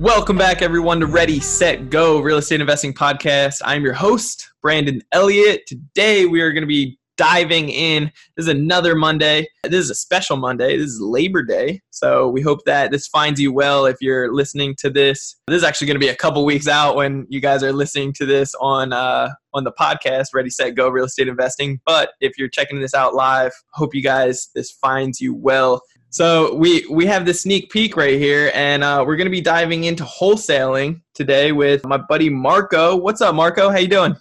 Welcome 0.00 0.38
back, 0.38 0.62
everyone, 0.62 0.98
to 1.00 1.06
Ready, 1.06 1.40
Set, 1.40 1.90
Go 1.90 2.20
Real 2.22 2.38
Estate 2.38 2.62
Investing 2.62 2.94
Podcast. 2.94 3.60
I'm 3.62 3.84
your 3.84 3.92
host, 3.92 4.50
Brandon 4.62 5.02
Elliott. 5.12 5.66
Today, 5.66 6.24
we 6.24 6.40
are 6.40 6.54
going 6.54 6.62
to 6.62 6.66
be 6.66 6.98
diving 7.18 7.68
in. 7.68 8.04
This 8.34 8.44
is 8.44 8.48
another 8.48 8.94
Monday. 8.94 9.46
This 9.62 9.84
is 9.84 9.90
a 9.90 9.94
special 9.94 10.38
Monday. 10.38 10.78
This 10.78 10.92
is 10.92 11.02
Labor 11.02 11.42
Day. 11.42 11.82
So, 11.90 12.28
we 12.30 12.40
hope 12.40 12.64
that 12.64 12.90
this 12.90 13.08
finds 13.08 13.38
you 13.38 13.52
well 13.52 13.84
if 13.84 13.96
you're 14.00 14.32
listening 14.32 14.74
to 14.76 14.88
this. 14.88 15.36
This 15.48 15.58
is 15.58 15.64
actually 15.64 15.88
going 15.88 15.96
to 15.96 16.06
be 16.06 16.08
a 16.08 16.16
couple 16.16 16.46
weeks 16.46 16.66
out 16.66 16.96
when 16.96 17.26
you 17.28 17.40
guys 17.40 17.62
are 17.62 17.70
listening 17.74 18.14
to 18.14 18.24
this 18.24 18.54
on 18.58 18.94
uh, 18.94 19.28
on 19.52 19.64
the 19.64 19.72
podcast, 19.72 20.28
Ready, 20.32 20.48
Set, 20.48 20.74
Go 20.76 20.88
Real 20.88 21.04
Estate 21.04 21.28
Investing. 21.28 21.78
But 21.84 22.12
if 22.22 22.38
you're 22.38 22.48
checking 22.48 22.80
this 22.80 22.94
out 22.94 23.14
live, 23.14 23.52
hope 23.74 23.94
you 23.94 24.02
guys 24.02 24.48
this 24.54 24.70
finds 24.70 25.20
you 25.20 25.34
well. 25.34 25.82
So 26.12 26.56
we 26.56 26.84
we 26.90 27.06
have 27.06 27.24
the 27.24 27.32
sneak 27.32 27.70
peek 27.70 27.96
right 27.96 28.18
here, 28.18 28.50
and 28.52 28.82
uh, 28.82 29.04
we're 29.06 29.14
to 29.26 29.30
be 29.30 29.40
diving 29.40 29.84
into 29.84 30.02
wholesaling 30.02 31.02
today 31.14 31.52
with 31.52 31.86
my 31.86 31.98
buddy 31.98 32.28
Marco. 32.28 32.96
What's 32.96 33.20
up, 33.20 33.32
Marco? 33.36 33.70
How 33.70 33.78
you 33.78 33.86
doing? 33.86 34.16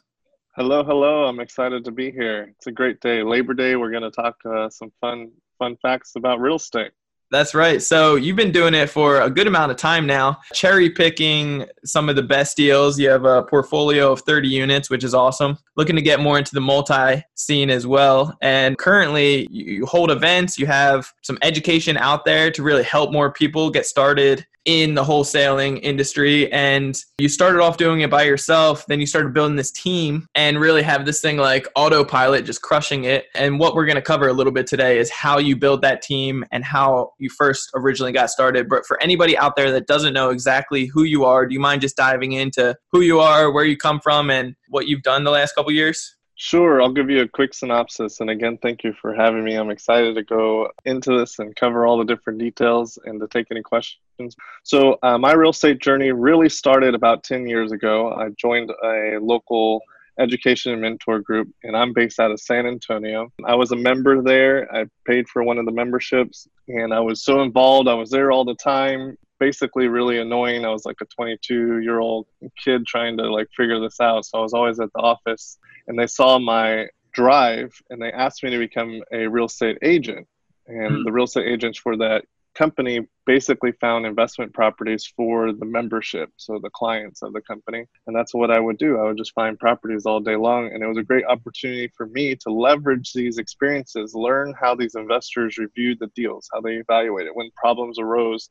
Hello, 0.56 0.84
hello. 0.84 1.26
I'm 1.26 1.40
excited 1.40 1.84
to 1.86 1.92
be 1.92 2.12
here. 2.12 2.54
It's 2.56 2.68
a 2.68 2.72
great 2.72 3.02
day, 3.02 3.23
Labor 3.23 3.56
Day. 3.56 3.76
We're 3.76 3.90
to 4.04 4.12
talk 4.12 4.36
uh, 4.46 4.70
some 4.70 4.92
fun 5.02 5.31
fun 5.58 5.78
facts 5.81 6.12
about 6.16 6.40
real 6.40 6.58
estate. 6.58 6.92
That's 7.31 7.53
right. 7.53 7.81
So 7.81 8.16
you've 8.16 8.35
been 8.35 8.52
doing 8.52 8.73
it 8.73 8.89
for 8.89 9.22
a 9.22 9.30
good 9.30 9.45
amount 9.45 9.72
of 9.72 9.77
time 9.77 10.08
now, 10.08 10.39
cherry 10.53 10.89
picking 10.89 11.66
some 11.85 12.09
of 12.09 12.16
the 12.16 12.23
best 12.23 12.58
deals. 12.58 12.99
You 12.99 13.09
have 13.09 13.25
a 13.25 13.44
portfolio 13.44 14.11
of 14.11 14.22
30 14.22 14.47
units, 14.47 14.89
which 14.89 15.03
is 15.03 15.13
awesome. 15.13 15.57
Looking 15.77 15.95
to 15.95 16.02
get 16.02 16.19
more 16.19 16.39
into 16.39 16.55
the 16.55 16.61
multi 16.61 17.23
scene 17.35 17.69
as 17.69 17.85
well. 17.85 18.35
And 18.41 18.77
currently, 18.77 19.47
you 19.52 19.85
hold 19.85 20.09
events, 20.09 20.57
you 20.57 20.66
have 20.66 21.11
some 21.22 21.38
education 21.44 21.97
out 21.97 22.25
there 22.25 22.50
to 22.50 22.63
really 22.63 22.83
help 22.83 23.11
more 23.11 23.31
people 23.31 23.69
get 23.69 23.85
started 23.85 24.45
in 24.70 24.94
the 24.94 25.03
wholesaling 25.03 25.80
industry 25.81 26.52
and 26.52 27.03
you 27.17 27.28
started 27.28 27.59
off 27.59 27.78
doing 27.78 28.02
it 28.02 28.09
by 28.12 28.22
yourself 28.22 28.86
then 28.86 29.00
you 29.00 29.08
started 29.08 29.34
building 29.34 29.56
this 29.56 29.72
team 29.72 30.28
and 30.36 30.59
really 30.59 30.84
have 30.84 31.08
this 31.08 31.22
thing 31.22 31.38
like 31.38 31.66
autopilot 31.75 32.45
just 32.45 32.62
crushing 32.62 33.06
it. 33.06 33.25
And 33.34 33.59
what 33.59 33.73
we're 33.73 33.88
going 33.88 33.95
to 33.95 34.02
cover 34.02 34.28
a 34.28 34.34
little 34.34 34.53
bit 34.53 34.67
today 34.67 35.00
is 35.00 35.09
how 35.09 35.40
you 35.40 35.56
build 35.56 35.81
that 35.81 36.03
team 36.03 36.45
and 36.52 36.64
how 36.64 37.14
you 37.17 37.31
first 37.31 37.72
originally 37.73 38.12
got 38.12 38.30
started. 38.30 38.70
But 38.70 38.86
for 38.86 39.02
anybody 39.02 39.36
out 39.36 39.56
there 39.56 39.72
that 39.72 39.88
doesn't 39.88 40.14
know 40.14 40.30
exactly 40.30 40.86
who 40.86 41.02
you 41.02 41.25
are 41.25 41.47
do 41.47 41.53
you 41.56 41.59
mind 41.59 41.81
just 41.81 41.97
diving 41.97 42.34
into 42.34 42.75
who 42.92 43.02
you 43.02 43.20
are 43.20 43.52
where 43.52 43.66
you 43.66 43.75
come 43.75 44.00
from 44.00 44.30
and 44.30 44.56
what 44.67 44.88
you've 44.88 45.02
done 45.02 45.23
the 45.23 45.31
last 45.31 45.56
couple 45.56 45.72
years 45.72 46.16
Sure, 46.42 46.82
I'll 46.82 46.94
give 46.94 47.09
you 47.09 47.23
a 47.23 47.28
quick 47.28 47.54
synopsis. 47.54 48.22
And 48.22 48.30
again, 48.30 48.58
thank 48.62 48.86
you 48.86 48.94
for 48.94 49.14
having 49.14 49.44
me. 49.44 49.56
I'm 49.56 49.70
excited 49.70 50.16
to 50.16 50.23
go 50.23 50.70
into 50.86 51.20
this 51.20 51.38
and 51.38 51.54
cover 51.54 51.86
all 51.86 51.98
the 51.98 52.06
different 52.06 52.40
details 52.40 52.98
and 53.04 53.20
to 53.20 53.28
take 53.28 53.48
any 53.52 53.62
questions. 53.62 54.38
So, 54.64 54.98
uh, 55.04 55.18
my 55.18 55.34
real 55.34 55.50
estate 55.50 55.80
journey 55.80 56.14
really 56.14 56.48
started 56.48 56.96
about 56.96 57.26
10 57.26 57.46
years 57.46 57.73
ago. 57.73 58.14
I 58.14 58.30
joined 58.38 58.72
a 58.72 59.18
local 59.20 59.81
education 60.18 60.72
and 60.72 60.81
mentor 60.81 61.20
group, 61.20 61.50
and 61.64 61.76
I'm 61.76 61.92
based 61.92 62.22
out 62.22 62.31
of 62.31 62.40
San 62.40 62.66
Antonio. 62.66 63.34
I 63.44 63.56
was 63.56 63.74
a 63.74 63.76
member 63.76 64.22
there. 64.22 64.74
I 64.74 64.86
paid 65.06 65.28
for 65.28 65.44
one 65.44 65.58
of 65.58 65.66
the 65.66 65.74
memberships, 65.74 66.48
and 66.69 66.94
I 66.94 67.02
was 67.02 67.22
so 67.22 67.42
involved. 67.42 67.90
I 67.90 67.96
was 67.96 68.12
there 68.12 68.31
all 68.31 68.46
the 68.46 68.56
time 68.56 69.18
basically 69.39 69.88
really 69.88 70.19
annoying. 70.19 70.66
I 70.66 70.69
was 70.69 70.85
like 70.85 70.97
a 71.01 71.05
22 71.05 71.79
year 71.79 72.00
old 72.00 72.27
kid 72.63 72.85
trying 72.85 73.17
to 73.17 73.31
like 73.31 73.47
figure 73.55 73.79
this 73.79 74.00
out. 74.00 74.25
So 74.25 74.39
I 74.39 74.41
was 74.41 74.53
always 74.53 74.79
at 74.79 74.91
the 74.94 75.01
office 75.01 75.57
and 75.88 75.97
they 75.97 76.07
saw 76.07 76.39
my 76.39 76.88
drive 77.11 77.73
and 77.89 78.01
they 78.01 78.11
asked 78.11 78.44
me 78.44 78.51
to 78.51 78.59
become 78.59 79.01
a 79.11 79.27
real 79.27 79.45
estate 79.45 79.77
agent. 79.81 80.27
And 80.67 80.97
mm. 80.97 81.05
the 81.05 81.11
real 81.11 81.25
estate 81.25 81.47
agents 81.47 81.79
for 81.79 81.97
that 81.97 82.25
company 82.55 83.00
basically 83.25 83.72
found 83.73 84.05
investment 84.05 84.53
properties 84.53 85.05
for 85.16 85.53
the 85.53 85.66
membership, 85.66 86.29
so 86.35 86.59
the 86.61 86.69
clients 86.71 87.21
of 87.21 87.31
the 87.31 87.41
company. 87.41 87.85
And 88.06 88.16
that's 88.16 88.33
what 88.33 88.51
I 88.51 88.59
would 88.59 88.77
do. 88.77 88.97
I 88.97 89.03
would 89.03 89.17
just 89.17 89.33
find 89.33 89.57
properties 89.57 90.06
all 90.06 90.19
day 90.19 90.35
long. 90.35 90.71
And 90.73 90.83
it 90.83 90.88
was 90.88 90.97
a 90.97 91.03
great 91.03 91.25
opportunity 91.25 91.89
for 91.95 92.07
me 92.07 92.35
to 92.35 92.51
leverage 92.51 93.13
these 93.13 93.38
experiences, 93.38 94.13
learn 94.13 94.53
how 94.59 94.75
these 94.75 94.95
investors 94.95 95.57
reviewed 95.57 96.00
the 96.00 96.11
deals, 96.16 96.50
how 96.51 96.59
they 96.59 96.75
evaluated 96.75 97.31
when 97.33 97.50
problems 97.56 97.97
arose 98.00 98.50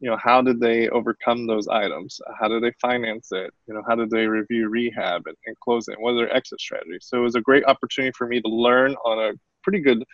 you 0.00 0.10
know 0.10 0.16
how 0.22 0.42
did 0.42 0.60
they 0.60 0.88
overcome 0.90 1.46
those 1.46 1.68
items? 1.68 2.20
How 2.40 2.48
did 2.48 2.62
they 2.62 2.72
finance 2.80 3.28
it? 3.32 3.52
You 3.66 3.74
know 3.74 3.82
how 3.88 3.94
did 3.94 4.10
they 4.10 4.26
review 4.26 4.68
rehab 4.68 5.22
and, 5.26 5.36
and 5.46 5.58
close 5.60 5.88
it? 5.88 6.00
What 6.00 6.12
are 6.12 6.16
their 6.16 6.36
exit 6.36 6.60
strategies? 6.60 7.06
So 7.06 7.18
it 7.18 7.22
was 7.22 7.36
a 7.36 7.40
great 7.40 7.64
opportunity 7.66 8.12
for 8.16 8.26
me 8.26 8.40
to 8.40 8.48
learn 8.48 8.94
on 9.04 9.30
a 9.30 9.32
pretty 9.62 9.80
good 9.80 10.04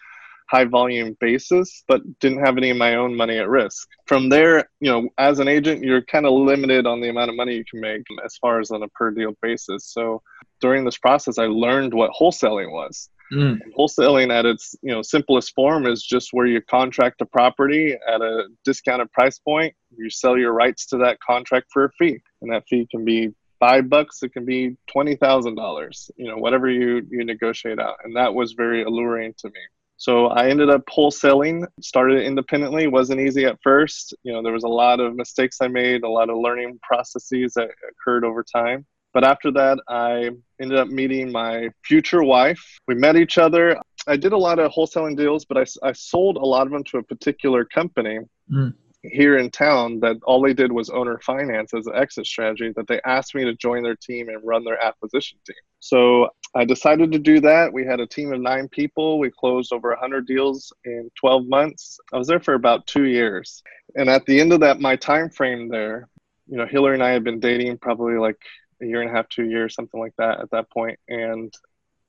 high 0.49 0.65
volume 0.65 1.17
basis 1.21 1.85
but 1.87 2.03
didn't 2.19 2.45
have 2.45 2.57
any 2.57 2.71
of 2.71 2.77
my 2.77 2.97
own 2.97 3.17
money 3.17 3.39
at 3.39 3.49
risk. 3.49 3.89
From 4.07 4.29
there 4.29 4.69
you 4.81 4.91
know 4.91 5.09
as 5.19 5.39
an 5.39 5.49
agent 5.49 5.83
you're 5.83 6.03
kind 6.03 6.27
of 6.27 6.33
limited 6.33 6.87
on 6.87 7.01
the 7.01 7.09
amount 7.09 7.31
of 7.31 7.37
money 7.37 7.55
you 7.55 7.65
can 7.71 7.81
make 7.81 8.03
as 8.25 8.37
far 8.37 8.61
as 8.61 8.71
on 8.71 8.83
a 8.83 8.89
per 8.89 9.11
deal 9.11 9.33
basis. 9.41 9.93
So 9.93 10.23
during 10.61 10.85
this 10.85 10.99
process 10.99 11.39
i 11.39 11.47
learned 11.47 11.95
what 11.95 12.11
wholesaling 12.13 12.71
was 12.71 13.09
Mm. 13.33 13.59
Wholesaling 13.79 14.33
at 14.33 14.45
its 14.45 14.75
you 14.83 14.93
know 14.93 15.03
simplest 15.03 15.55
form 15.55 15.87
is 15.87 16.03
just 16.03 16.31
where 16.33 16.47
you 16.47 16.61
contract 16.61 17.21
a 17.21 17.27
property 17.27 17.97
at 18.09 18.21
a 18.21 18.49
discounted 18.65 19.13
price 19.13 19.39
point. 19.39 19.75
You 19.97 20.11
sell 20.11 20.37
your 20.37 20.53
rights 20.53 20.87
to 20.87 20.97
that 20.99 21.21
contract 21.21 21.69
for 21.73 21.85
a 21.85 21.91
fee, 21.93 22.19
and 22.43 22.53
that 22.53 22.65
fee 22.69 22.89
can 22.91 23.05
be 23.05 23.31
five 23.61 23.89
bucks. 23.89 24.23
It 24.23 24.33
can 24.33 24.45
be 24.45 24.77
twenty 24.91 25.15
thousand 25.15 25.55
dollars. 25.55 26.11
You 26.17 26.29
know, 26.29 26.39
whatever 26.39 26.69
you 26.69 27.07
you 27.11 27.25
negotiate 27.25 27.79
out, 27.79 27.97
and 28.05 28.17
that 28.17 28.35
was 28.35 28.53
very 28.53 28.83
alluring 28.83 29.35
to 29.39 29.49
me. 29.49 29.61
So 30.01 30.29
I 30.29 30.49
ended 30.49 30.71
up 30.71 30.83
wholesaling, 30.87 31.67
started 31.83 32.25
independently. 32.25 32.87
wasn't 32.87 33.21
easy 33.21 33.45
at 33.45 33.59
first. 33.63 34.15
You 34.23 34.33
know, 34.33 34.43
there 34.43 34.55
was 34.55 34.65
a 34.65 34.69
lot 34.69 34.99
of 34.99 35.15
mistakes 35.15 35.59
I 35.61 35.69
made, 35.69 36.05
a 36.05 36.09
lot 36.09 36.31
of 36.31 36.39
learning 36.39 36.81
processes 36.83 37.53
that 37.55 37.69
occurred 37.91 38.25
over 38.25 38.43
time. 38.43 38.87
But 39.13 39.25
after 39.25 39.51
that, 39.53 39.79
I 39.89 40.31
ended 40.61 40.79
up 40.79 40.89
meeting 40.89 41.33
my 41.33 41.69
future 41.85 42.23
wife. 42.23 42.63
We 42.87 42.95
met 42.95 43.17
each 43.17 43.39
other. 43.39 43.77
I 44.07 44.17
did 44.17 44.33
a 44.33 44.39
lot 44.39 44.59
of 44.59 44.71
wholesaling 44.73 45.17
deals, 45.17 45.45
but 45.45 45.59
I, 45.59 45.89
I 45.89 45.93
sold 45.93 46.37
a 46.37 46.45
lot 46.45 46.67
of 46.67 46.73
them 46.73 46.85
to 46.85 46.99
a 46.99 47.03
particular 47.03 47.65
company 47.65 48.21
mm. 48.51 48.73
here 49.03 49.39
in 49.39 49.51
town 49.51 50.01
that 50.01 50.17
all 50.25 50.41
they 50.41 50.55
did 50.55 50.73
was 50.73 50.91
owner 50.91 51.19
finance 51.25 51.75
as 51.75 51.87
an 51.87 51.97
exit 51.97 52.27
strategy 52.27 52.73
that 52.77 52.87
they 52.87 53.01
asked 53.05 53.35
me 53.35 53.45
to 53.45 53.55
join 53.55 53.83
their 53.83 53.97
team 53.97 54.29
and 54.29 54.39
run 54.45 54.65
their 54.65 54.83
acquisition 54.83 55.39
team. 55.47 55.57
So 55.81 56.29
I 56.55 56.65
decided 56.65 57.13
to 57.13 57.19
do 57.19 57.41
that. 57.41 57.73
We 57.73 57.85
had 57.85 58.01
a 58.01 58.07
team 58.07 58.33
of 58.33 58.41
nine 58.41 58.69
people. 58.69 59.19
We 59.19 59.31
closed 59.31 59.73
over 59.73 59.91
100 59.91 60.27
deals 60.27 60.73
in 60.85 61.11
12 61.19 61.47
months. 61.47 61.99
I 62.13 62.17
was 62.17 62.29
there 62.29 62.41
for 62.41 62.55
about 62.55 62.87
two 62.87 63.05
years. 63.05 63.63
And 63.97 64.09
at 64.09 64.25
the 64.27 64.41
end 64.41 64.53
of 64.53 64.61
that, 64.61 64.81
my 64.81 64.97
time 64.97 65.31
frame 65.31 65.69
there, 65.69 66.09
you 66.47 66.57
know, 66.57 66.67
Hillary 66.67 66.95
and 66.95 67.03
I 67.03 67.11
had 67.11 67.23
been 67.23 67.39
dating 67.41 67.79
probably 67.79 68.15
like 68.19 68.39
a 68.83 68.87
year 68.87 69.03
and 69.03 69.11
a 69.11 69.13
half, 69.13 69.29
two 69.29 69.45
years, 69.45 69.75
something 69.75 70.01
like 70.01 70.15
that 70.19 70.41
at 70.41 70.51
that 70.51 70.71
point. 70.71 70.99
And 71.09 71.53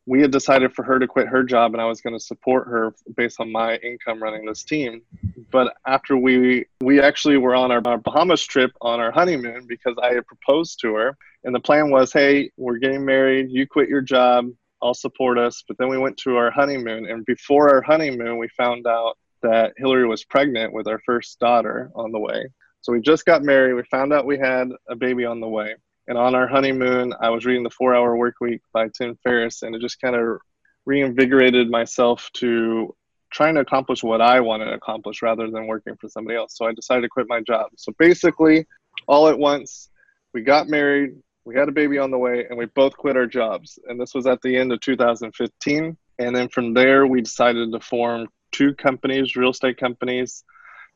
we 0.06 0.22
had 0.22 0.32
decided 0.32 0.74
for 0.74 0.84
her 0.84 1.00
to 1.00 1.08
quit 1.08 1.28
her 1.28 1.44
job 1.44 1.74
and 1.74 1.82
I 1.82 1.86
was 1.86 2.02
going 2.02 2.16
to 2.16 2.20
support 2.20 2.68
her 2.68 2.94
based 3.16 3.40
on 3.40 3.52
my 3.52 3.76
income 3.78 4.22
running 4.22 4.46
this 4.46 4.64
team. 4.64 5.04
But 5.52 5.76
after 5.86 6.18
we 6.18 6.66
we 6.82 7.00
actually 7.00 7.38
were 7.38 7.56
on 7.56 7.72
our, 7.72 7.82
our, 7.86 7.98
Bahamas 7.98 8.44
trip 8.44 8.72
on 8.82 9.00
our 9.00 9.12
honeymoon 9.12 9.68
because 9.68 9.96
I 10.02 10.14
had 10.14 10.26
proposed 10.26 10.80
to 10.82 10.96
her 10.96 11.18
and 11.44 11.54
the 11.54 11.60
plan 11.60 11.92
was, 11.92 12.12
hey, 12.12 12.52
we're 12.58 12.78
getting 12.78 13.06
married, 13.06 13.52
you 13.52 13.68
quit 13.68 13.90
your 13.90 14.02
job, 14.02 14.48
I'll 14.82 14.94
support 14.94 15.38
us. 15.38 15.64
But 15.68 15.78
then 15.78 15.90
we 15.90 15.98
went 15.98 16.18
to 16.20 16.36
our 16.36 16.50
honeymoon 16.50 17.06
and 17.06 17.26
before 17.26 17.70
our 17.70 17.82
honeymoon 17.82 18.38
we 18.38 18.48
found 18.50 18.88
out 18.88 19.18
that 19.44 19.74
Hillary 19.78 20.08
was 20.08 20.24
pregnant 20.24 20.74
with 20.74 20.88
our 20.88 21.00
first 21.06 21.40
daughter 21.40 21.92
on 21.96 22.12
the 22.12 22.20
way. 22.20 22.48
So 22.82 22.92
we 22.92 23.02
just 23.02 23.26
got 23.26 23.44
married, 23.44 23.76
we 23.76 23.84
found 23.84 24.12
out 24.12 24.26
we 24.26 24.40
had 24.40 24.70
a 24.90 24.96
baby 24.96 25.26
on 25.26 25.40
the 25.40 25.48
way. 25.48 25.76
And 26.08 26.18
on 26.18 26.36
our 26.36 26.48
honeymoon, 26.48 27.14
I 27.22 27.30
was 27.30 27.46
reading 27.46 27.64
The 27.64 27.70
Four 27.70 27.96
Hour 27.96 28.18
Work 28.18 28.36
Week 28.42 28.62
by 28.74 28.88
Tim 28.90 29.18
Ferriss, 29.24 29.62
and 29.62 29.76
it 29.76 29.82
just 29.82 30.02
kind 30.02 30.16
of 30.16 30.40
reinvigorated 30.86 31.70
myself 31.70 32.30
to 32.34 32.96
trying 33.32 33.56
to 33.56 33.62
accomplish 33.62 34.04
what 34.04 34.20
I 34.20 34.40
wanted 34.42 34.66
to 34.66 34.74
accomplish 34.74 35.22
rather 35.22 35.50
than 35.50 35.68
working 35.68 35.96
for 36.00 36.10
somebody 36.10 36.38
else. 36.38 36.58
So 36.58 36.66
I 36.66 36.74
decided 36.74 37.02
to 37.02 37.10
quit 37.10 37.28
my 37.30 37.40
job. 37.42 37.72
So 37.78 37.94
basically, 37.98 38.66
all 39.08 39.28
at 39.28 39.40
once, 39.40 39.90
we 40.34 40.42
got 40.42 40.68
married, 40.68 41.16
we 41.46 41.56
had 41.56 41.70
a 41.70 41.72
baby 41.72 41.98
on 41.98 42.12
the 42.12 42.18
way, 42.18 42.46
and 42.50 42.58
we 42.58 42.66
both 42.66 42.98
quit 42.98 43.16
our 43.16 43.28
jobs. 43.28 43.80
And 43.88 44.00
this 44.00 44.14
was 44.14 44.28
at 44.28 44.42
the 44.42 44.58
end 44.58 44.72
of 44.72 44.82
2015. 44.82 45.98
And 46.20 46.36
then 46.36 46.50
from 46.50 46.74
there, 46.74 47.08
we 47.08 47.22
decided 47.22 47.72
to 47.72 47.80
form 47.80 48.28
two 48.52 48.74
companies, 48.74 49.36
real 49.36 49.52
estate 49.52 49.78
companies, 49.78 50.44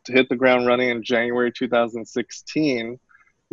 to 0.05 0.11
hit 0.11 0.29
the 0.29 0.35
ground 0.35 0.67
running 0.67 0.89
in 0.89 1.03
January 1.03 1.51
2016 1.51 2.99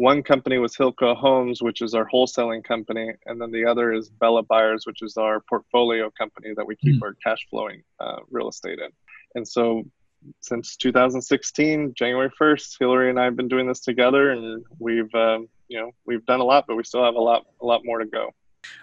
one 0.02 0.20
company 0.20 0.58
was 0.58 0.74
Hilco 0.74 1.16
Homes, 1.16 1.62
which 1.62 1.80
is 1.80 1.94
our 1.94 2.08
wholesaling 2.12 2.64
company, 2.64 3.12
and 3.26 3.40
then 3.40 3.52
the 3.52 3.64
other 3.64 3.92
is 3.92 4.08
Bella 4.08 4.42
Buyers, 4.42 4.84
which 4.84 5.00
is 5.00 5.16
our 5.16 5.38
portfolio 5.48 6.10
company 6.10 6.52
that 6.56 6.66
we 6.66 6.74
keep 6.74 6.96
mm. 6.96 7.02
our 7.04 7.14
cash 7.22 7.46
flowing 7.48 7.84
uh, 8.00 8.16
real 8.28 8.48
estate 8.48 8.80
in. 8.80 8.88
And 9.36 9.46
so, 9.46 9.84
since 10.40 10.74
2016, 10.74 11.94
January 11.94 12.30
1st, 12.40 12.78
Hillary 12.80 13.10
and 13.10 13.20
I 13.20 13.22
have 13.22 13.36
been 13.36 13.46
doing 13.46 13.68
this 13.68 13.78
together, 13.78 14.32
and 14.32 14.64
we've 14.80 15.14
um, 15.14 15.48
you 15.68 15.78
know 15.78 15.92
we've 16.04 16.26
done 16.26 16.40
a 16.40 16.44
lot, 16.44 16.64
but 16.66 16.74
we 16.74 16.82
still 16.82 17.04
have 17.04 17.14
a 17.14 17.20
lot 17.20 17.46
a 17.60 17.64
lot 17.64 17.82
more 17.84 18.00
to 18.00 18.06
go. 18.06 18.34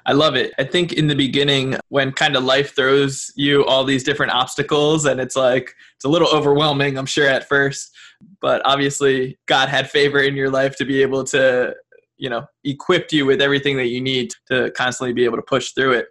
I 0.05 0.13
love 0.13 0.35
it. 0.35 0.53
I 0.57 0.63
think 0.63 0.93
in 0.93 1.07
the 1.07 1.15
beginning, 1.15 1.75
when 1.89 2.11
kind 2.11 2.35
of 2.35 2.43
life 2.43 2.75
throws 2.75 3.31
you 3.35 3.65
all 3.65 3.83
these 3.83 4.03
different 4.03 4.33
obstacles, 4.33 5.05
and 5.05 5.19
it's 5.19 5.35
like, 5.35 5.75
it's 5.95 6.05
a 6.05 6.09
little 6.09 6.29
overwhelming, 6.29 6.97
I'm 6.97 7.05
sure, 7.05 7.27
at 7.27 7.47
first. 7.47 7.95
But 8.41 8.61
obviously, 8.65 9.37
God 9.45 9.69
had 9.69 9.89
favor 9.89 10.19
in 10.19 10.35
your 10.35 10.49
life 10.49 10.75
to 10.77 10.85
be 10.85 11.01
able 11.01 11.23
to, 11.25 11.73
you 12.17 12.29
know, 12.29 12.45
equip 12.63 13.11
you 13.13 13.25
with 13.25 13.41
everything 13.41 13.77
that 13.77 13.87
you 13.87 14.01
need 14.01 14.33
to 14.47 14.71
constantly 14.71 15.13
be 15.13 15.25
able 15.25 15.37
to 15.37 15.43
push 15.43 15.71
through 15.71 15.93
it. 15.93 16.07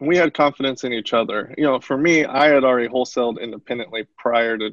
We 0.00 0.16
had 0.16 0.34
confidence 0.34 0.84
in 0.84 0.92
each 0.92 1.12
other. 1.12 1.54
You 1.58 1.64
know, 1.64 1.80
for 1.80 1.98
me, 1.98 2.24
I 2.24 2.48
had 2.48 2.64
already 2.64 2.88
wholesaled 2.88 3.40
independently 3.40 4.06
prior 4.16 4.56
to 4.58 4.70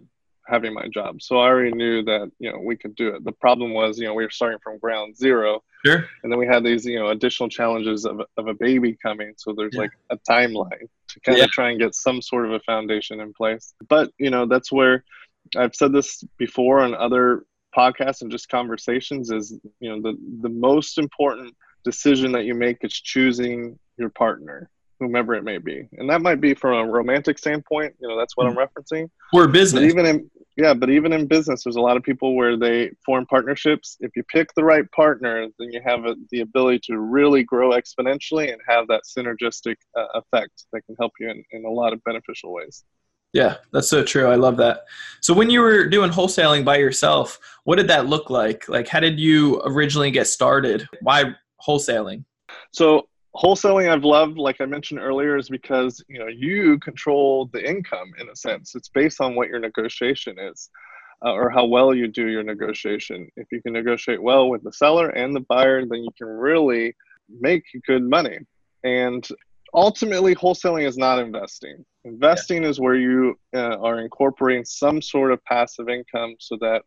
having 0.47 0.73
my 0.73 0.87
job. 0.87 1.21
So 1.21 1.37
I 1.37 1.47
already 1.47 1.73
knew 1.73 2.03
that, 2.03 2.31
you 2.39 2.51
know, 2.51 2.59
we 2.59 2.75
could 2.75 2.95
do 2.95 3.09
it. 3.09 3.23
The 3.23 3.33
problem 3.33 3.73
was, 3.73 3.99
you 3.99 4.05
know, 4.05 4.13
we 4.13 4.23
were 4.23 4.31
starting 4.31 4.59
from 4.63 4.79
ground 4.79 5.15
zero. 5.15 5.61
Sure. 5.85 6.05
And 6.23 6.31
then 6.31 6.39
we 6.39 6.45
had 6.45 6.63
these, 6.63 6.85
you 6.85 6.99
know, 6.99 7.09
additional 7.09 7.49
challenges 7.49 8.05
of, 8.05 8.21
of 8.37 8.47
a 8.47 8.53
baby 8.53 8.97
coming. 9.01 9.33
So 9.37 9.53
there's 9.53 9.73
yeah. 9.73 9.81
like 9.81 9.91
a 10.09 10.17
timeline 10.17 10.87
to 11.07 11.19
kind 11.21 11.37
yeah. 11.37 11.45
of 11.45 11.51
try 11.51 11.69
and 11.69 11.79
get 11.79 11.95
some 11.95 12.21
sort 12.21 12.45
of 12.45 12.51
a 12.51 12.59
foundation 12.61 13.19
in 13.21 13.33
place. 13.33 13.73
But, 13.87 14.11
you 14.17 14.29
know, 14.29 14.45
that's 14.45 14.71
where 14.71 15.03
I've 15.55 15.75
said 15.75 15.93
this 15.93 16.23
before 16.37 16.81
on 16.81 16.93
other 16.95 17.45
podcasts 17.75 18.21
and 18.21 18.31
just 18.31 18.49
conversations 18.49 19.31
is, 19.31 19.57
you 19.79 19.89
know, 19.89 20.01
the, 20.01 20.17
the 20.41 20.49
most 20.49 20.97
important 20.97 21.55
decision 21.83 22.31
that 22.33 22.43
you 22.43 22.55
make 22.55 22.83
is 22.83 22.93
choosing 22.93 23.79
your 23.97 24.09
partner 24.09 24.69
whomever 24.99 25.33
it 25.33 25.43
may 25.43 25.57
be 25.57 25.87
and 25.93 26.09
that 26.09 26.21
might 26.21 26.41
be 26.41 26.53
from 26.53 26.73
a 26.73 26.91
romantic 26.91 27.37
standpoint 27.37 27.95
you 28.01 28.07
know 28.07 28.17
that's 28.17 28.35
what 28.35 28.45
i'm 28.45 28.53
hmm. 28.53 28.59
referencing 28.59 29.09
or 29.33 29.47
business 29.47 29.81
but 29.81 29.89
even 29.89 30.05
in 30.05 30.29
yeah 30.59 30.73
but 30.73 30.89
even 30.89 31.13
in 31.13 31.25
business 31.25 31.63
there's 31.63 31.77
a 31.77 31.81
lot 31.81 31.95
of 31.95 32.03
people 32.03 32.35
where 32.35 32.57
they 32.57 32.91
form 33.05 33.25
partnerships. 33.25 33.97
If 34.01 34.11
you 34.15 34.23
pick 34.23 34.53
the 34.55 34.63
right 34.63 34.89
partner 34.91 35.47
then 35.57 35.71
you 35.71 35.81
have 35.85 36.01
the 36.31 36.41
ability 36.41 36.79
to 36.85 36.99
really 36.99 37.43
grow 37.43 37.71
exponentially 37.71 38.51
and 38.51 38.61
have 38.67 38.87
that 38.89 39.03
synergistic 39.05 39.75
uh, 39.97 40.05
effect 40.15 40.65
that 40.73 40.81
can 40.85 40.95
help 40.99 41.13
you 41.19 41.29
in, 41.29 41.43
in 41.51 41.65
a 41.65 41.69
lot 41.69 41.93
of 41.93 42.03
beneficial 42.03 42.51
ways. 42.51 42.83
Yeah 43.31 43.55
that's 43.71 43.89
so 43.89 44.03
true. 44.03 44.27
I 44.27 44.35
love 44.35 44.57
that. 44.57 44.85
So 45.21 45.33
when 45.33 45.49
you 45.49 45.61
were 45.61 45.87
doing 45.87 46.11
wholesaling 46.11 46.65
by 46.65 46.77
yourself 46.77 47.39
what 47.63 47.77
did 47.77 47.87
that 47.87 48.07
look 48.07 48.29
like? 48.29 48.67
Like 48.67 48.87
how 48.87 48.99
did 48.99 49.19
you 49.19 49.61
originally 49.65 50.11
get 50.11 50.27
started? 50.27 50.87
Why 51.01 51.35
wholesaling? 51.65 52.25
So 52.71 53.07
wholesaling 53.39 53.89
I've 53.89 54.03
loved, 54.03 54.37
like 54.37 54.59
I 54.59 54.65
mentioned 54.65 54.99
earlier, 54.99 55.37
is 55.37 55.49
because 55.49 56.03
you 56.07 56.19
know 56.19 56.27
you 56.27 56.79
control 56.79 57.49
the 57.53 57.67
income 57.67 58.11
in 58.19 58.29
a 58.29 58.35
sense. 58.35 58.75
It's 58.75 58.89
based 58.89 59.21
on 59.21 59.35
what 59.35 59.47
your 59.47 59.59
negotiation 59.59 60.37
is, 60.37 60.69
uh, 61.25 61.31
or 61.31 61.49
how 61.49 61.65
well 61.65 61.93
you 61.95 62.07
do 62.07 62.27
your 62.27 62.43
negotiation. 62.43 63.29
If 63.37 63.47
you 63.51 63.61
can 63.61 63.73
negotiate 63.73 64.21
well 64.21 64.49
with 64.49 64.63
the 64.63 64.73
seller 64.73 65.09
and 65.09 65.35
the 65.35 65.41
buyer, 65.41 65.85
then 65.85 66.03
you 66.03 66.11
can 66.17 66.27
really 66.27 66.95
make 67.39 67.63
good 67.87 68.03
money. 68.03 68.39
And 68.83 69.27
ultimately, 69.73 70.35
wholesaling 70.35 70.87
is 70.87 70.97
not 70.97 71.19
investing. 71.19 71.85
Investing 72.03 72.63
yeah. 72.63 72.69
is 72.69 72.79
where 72.79 72.95
you 72.95 73.35
uh, 73.55 73.77
are 73.77 74.01
incorporating 74.01 74.65
some 74.65 75.01
sort 75.01 75.31
of 75.31 75.43
passive 75.45 75.89
income, 75.89 76.35
so 76.39 76.57
that 76.61 76.81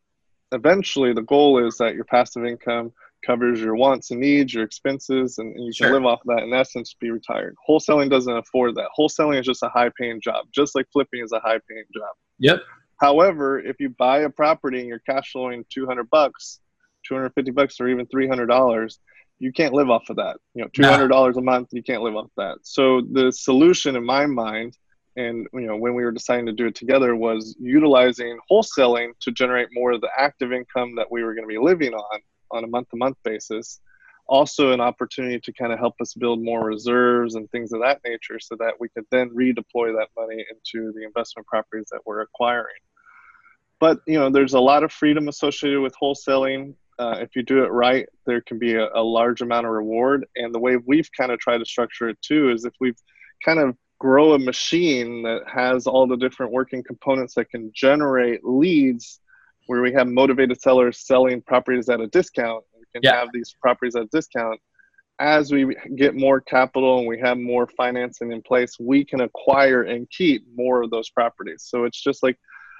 eventually 0.52 1.14
the 1.14 1.22
goal 1.22 1.66
is 1.66 1.78
that 1.78 1.94
your 1.94 2.04
passive 2.04 2.44
income 2.44 2.92
covers 3.24 3.60
your 3.60 3.76
wants 3.76 4.10
and 4.10 4.20
needs, 4.20 4.52
your 4.52 4.64
expenses, 4.64 5.38
and, 5.38 5.54
and 5.54 5.64
you 5.64 5.72
can 5.72 5.88
sure. 5.88 5.94
live 5.94 6.04
off 6.04 6.20
of 6.20 6.36
that 6.36 6.44
in 6.44 6.52
essence, 6.52 6.94
be 7.00 7.10
retired. 7.10 7.54
Wholesaling 7.68 8.10
doesn't 8.10 8.36
afford 8.36 8.74
that. 8.76 8.88
Wholesaling 8.98 9.40
is 9.40 9.46
just 9.46 9.62
a 9.62 9.68
high 9.68 9.90
paying 9.98 10.20
job, 10.20 10.46
just 10.52 10.74
like 10.74 10.86
flipping 10.92 11.22
is 11.22 11.32
a 11.32 11.40
high 11.40 11.60
paying 11.68 11.84
job. 11.94 12.14
Yep. 12.38 12.62
However, 13.00 13.58
if 13.58 13.80
you 13.80 13.90
buy 13.90 14.20
a 14.20 14.30
property 14.30 14.80
and 14.80 14.88
you're 14.88 15.00
cash 15.00 15.32
flowing 15.32 15.64
200 15.70 16.08
bucks, 16.10 16.60
250 17.06 17.50
bucks, 17.50 17.80
or 17.80 17.88
even 17.88 18.06
$300, 18.06 18.98
you 19.38 19.52
can't 19.52 19.74
live 19.74 19.90
off 19.90 20.08
of 20.08 20.16
that. 20.16 20.36
You 20.54 20.62
know, 20.62 20.68
$200 20.68 21.08
no. 21.08 21.24
a 21.24 21.42
month, 21.42 21.68
you 21.72 21.82
can't 21.82 22.02
live 22.02 22.14
off 22.14 22.30
that. 22.36 22.58
So 22.62 23.02
the 23.12 23.32
solution 23.32 23.96
in 23.96 24.04
my 24.04 24.26
mind, 24.26 24.76
and 25.16 25.46
you 25.52 25.66
know, 25.66 25.76
when 25.76 25.94
we 25.94 26.04
were 26.04 26.12
deciding 26.12 26.46
to 26.46 26.52
do 26.52 26.66
it 26.66 26.74
together, 26.74 27.16
was 27.16 27.56
utilizing 27.60 28.38
wholesaling 28.50 29.10
to 29.20 29.32
generate 29.32 29.68
more 29.72 29.92
of 29.92 30.00
the 30.00 30.08
active 30.16 30.52
income 30.52 30.94
that 30.96 31.10
we 31.10 31.22
were 31.22 31.34
going 31.34 31.44
to 31.44 31.52
be 31.52 31.58
living 31.58 31.92
on 31.92 32.20
on 32.52 32.64
a 32.64 32.66
month 32.66 32.88
to 32.90 32.96
month 32.96 33.16
basis. 33.24 33.80
Also, 34.26 34.70
an 34.70 34.80
opportunity 34.80 35.40
to 35.40 35.52
kind 35.52 35.72
of 35.72 35.78
help 35.78 35.94
us 36.00 36.14
build 36.14 36.40
more 36.40 36.64
reserves 36.64 37.34
and 37.34 37.50
things 37.50 37.72
of 37.72 37.80
that 37.80 38.00
nature 38.04 38.38
so 38.38 38.54
that 38.56 38.74
we 38.78 38.88
could 38.88 39.04
then 39.10 39.28
redeploy 39.30 39.94
that 39.96 40.08
money 40.16 40.44
into 40.50 40.92
the 40.92 41.04
investment 41.04 41.46
properties 41.46 41.88
that 41.90 42.00
we're 42.06 42.20
acquiring. 42.20 42.80
But, 43.80 43.98
you 44.06 44.18
know, 44.18 44.30
there's 44.30 44.54
a 44.54 44.60
lot 44.60 44.84
of 44.84 44.92
freedom 44.92 45.26
associated 45.26 45.80
with 45.80 45.94
wholesaling. 46.00 46.74
Uh, 47.00 47.16
if 47.20 47.34
you 47.34 47.42
do 47.42 47.64
it 47.64 47.72
right, 47.72 48.06
there 48.26 48.40
can 48.40 48.58
be 48.58 48.74
a, 48.74 48.88
a 48.94 49.02
large 49.02 49.40
amount 49.40 49.66
of 49.66 49.72
reward. 49.72 50.24
And 50.36 50.54
the 50.54 50.60
way 50.60 50.76
we've 50.76 51.10
kind 51.18 51.32
of 51.32 51.40
tried 51.40 51.58
to 51.58 51.64
structure 51.64 52.08
it 52.08 52.18
too 52.22 52.52
is 52.52 52.64
if 52.64 52.74
we've 52.78 53.00
kind 53.44 53.58
of 53.58 53.76
grow 53.98 54.34
a 54.34 54.38
machine 54.38 55.22
that 55.22 55.42
has 55.46 55.86
all 55.86 56.06
the 56.06 56.16
different 56.16 56.52
working 56.52 56.82
components 56.82 57.34
that 57.34 57.50
can 57.50 57.70
generate 57.74 58.44
leads 58.44 59.20
where 59.72 59.80
we 59.80 59.90
have 59.90 60.06
motivated 60.06 60.60
sellers 60.60 60.98
selling 60.98 61.40
properties 61.40 61.88
at 61.88 61.98
a 61.98 62.06
discount. 62.08 62.62
We 62.78 62.84
can 62.92 63.00
yeah. 63.02 63.18
have 63.18 63.28
these 63.32 63.56
properties 63.58 63.96
at 63.96 64.02
a 64.02 64.08
discount. 64.12 64.60
As 65.18 65.50
we 65.50 65.74
get 65.96 66.14
more 66.14 66.42
capital 66.42 66.98
and 66.98 67.08
we 67.08 67.18
have 67.20 67.38
more 67.38 67.66
financing 67.66 68.32
in 68.32 68.42
place, 68.42 68.76
we 68.78 69.02
can 69.02 69.22
acquire 69.22 69.84
and 69.84 70.06
keep 70.10 70.44
more 70.54 70.82
of 70.82 70.90
those 70.90 71.08
properties. 71.08 71.64
So 71.68 71.84
it's 71.84 72.02
just 72.02 72.22
like 72.22 72.36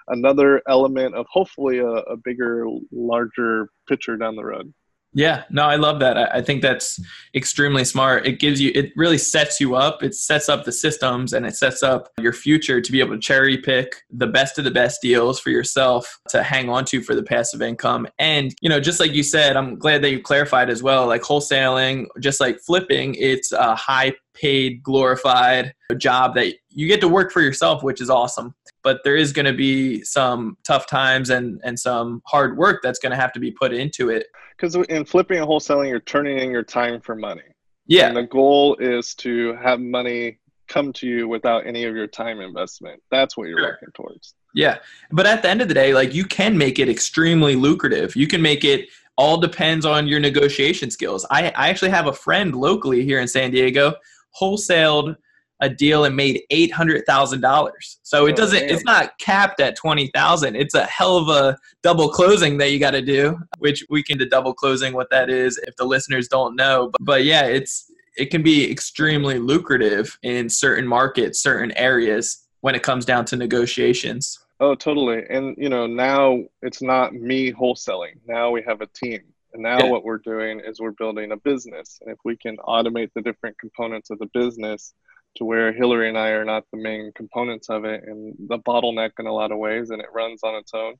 another 0.08 0.60
element 0.68 1.14
of 1.14 1.24
hopefully 1.32 1.78
a, 1.78 1.86
a 1.86 2.16
bigger, 2.18 2.66
larger 2.92 3.70
picture 3.88 4.18
down 4.18 4.36
the 4.36 4.44
road. 4.44 4.70
Yeah, 5.14 5.44
no, 5.50 5.64
I 5.64 5.76
love 5.76 6.00
that. 6.00 6.16
I 6.16 6.40
think 6.40 6.62
that's 6.62 6.98
extremely 7.34 7.84
smart. 7.84 8.26
It 8.26 8.40
gives 8.40 8.62
you, 8.62 8.72
it 8.74 8.92
really 8.96 9.18
sets 9.18 9.60
you 9.60 9.74
up. 9.74 10.02
It 10.02 10.14
sets 10.14 10.48
up 10.48 10.64
the 10.64 10.72
systems 10.72 11.34
and 11.34 11.44
it 11.44 11.54
sets 11.54 11.82
up 11.82 12.08
your 12.18 12.32
future 12.32 12.80
to 12.80 12.92
be 12.92 13.00
able 13.00 13.14
to 13.14 13.20
cherry 13.20 13.58
pick 13.58 13.96
the 14.10 14.26
best 14.26 14.58
of 14.58 14.64
the 14.64 14.70
best 14.70 15.02
deals 15.02 15.38
for 15.38 15.50
yourself 15.50 16.18
to 16.30 16.42
hang 16.42 16.70
on 16.70 16.86
to 16.86 17.02
for 17.02 17.14
the 17.14 17.22
passive 17.22 17.60
income. 17.60 18.08
And, 18.18 18.54
you 18.62 18.70
know, 18.70 18.80
just 18.80 19.00
like 19.00 19.12
you 19.12 19.22
said, 19.22 19.54
I'm 19.54 19.78
glad 19.78 20.02
that 20.02 20.10
you 20.10 20.22
clarified 20.22 20.70
as 20.70 20.82
well, 20.82 21.06
like 21.06 21.22
wholesaling, 21.22 22.06
just 22.20 22.40
like 22.40 22.58
flipping, 22.60 23.14
it's 23.16 23.52
a 23.52 23.74
high 23.74 24.14
paid, 24.34 24.82
glorified 24.82 25.74
job 25.98 26.34
that 26.34 26.54
you 26.70 26.88
get 26.88 27.02
to 27.02 27.08
work 27.08 27.30
for 27.30 27.42
yourself, 27.42 27.82
which 27.82 28.00
is 28.00 28.08
awesome. 28.08 28.54
But 28.82 29.00
there 29.04 29.14
is 29.14 29.32
going 29.32 29.46
to 29.46 29.52
be 29.52 30.02
some 30.04 30.56
tough 30.64 30.86
times 30.86 31.28
and, 31.28 31.60
and 31.62 31.78
some 31.78 32.22
hard 32.26 32.56
work 32.56 32.80
that's 32.82 32.98
going 32.98 33.10
to 33.10 33.16
have 33.16 33.32
to 33.34 33.40
be 33.40 33.50
put 33.50 33.72
into 33.72 34.08
it. 34.08 34.26
Because 34.62 34.76
in 34.90 35.04
flipping 35.04 35.38
and 35.38 35.48
wholesaling, 35.48 35.88
you're 35.88 35.98
turning 35.98 36.38
in 36.38 36.52
your 36.52 36.62
time 36.62 37.00
for 37.00 37.16
money. 37.16 37.42
Yeah. 37.88 38.06
And 38.06 38.16
the 38.16 38.22
goal 38.22 38.76
is 38.76 39.12
to 39.16 39.56
have 39.56 39.80
money 39.80 40.38
come 40.68 40.92
to 40.92 41.06
you 41.08 41.26
without 41.26 41.66
any 41.66 41.82
of 41.82 41.96
your 41.96 42.06
time 42.06 42.40
investment. 42.40 43.02
That's 43.10 43.36
what 43.36 43.48
you're 43.48 43.58
sure. 43.58 43.70
working 43.70 43.88
towards. 43.92 44.36
Yeah. 44.54 44.78
But 45.10 45.26
at 45.26 45.42
the 45.42 45.48
end 45.48 45.62
of 45.62 45.68
the 45.68 45.74
day, 45.74 45.92
like 45.92 46.14
you 46.14 46.24
can 46.24 46.56
make 46.56 46.78
it 46.78 46.88
extremely 46.88 47.56
lucrative. 47.56 48.14
You 48.14 48.28
can 48.28 48.40
make 48.40 48.62
it 48.62 48.88
all 49.16 49.36
depends 49.36 49.84
on 49.84 50.06
your 50.06 50.20
negotiation 50.20 50.92
skills. 50.92 51.26
I, 51.28 51.48
I 51.56 51.68
actually 51.68 51.90
have 51.90 52.06
a 52.06 52.12
friend 52.12 52.54
locally 52.54 53.04
here 53.04 53.18
in 53.20 53.26
San 53.26 53.50
Diego 53.50 53.94
wholesaled 54.40 55.16
a 55.62 55.68
deal 55.68 56.04
and 56.04 56.14
made 56.14 56.42
eight 56.50 56.72
hundred 56.72 57.06
thousand 57.06 57.40
dollars. 57.40 57.98
So 58.02 58.26
it 58.26 58.32
oh, 58.32 58.36
doesn't. 58.36 58.62
It's 58.62 58.84
not 58.84 59.16
capped 59.18 59.60
at 59.60 59.76
twenty 59.76 60.08
thousand. 60.08 60.56
It's 60.56 60.74
a 60.74 60.84
hell 60.84 61.16
of 61.16 61.28
a 61.28 61.56
double 61.82 62.10
closing 62.10 62.58
that 62.58 62.72
you 62.72 62.78
got 62.78 62.90
to 62.90 63.00
do. 63.00 63.38
Which 63.58 63.86
we 63.88 64.02
can 64.02 64.18
do 64.18 64.28
double 64.28 64.52
closing. 64.52 64.92
What 64.92 65.08
that 65.10 65.30
is, 65.30 65.58
if 65.66 65.76
the 65.76 65.84
listeners 65.84 66.28
don't 66.28 66.56
know, 66.56 66.90
but, 66.92 67.04
but 67.04 67.24
yeah, 67.24 67.44
it's 67.46 67.90
it 68.18 68.26
can 68.26 68.42
be 68.42 68.70
extremely 68.70 69.38
lucrative 69.38 70.18
in 70.22 70.50
certain 70.50 70.86
markets, 70.86 71.40
certain 71.40 71.72
areas 71.78 72.46
when 72.60 72.74
it 72.74 72.82
comes 72.82 73.04
down 73.04 73.24
to 73.26 73.36
negotiations. 73.36 74.38
Oh, 74.60 74.74
totally. 74.74 75.24
And 75.30 75.56
you 75.56 75.68
know, 75.68 75.86
now 75.86 76.42
it's 76.60 76.82
not 76.82 77.14
me 77.14 77.52
wholesaling. 77.52 78.18
Now 78.26 78.50
we 78.50 78.62
have 78.62 78.80
a 78.80 78.86
team. 78.88 79.20
And 79.54 79.62
now 79.62 79.78
yeah. 79.78 79.90
what 79.90 80.04
we're 80.04 80.18
doing 80.18 80.60
is 80.60 80.80
we're 80.80 80.92
building 80.92 81.32
a 81.32 81.36
business. 81.36 81.98
And 82.00 82.10
if 82.10 82.18
we 82.24 82.36
can 82.36 82.56
automate 82.58 83.10
the 83.14 83.20
different 83.20 83.58
components 83.58 84.10
of 84.10 84.18
the 84.18 84.30
business 84.32 84.94
to 85.36 85.44
where 85.44 85.72
Hillary 85.72 86.08
and 86.08 86.18
I 86.18 86.28
are 86.28 86.44
not 86.44 86.64
the 86.70 86.78
main 86.78 87.12
components 87.14 87.68
of 87.70 87.84
it 87.84 88.04
and 88.06 88.34
the 88.48 88.58
bottleneck 88.58 89.12
in 89.18 89.26
a 89.26 89.32
lot 89.32 89.52
of 89.52 89.58
ways 89.58 89.90
and 89.90 90.00
it 90.00 90.08
runs 90.12 90.42
on 90.42 90.54
its 90.54 90.72
own, 90.74 90.94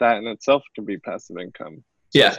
that 0.00 0.18
in 0.18 0.26
itself 0.26 0.62
can 0.74 0.84
be 0.84 0.98
passive 0.98 1.38
income. 1.38 1.82
So, 2.10 2.18
yeah. 2.18 2.36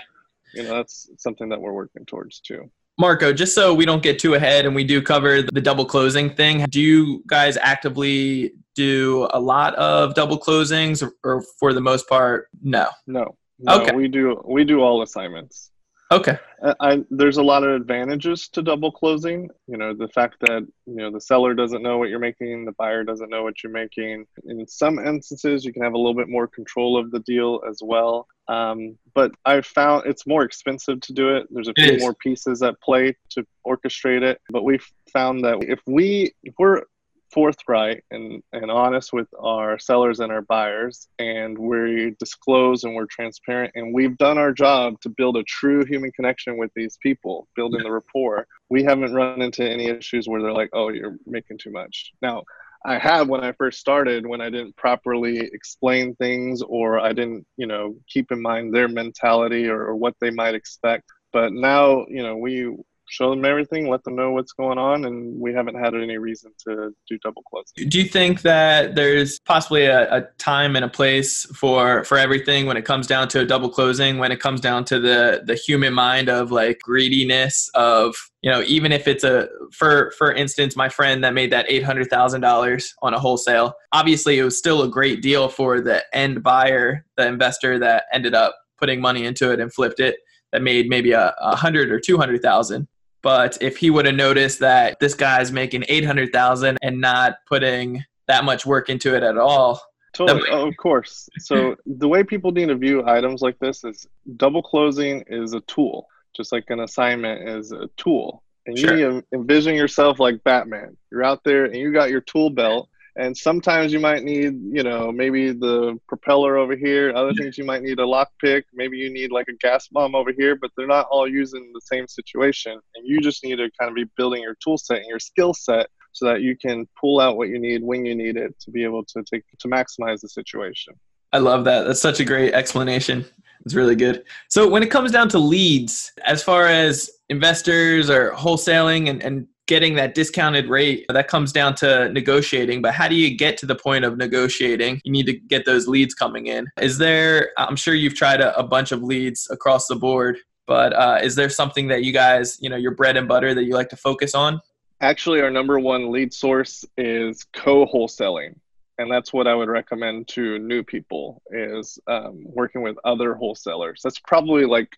You 0.54 0.64
know, 0.64 0.76
that's 0.76 1.10
something 1.18 1.50
that 1.50 1.62
we're 1.62 1.74
working 1.74 2.06
towards 2.06 2.40
too. 2.40 2.72
Marco, 2.98 3.32
just 3.32 3.56
so 3.56 3.74
we 3.74 3.86
don't 3.86 4.04
get 4.04 4.20
too 4.20 4.34
ahead 4.34 4.66
and 4.66 4.76
we 4.76 4.84
do 4.84 5.02
cover 5.02 5.42
the 5.42 5.62
double 5.62 5.86
closing 5.86 6.34
thing, 6.34 6.66
do 6.70 6.82
you 6.82 7.24
guys 7.28 7.56
actively 7.56 8.52
do 8.76 9.28
a 9.32 9.40
lot 9.40 9.74
of 9.76 10.16
double 10.16 10.38
closings 10.38 11.02
or, 11.02 11.14
or 11.24 11.44
for 11.60 11.74
the 11.74 11.80
most 11.80 12.10
part, 12.10 12.48
no? 12.62 12.88
No. 13.08 13.38
No, 13.60 13.82
okay. 13.82 13.94
we 13.94 14.08
do 14.08 14.42
we 14.46 14.64
do 14.64 14.80
all 14.80 15.02
assignments. 15.02 15.70
Okay. 16.12 16.38
I, 16.64 16.76
I, 16.80 17.00
there's 17.12 17.38
a 17.38 17.44
lot 17.44 17.64
of 17.64 17.70
advantages 17.70 18.48
to 18.50 18.64
double 18.64 18.92
closing. 18.92 19.50
You 19.68 19.78
know, 19.78 19.94
the 19.94 20.08
fact 20.08 20.38
that 20.42 20.68
you 20.86 20.96
know 20.96 21.12
the 21.12 21.22
seller 21.22 21.54
doesn't 21.54 21.84
know 21.84 21.98
what 21.98 22.10
you're 22.10 22.20
making, 22.20 22.66
the 22.66 22.74
buyer 22.74 23.04
doesn't 23.04 23.30
know 23.30 23.44
what 23.44 23.64
you're 23.64 23.72
making. 23.72 24.26
In 24.46 24.68
some 24.68 24.98
instances, 25.00 25.64
you 25.64 25.72
can 25.72 25.84
have 25.84 25.94
a 25.94 25.98
little 25.98 26.16
bit 26.16 26.28
more 26.28 26.48
control 26.48 26.98
of 26.98 27.12
the 27.12 27.20
deal 27.20 27.62
as 27.70 27.80
well. 27.84 28.28
Um, 28.48 28.98
but 29.14 29.32
I've 29.46 29.68
found 29.68 30.08
it's 30.08 30.26
more 30.26 30.44
expensive 30.44 31.00
to 31.02 31.14
do 31.14 31.36
it. 31.36 31.48
There's 31.52 31.68
a 31.68 31.74
few 31.78 32.00
more 32.00 32.16
pieces 32.16 32.64
at 32.64 32.82
play 32.82 33.16
to 33.32 33.46
orchestrate 33.66 34.24
it. 34.24 34.42
But 34.50 34.64
we've 34.64 34.86
found 35.14 35.44
that 35.44 35.60
if 35.62 35.80
we 35.86 36.34
if 36.44 36.56
we're 36.58 36.84
forthright 37.32 38.04
and, 38.12 38.42
and 38.54 38.72
honest 38.72 39.14
with 39.14 39.28
our 39.40 39.78
sellers 39.78 40.20
and 40.20 40.32
our 40.32 40.42
buyers 40.42 41.08
and 41.20 41.58
we 41.58 42.16
disclose 42.20 42.84
and 42.84 42.96
we're 42.96 43.06
transparent 43.06 43.72
and 43.76 43.94
we've 43.94 44.18
done 44.18 44.38
our 44.38 44.52
job 44.52 45.00
to 45.02 45.10
build 45.10 45.38
a 45.38 45.44
true 45.44 45.86
human 45.86 46.12
connection 46.12 46.58
with 46.58 46.72
these 46.76 46.98
people 47.02 47.48
building 47.56 47.84
the 47.84 47.92
rapport. 47.92 48.48
We 48.70 48.84
haven't 48.84 49.14
run 49.14 49.42
into 49.42 49.68
any 49.68 49.88
issues 49.88 50.28
where 50.28 50.42
they're 50.42 50.54
like 50.54 50.70
oh 50.74 50.90
you're 50.90 51.18
making 51.26 51.60
too 51.60 51.72
much. 51.72 52.12
Now 52.22 52.44
i 52.86 52.98
have 52.98 53.28
when 53.28 53.44
i 53.44 53.52
first 53.52 53.78
started 53.78 54.26
when 54.26 54.40
i 54.40 54.50
didn't 54.50 54.74
properly 54.78 55.38
explain 55.40 56.16
things 56.16 56.62
or 56.62 56.98
i 56.98 57.12
didn't 57.12 57.46
you 57.58 57.68
know 57.68 57.94
keep 58.08 58.32
in 58.32 58.42
mind 58.42 58.74
their 58.74 58.88
mentality 58.88 59.68
or, 59.68 59.82
or 59.88 59.96
what 59.98 60.16
they 60.22 60.30
might 60.30 60.56
expect. 60.56 61.04
But 61.34 61.52
now 61.52 62.06
you 62.08 62.24
know 62.24 62.38
we 62.38 62.76
show 63.10 63.30
them 63.32 63.44
everything, 63.44 63.90
let 63.90 64.04
them 64.04 64.16
know 64.16 64.32
what's 64.32 64.54
going 64.54 64.78
on, 64.78 65.06
and 65.06 65.40
we 65.40 65.54
haven't 65.54 65.76
had 65.76 65.94
any 65.94 66.18
reason 66.18 66.52
to 66.68 66.94
do 67.08 67.18
double 67.24 67.42
closing. 67.44 67.90
Do 67.90 68.00
you 68.00 68.06
think 68.06 68.42
that 68.44 68.96
there's 68.96 69.40
possibly 69.40 69.86
a, 69.86 70.12
a, 70.14 70.22
time 70.38 70.76
and 70.76 70.86
a 70.86 70.90
place 70.90 71.46
for 71.56 72.04
for 72.06 72.18
everything 72.18 72.66
when 72.66 72.78
it 72.78 72.86
comes 72.86 73.08
down 73.08 73.28
to 73.30 73.42
a 73.42 73.46
double 73.46 73.70
closing? 73.70 74.18
When 74.18 74.32
it 74.32 74.40
comes 74.40 74.62
down 74.62 74.86
to 74.86 75.00
the 75.00 75.42
the 75.46 75.56
human 75.56 75.94
mind 75.94 76.30
of 76.30 76.52
like 76.52 76.80
greediness 76.80 77.70
of 77.74 78.16
you 78.42 78.50
know 78.50 78.62
even 78.68 78.92
if 78.92 79.08
it's 79.08 79.24
a 79.24 79.50
for 79.74 80.12
for 80.18 80.32
instance 80.34 80.76
my 80.76 80.90
friend 80.90 81.24
that 81.24 81.34
made 81.34 81.52
that 81.52 81.68
$800000 81.68 82.90
on 83.02 83.14
a 83.14 83.20
wholesale 83.20 83.74
obviously 83.92 84.40
it 84.40 84.44
was 84.44 84.58
still 84.58 84.84
a 84.84 84.88
great 84.88 85.22
deal 85.22 85.50
for 85.50 85.82
the 85.82 86.04
end 86.14 86.42
buyer 86.44 87.06
the 87.18 87.28
investor 87.28 87.80
that 87.80 88.04
ended 88.14 88.34
up 88.34 88.56
putting 88.78 89.02
money 89.02 89.26
into 89.26 89.52
it 89.52 89.60
and 89.60 89.74
flipped 89.74 90.00
it 90.00 90.18
that 90.52 90.62
made 90.62 90.88
maybe 90.88 91.12
a, 91.12 91.34
a 91.40 91.56
hundred 91.56 91.92
or 91.92 92.00
two 92.00 92.18
hundred 92.18 92.42
thousand 92.42 92.88
but 93.22 93.58
if 93.62 93.78
he 93.78 93.90
would 93.90 94.06
have 94.06 94.16
noticed 94.16 94.60
that 94.60 95.00
this 95.00 95.14
guy's 95.14 95.52
making 95.52 95.86
800,000 95.88 96.78
and 96.82 97.02
not 97.02 97.38
putting 97.48 98.04
that 98.28 98.44
much 98.44 98.66
work 98.66 98.90
into 98.90 99.16
it 99.16 99.24
at 99.24 99.38
all. 99.38 99.82
Totally. 100.14 100.42
Might- 100.42 100.52
oh, 100.52 100.68
of 100.68 100.78
course. 100.78 101.30
So 101.40 101.76
the 101.86 102.08
way 102.08 102.24
people 102.24 102.52
need 102.52 102.68
to 102.68 102.76
view 102.76 103.04
items 103.06 103.42
like 103.42 103.60
this 103.60 103.84
is 103.84 104.08
double 104.38 104.62
closing 104.62 105.24
is 105.28 105.54
a 105.54 105.62
tool, 105.62 106.08
just 106.36 106.52
like 106.52 106.66
an 106.70 106.82
assignment 106.82 107.48
is 107.48 107.72
a 107.72 107.90
tool. 107.98 108.44
And 108.66 108.78
you 108.78 108.88
sure. 108.88 108.98
to 108.98 109.24
envision 109.34 109.76
yourself 109.76 110.20
like 110.20 110.44
Batman. 110.44 110.96
You're 111.12 111.24
out 111.24 111.44
there 111.44 111.66
and 111.66 111.76
you 111.76 111.92
got 111.92 112.10
your 112.10 112.22
tool 112.22 112.50
belt 112.50 112.89
and 113.16 113.36
sometimes 113.36 113.92
you 113.92 114.00
might 114.00 114.24
need 114.24 114.54
you 114.72 114.84
know 114.84 115.12
maybe 115.12 115.52
the 115.52 115.98
propeller 116.08 116.58
over 116.58 116.76
here. 116.76 117.12
Other 117.16 117.34
things 117.34 117.58
you 117.58 117.66
might 117.66 117.82
need 117.82 118.00
a 118.00 118.06
lock 118.06 118.30
pick 118.42 118.66
maybe 118.74 118.98
you 118.98 119.12
need 119.12 119.32
like 119.32 119.48
a 119.50 119.54
gas 119.54 119.88
bomb 119.88 120.16
over 120.16 120.32
here 120.32 120.56
but 120.56 120.72
they're 120.76 120.88
not 120.88 121.08
all 121.10 121.28
using 121.28 121.72
the 121.74 121.82
same 121.82 122.08
situation. 122.08 122.74
And 122.96 123.08
you 123.08 123.20
just 123.22 123.44
need 123.44 123.58
to 123.58 123.70
kind 123.80 123.90
of 123.90 123.96
be 123.96 124.06
building 124.18 124.42
your 124.42 124.56
tool 124.64 124.78
set 124.78 124.98
and 124.98 125.08
your 125.08 125.20
skill 125.20 125.54
set 125.54 125.88
so 126.12 126.26
that 126.26 126.42
you 126.42 126.58
can 126.58 126.88
pull 127.00 127.20
out 127.20 127.38
what 127.38 127.50
you 127.50 127.60
need 127.60 127.84
when 127.84 128.06
you 128.06 128.16
need 128.16 128.36
it 128.36 128.60
to 128.60 128.72
be 128.72 128.84
able 128.84 129.04
to 129.06 129.24
take 129.24 129.44
to 129.60 129.68
maximize 129.68 130.22
the 130.22 130.30
situation. 130.30 130.94
I 131.32 131.38
love 131.38 131.64
that. 131.66 131.84
That's 131.84 132.02
such 132.02 132.20
a 132.20 132.26
great 132.26 132.54
explanation. 132.54 133.26
It's 133.66 133.76
really 133.76 133.96
good. 133.96 134.24
So 134.48 134.68
when 134.68 134.82
it 134.84 134.90
comes 134.90 135.12
down 135.12 135.30
to 135.30 135.40
leads 135.40 136.12
as 136.26 136.42
far 136.42 136.68
as 136.68 137.10
investors 137.30 138.10
or 138.10 138.32
wholesaling 138.32 139.10
and, 139.10 139.22
and 139.22 139.48
getting 139.70 139.94
that 139.94 140.16
discounted 140.16 140.68
rate 140.68 141.06
that 141.10 141.28
comes 141.28 141.52
down 141.54 141.76
to 141.76 142.10
negotiating 142.10 142.82
but 142.82 142.92
how 142.92 143.08
do 143.08 143.14
you 143.14 143.38
get 143.38 143.56
to 143.56 143.68
the 143.68 143.76
point 143.76 144.04
of 144.04 144.18
negotiating? 144.18 145.00
You 145.04 145.12
need 145.12 145.28
to 145.28 145.34
get 145.34 145.64
those 145.64 145.88
leads 145.88 146.16
coming 146.16 146.48
in. 146.48 146.68
Is 146.82 146.98
there 146.98 147.52
i'm 147.58 147.76
sure 147.76 147.94
you've 147.94 148.16
tried 148.16 148.42
a, 148.42 148.58
a 148.58 148.64
bunch 148.64 148.92
of 148.92 149.04
leads 149.04 149.48
across 149.52 149.86
the 149.86 149.96
board 149.96 150.40
but 150.66 150.92
uh, 150.94 151.20
is 151.22 151.36
there 151.36 151.50
something 151.50 151.88
that 151.88 152.04
you 152.04 152.12
guys 152.12 152.58
you 152.60 152.70
know 152.72 152.78
your 152.78 152.96
bread 152.96 153.16
and 153.16 153.28
butter 153.28 153.54
that 153.54 153.64
you 153.64 153.76
like 153.76 153.90
to 153.90 153.96
focus 153.96 154.34
on? 154.34 154.60
Actually 155.02 155.40
our 155.40 155.52
number 155.52 155.80
one 155.80 156.12
lead 156.12 156.34
source 156.34 156.84
is 156.98 157.46
co-wholesaling 157.54 158.56
and 158.98 159.12
that's 159.12 159.32
what 159.32 159.46
i 159.48 159.54
would 159.54 159.70
recommend 159.70 160.28
to 160.28 160.58
new 160.58 160.82
people 160.84 161.44
is 161.52 162.00
um, 162.08 162.42
working 162.44 162.82
with 162.82 162.98
other 163.06 163.36
wholesalers. 163.36 164.02
That's 164.04 164.20
probably 164.20 164.66
like 164.66 164.92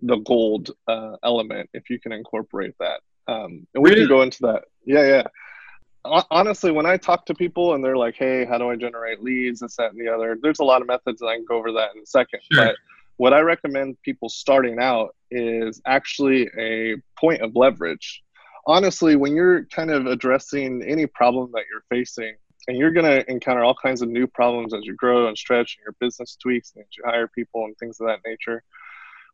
the 0.00 0.18
gold 0.18 0.70
uh, 0.86 1.16
element 1.24 1.68
if 1.74 1.90
you 1.90 1.98
can 1.98 2.12
incorporate 2.12 2.76
that 2.78 3.00
um, 3.28 3.66
and 3.74 3.82
we 3.82 3.90
really? 3.90 4.02
can 4.02 4.08
go 4.08 4.22
into 4.22 4.38
that. 4.42 4.64
Yeah, 4.84 5.06
yeah. 5.06 6.22
Honestly, 6.30 6.70
when 6.70 6.86
I 6.86 6.96
talk 6.96 7.26
to 7.26 7.34
people 7.34 7.74
and 7.74 7.84
they're 7.84 7.96
like, 7.96 8.14
"Hey, 8.16 8.44
how 8.44 8.58
do 8.58 8.70
I 8.70 8.76
generate 8.76 9.22
leads?" 9.22 9.60
This, 9.60 9.76
that, 9.76 9.92
and 9.92 10.00
the 10.00 10.12
other. 10.12 10.38
There's 10.40 10.60
a 10.60 10.64
lot 10.64 10.80
of 10.80 10.86
methods, 10.86 11.20
and 11.20 11.28
I 11.28 11.34
can 11.34 11.44
go 11.44 11.56
over 11.56 11.72
that 11.72 11.96
in 11.96 12.02
a 12.02 12.06
second. 12.06 12.40
Sure. 12.52 12.66
But 12.66 12.76
what 13.16 13.32
I 13.32 13.40
recommend 13.40 14.00
people 14.02 14.28
starting 14.28 14.78
out 14.78 15.16
is 15.30 15.80
actually 15.86 16.48
a 16.58 16.96
point 17.18 17.42
of 17.42 17.56
leverage. 17.56 18.22
Honestly, 18.68 19.16
when 19.16 19.34
you're 19.34 19.64
kind 19.66 19.90
of 19.90 20.06
addressing 20.06 20.82
any 20.82 21.06
problem 21.06 21.50
that 21.54 21.64
you're 21.70 21.84
facing, 21.90 22.34
and 22.68 22.76
you're 22.76 22.92
going 22.92 23.06
to 23.06 23.28
encounter 23.30 23.64
all 23.64 23.76
kinds 23.80 24.02
of 24.02 24.08
new 24.08 24.26
problems 24.26 24.74
as 24.74 24.80
you 24.84 24.94
grow 24.94 25.28
and 25.28 25.36
stretch 25.38 25.76
and 25.78 25.84
your 25.84 25.94
business 26.00 26.36
tweaks 26.40 26.72
and 26.74 26.84
you 26.96 27.02
hire 27.06 27.28
people 27.28 27.64
and 27.64 27.76
things 27.78 28.00
of 28.00 28.06
that 28.06 28.20
nature 28.26 28.62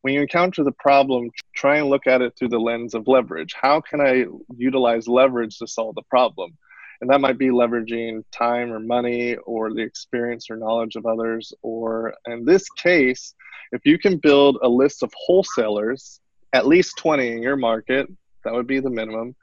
when 0.02 0.14
you 0.14 0.20
encounter 0.20 0.62
the 0.62 0.72
problem, 0.72 1.30
try 1.54 1.78
and 1.78 1.88
look 1.88 2.06
at 2.06 2.22
it 2.22 2.36
through 2.36 2.48
the 2.48 2.58
lens 2.58 2.94
of 2.94 3.08
leverage. 3.08 3.54
How 3.60 3.80
can 3.80 4.00
I 4.00 4.26
utilize 4.56 5.08
leverage 5.08 5.58
to 5.58 5.66
solve 5.66 5.94
the 5.94 6.02
problem? 6.02 6.56
And 7.00 7.10
that 7.10 7.20
might 7.20 7.38
be 7.38 7.48
leveraging 7.48 8.22
time 8.30 8.72
or 8.72 8.78
money 8.78 9.36
or 9.36 9.72
the 9.72 9.82
experience 9.82 10.50
or 10.50 10.56
knowledge 10.56 10.96
of 10.96 11.06
others. 11.06 11.52
Or 11.62 12.14
in 12.26 12.44
this 12.44 12.68
case, 12.70 13.34
if 13.72 13.84
you 13.84 13.98
can 13.98 14.18
build 14.18 14.58
a 14.62 14.68
list 14.68 15.02
of 15.02 15.12
wholesalers, 15.16 16.20
at 16.52 16.66
least 16.66 16.98
20 16.98 17.28
in 17.28 17.42
your 17.42 17.56
market, 17.56 18.08
that 18.44 18.52
would 18.52 18.66
be 18.66 18.80
the 18.80 18.90
minimum. 18.90 19.34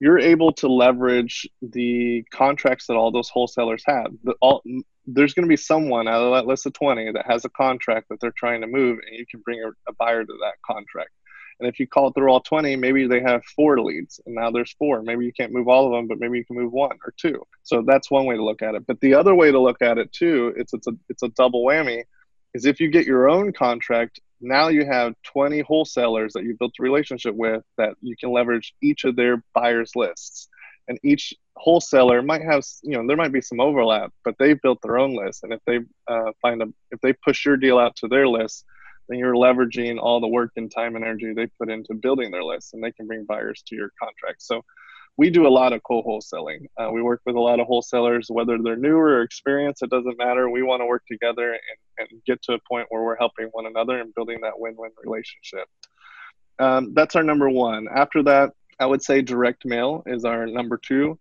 You're 0.00 0.18
able 0.18 0.52
to 0.54 0.68
leverage 0.68 1.48
the 1.62 2.24
contracts 2.32 2.86
that 2.86 2.94
all 2.94 3.10
those 3.10 3.28
wholesalers 3.28 3.82
have. 3.86 4.12
The, 4.24 4.34
all, 4.40 4.62
there's 5.14 5.34
going 5.34 5.44
to 5.44 5.48
be 5.48 5.56
someone 5.56 6.08
out 6.08 6.22
of 6.22 6.34
that 6.34 6.46
list 6.46 6.66
of 6.66 6.72
20 6.72 7.12
that 7.12 7.26
has 7.26 7.44
a 7.44 7.50
contract 7.50 8.08
that 8.08 8.20
they're 8.20 8.32
trying 8.32 8.60
to 8.60 8.66
move 8.66 8.98
and 9.06 9.18
you 9.18 9.26
can 9.26 9.40
bring 9.40 9.62
a, 9.62 9.68
a, 9.88 9.94
buyer 9.94 10.24
to 10.24 10.32
that 10.40 10.54
contract. 10.64 11.10
And 11.58 11.68
if 11.68 11.78
you 11.78 11.86
call 11.86 12.08
it 12.08 12.14
through 12.14 12.30
all 12.30 12.40
20 12.40 12.76
maybe 12.76 13.06
they 13.06 13.20
have 13.20 13.44
four 13.44 13.80
leads 13.80 14.20
and 14.24 14.34
now 14.34 14.50
there's 14.50 14.72
four. 14.72 15.02
Maybe 15.02 15.24
you 15.24 15.32
can't 15.32 15.52
move 15.52 15.68
all 15.68 15.86
of 15.86 15.92
them 15.92 16.06
but 16.06 16.18
maybe 16.18 16.38
you 16.38 16.44
can 16.44 16.56
move 16.56 16.72
one 16.72 16.98
or 17.04 17.12
two. 17.16 17.42
So 17.62 17.82
that's 17.86 18.10
one 18.10 18.24
way 18.26 18.36
to 18.36 18.44
look 18.44 18.62
at 18.62 18.74
it. 18.74 18.86
But 18.86 19.00
the 19.00 19.14
other 19.14 19.34
way 19.34 19.50
to 19.50 19.60
look 19.60 19.82
at 19.82 19.98
it 19.98 20.12
too 20.12 20.54
it's 20.56 20.72
it's 20.72 20.86
a 20.86 20.92
it's 21.08 21.22
a 21.22 21.28
double 21.28 21.64
whammy 21.64 22.04
is 22.54 22.64
if 22.64 22.80
you 22.80 22.88
get 22.88 23.06
your 23.06 23.28
own 23.28 23.52
contract 23.52 24.20
now 24.40 24.68
you 24.68 24.86
have 24.86 25.14
20 25.24 25.60
wholesalers 25.60 26.32
that 26.32 26.44
you 26.44 26.56
built 26.58 26.72
a 26.80 26.82
relationship 26.82 27.34
with 27.34 27.62
that 27.76 27.94
you 28.00 28.16
can 28.16 28.32
leverage 28.32 28.74
each 28.82 29.04
of 29.04 29.16
their 29.16 29.42
buyers 29.54 29.92
lists. 29.94 30.48
And 30.88 30.98
each 31.04 31.34
wholesaler 31.60 32.22
might 32.22 32.42
have 32.42 32.64
you 32.82 32.96
know 32.96 33.06
there 33.06 33.16
might 33.16 33.32
be 33.32 33.42
some 33.42 33.60
overlap 33.60 34.12
but 34.24 34.34
they've 34.38 34.60
built 34.62 34.80
their 34.82 34.98
own 34.98 35.14
list. 35.14 35.44
And 35.44 35.52
if 35.52 35.60
they 35.66 35.80
uh, 36.08 36.32
find 36.40 36.62
a 36.62 36.66
if 36.90 37.00
they 37.00 37.12
push 37.12 37.44
your 37.44 37.56
deal 37.56 37.78
out 37.78 37.96
to 37.96 38.08
their 38.08 38.26
list 38.26 38.64
then 39.08 39.18
you're 39.18 39.34
leveraging 39.34 39.98
all 39.98 40.20
the 40.20 40.28
work 40.28 40.52
and 40.56 40.70
time 40.70 40.96
and 40.96 41.04
energy 41.04 41.32
they 41.34 41.46
put 41.58 41.68
into 41.68 41.94
building 41.94 42.30
their 42.30 42.44
list 42.44 42.72
and 42.72 42.82
they 42.82 42.92
can 42.92 43.06
bring 43.06 43.24
buyers 43.24 43.62
to 43.66 43.76
your 43.76 43.90
contract. 44.00 44.40
So 44.42 44.62
we 45.16 45.28
do 45.28 45.46
a 45.46 45.48
lot 45.48 45.72
of 45.72 45.82
co-wholesaling 45.82 46.66
uh, 46.78 46.90
we 46.90 47.02
work 47.02 47.20
with 47.26 47.36
a 47.36 47.40
lot 47.40 47.60
of 47.60 47.66
wholesalers 47.66 48.28
whether 48.30 48.56
they're 48.62 48.76
newer 48.76 49.16
or 49.16 49.22
experienced 49.22 49.82
it 49.82 49.90
doesn't 49.90 50.16
matter. 50.16 50.48
We 50.48 50.62
want 50.62 50.80
to 50.80 50.86
work 50.86 51.04
together 51.06 51.52
and, 51.52 52.08
and 52.10 52.24
get 52.24 52.40
to 52.44 52.54
a 52.54 52.58
point 52.66 52.86
where 52.88 53.02
we're 53.02 53.18
helping 53.18 53.48
one 53.52 53.66
another 53.66 54.00
and 54.00 54.14
building 54.14 54.38
that 54.42 54.58
win-win 54.58 54.92
relationship. 55.04 55.68
Um, 56.58 56.94
that's 56.94 57.16
our 57.16 57.22
number 57.22 57.50
one. 57.50 57.86
After 57.94 58.22
that 58.22 58.52
I 58.80 58.86
would 58.86 59.02
say 59.02 59.20
direct 59.20 59.66
mail 59.66 60.02
is 60.06 60.24
our 60.24 60.46
number 60.46 60.78
two. 60.82 61.18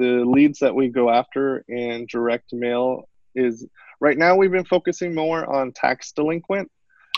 The 0.00 0.24
leads 0.24 0.60
that 0.60 0.74
we 0.74 0.88
go 0.88 1.10
after 1.10 1.58
in 1.68 2.06
direct 2.06 2.54
mail 2.54 3.06
is 3.34 3.66
right 4.00 4.16
now 4.16 4.34
we've 4.34 4.50
been 4.50 4.64
focusing 4.64 5.14
more 5.14 5.44
on 5.44 5.72
tax 5.72 6.12
delinquent. 6.12 6.70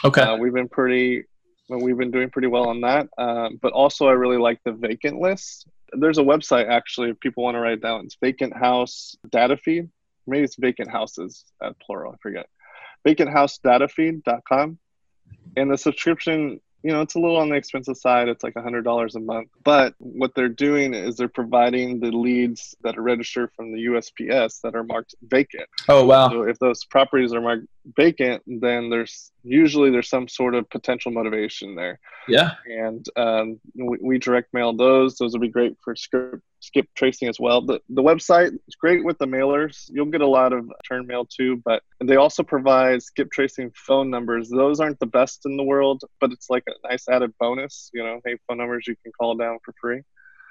Okay. 0.04 0.20
Uh, 0.20 0.36
we've 0.36 0.52
been 0.52 0.68
pretty, 0.68 1.22
we've 1.68 1.96
been 1.96 2.10
doing 2.10 2.28
pretty 2.28 2.48
well 2.48 2.68
on 2.68 2.80
that. 2.80 3.06
Um, 3.18 3.60
but 3.62 3.72
also, 3.72 4.08
I 4.08 4.12
really 4.14 4.36
like 4.36 4.58
the 4.64 4.72
vacant 4.72 5.20
list. 5.20 5.68
There's 5.92 6.18
a 6.18 6.22
website 6.22 6.68
actually, 6.68 7.10
if 7.10 7.20
people 7.20 7.44
want 7.44 7.54
to 7.54 7.60
write 7.60 7.74
it 7.74 7.82
down, 7.82 8.04
it's 8.04 8.16
Vacant 8.20 8.56
House 8.56 9.14
Data 9.30 9.56
Feed. 9.56 9.88
Maybe 10.26 10.42
it's 10.42 10.56
Vacant 10.56 10.90
Houses 10.90 11.44
at 11.62 11.78
plural, 11.78 12.12
I 12.12 12.16
forget. 12.20 12.46
VacantHouseDataFeed.com. 13.06 14.78
And 15.56 15.70
the 15.70 15.78
subscription 15.78 16.60
you 16.82 16.92
know, 16.92 17.00
it's 17.00 17.14
a 17.14 17.18
little 17.18 17.36
on 17.36 17.48
the 17.48 17.56
expensive 17.56 17.96
side. 17.96 18.28
It's 18.28 18.44
like 18.44 18.54
$100 18.54 19.14
a 19.14 19.20
month. 19.20 19.48
But 19.64 19.94
what 19.98 20.34
they're 20.34 20.48
doing 20.48 20.94
is 20.94 21.16
they're 21.16 21.28
providing 21.28 22.00
the 22.00 22.10
leads 22.10 22.76
that 22.82 22.96
are 22.96 23.02
registered 23.02 23.50
from 23.56 23.72
the 23.72 23.86
USPS 23.86 24.60
that 24.62 24.74
are 24.74 24.84
marked 24.84 25.14
vacant. 25.22 25.68
Oh, 25.88 26.04
wow. 26.04 26.28
So 26.28 26.42
if 26.42 26.58
those 26.58 26.84
properties 26.84 27.32
are 27.32 27.40
marked 27.40 27.66
vacant, 27.96 28.42
then 28.46 28.90
there's 28.90 29.31
usually 29.44 29.90
there's 29.90 30.08
some 30.08 30.28
sort 30.28 30.54
of 30.54 30.68
potential 30.70 31.10
motivation 31.12 31.74
there. 31.74 31.98
Yeah. 32.28 32.52
And 32.66 33.04
um, 33.16 33.60
we, 33.74 33.98
we 34.00 34.18
direct 34.18 34.54
mail 34.54 34.72
those. 34.72 35.16
Those 35.16 35.32
would 35.32 35.40
be 35.40 35.48
great 35.48 35.76
for 35.82 35.96
script 35.96 36.42
skip 36.60 36.86
tracing 36.94 37.28
as 37.28 37.40
well. 37.40 37.60
The, 37.60 37.80
the 37.88 38.02
website 38.02 38.54
is 38.68 38.74
great 38.76 39.04
with 39.04 39.18
the 39.18 39.26
mailers. 39.26 39.86
You'll 39.88 40.06
get 40.06 40.20
a 40.20 40.26
lot 40.26 40.52
of 40.52 40.70
turn 40.88 41.08
mail 41.08 41.26
too, 41.26 41.60
but 41.64 41.82
they 42.00 42.14
also 42.14 42.44
provide 42.44 43.02
skip 43.02 43.32
tracing 43.32 43.72
phone 43.74 44.10
numbers. 44.10 44.48
Those 44.48 44.78
aren't 44.78 45.00
the 45.00 45.06
best 45.06 45.44
in 45.44 45.56
the 45.56 45.64
world, 45.64 46.02
but 46.20 46.30
it's 46.30 46.48
like 46.48 46.62
a 46.68 46.88
nice 46.88 47.08
added 47.08 47.34
bonus. 47.40 47.90
You 47.92 48.04
know, 48.04 48.20
hey, 48.24 48.36
phone 48.46 48.58
numbers 48.58 48.86
you 48.86 48.94
can 49.02 49.10
call 49.10 49.34
down 49.34 49.58
for 49.64 49.74
free. 49.80 50.02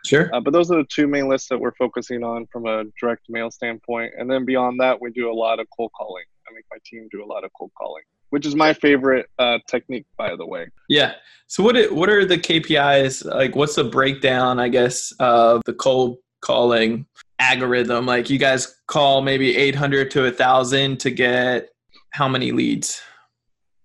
Sure. 0.05 0.29
Uh, 0.33 0.41
but 0.41 0.51
those 0.51 0.69
are 0.69 0.77
the 0.77 0.87
two 0.89 1.07
main 1.07 1.29
lists 1.29 1.47
that 1.47 1.59
we're 1.59 1.75
focusing 1.75 2.23
on 2.23 2.47
from 2.51 2.65
a 2.65 2.83
direct 2.99 3.29
mail 3.29 3.49
standpoint. 3.49 4.11
And 4.17 4.29
then 4.29 4.43
beyond 4.43 4.81
that, 4.81 4.99
we 4.99 5.11
do 5.11 5.31
a 5.31 5.33
lot 5.33 5.59
of 5.59 5.67
cold 5.75 5.91
calling. 5.95 6.25
I 6.49 6.53
make 6.53 6.65
my 6.71 6.77
team 6.83 7.07
do 7.11 7.23
a 7.23 7.25
lot 7.25 7.45
of 7.45 7.51
cold 7.57 7.71
calling 7.77 8.03
which 8.31 8.45
is 8.45 8.55
my 8.55 8.73
favorite 8.73 9.27
uh, 9.37 9.59
technique, 9.67 10.05
by 10.17 10.35
the 10.35 10.45
way. 10.45 10.67
Yeah. 10.89 11.13
So 11.47 11.63
what 11.63 11.77
it, 11.77 11.93
what 11.93 12.09
are 12.09 12.25
the 12.25 12.37
KPIs? 12.37 13.25
Like, 13.25 13.55
what's 13.55 13.75
the 13.75 13.83
breakdown? 13.83 14.59
I 14.59 14.69
guess 14.69 15.13
of 15.19 15.61
the 15.65 15.73
cold 15.73 16.17
calling 16.41 17.05
algorithm. 17.39 18.05
Like, 18.05 18.29
you 18.29 18.39
guys 18.39 18.75
call 18.87 19.21
maybe 19.21 19.55
eight 19.55 19.75
hundred 19.75 20.11
to 20.11 20.25
a 20.25 20.31
thousand 20.31 20.99
to 21.01 21.11
get 21.11 21.69
how 22.11 22.27
many 22.27 22.51
leads? 22.51 23.01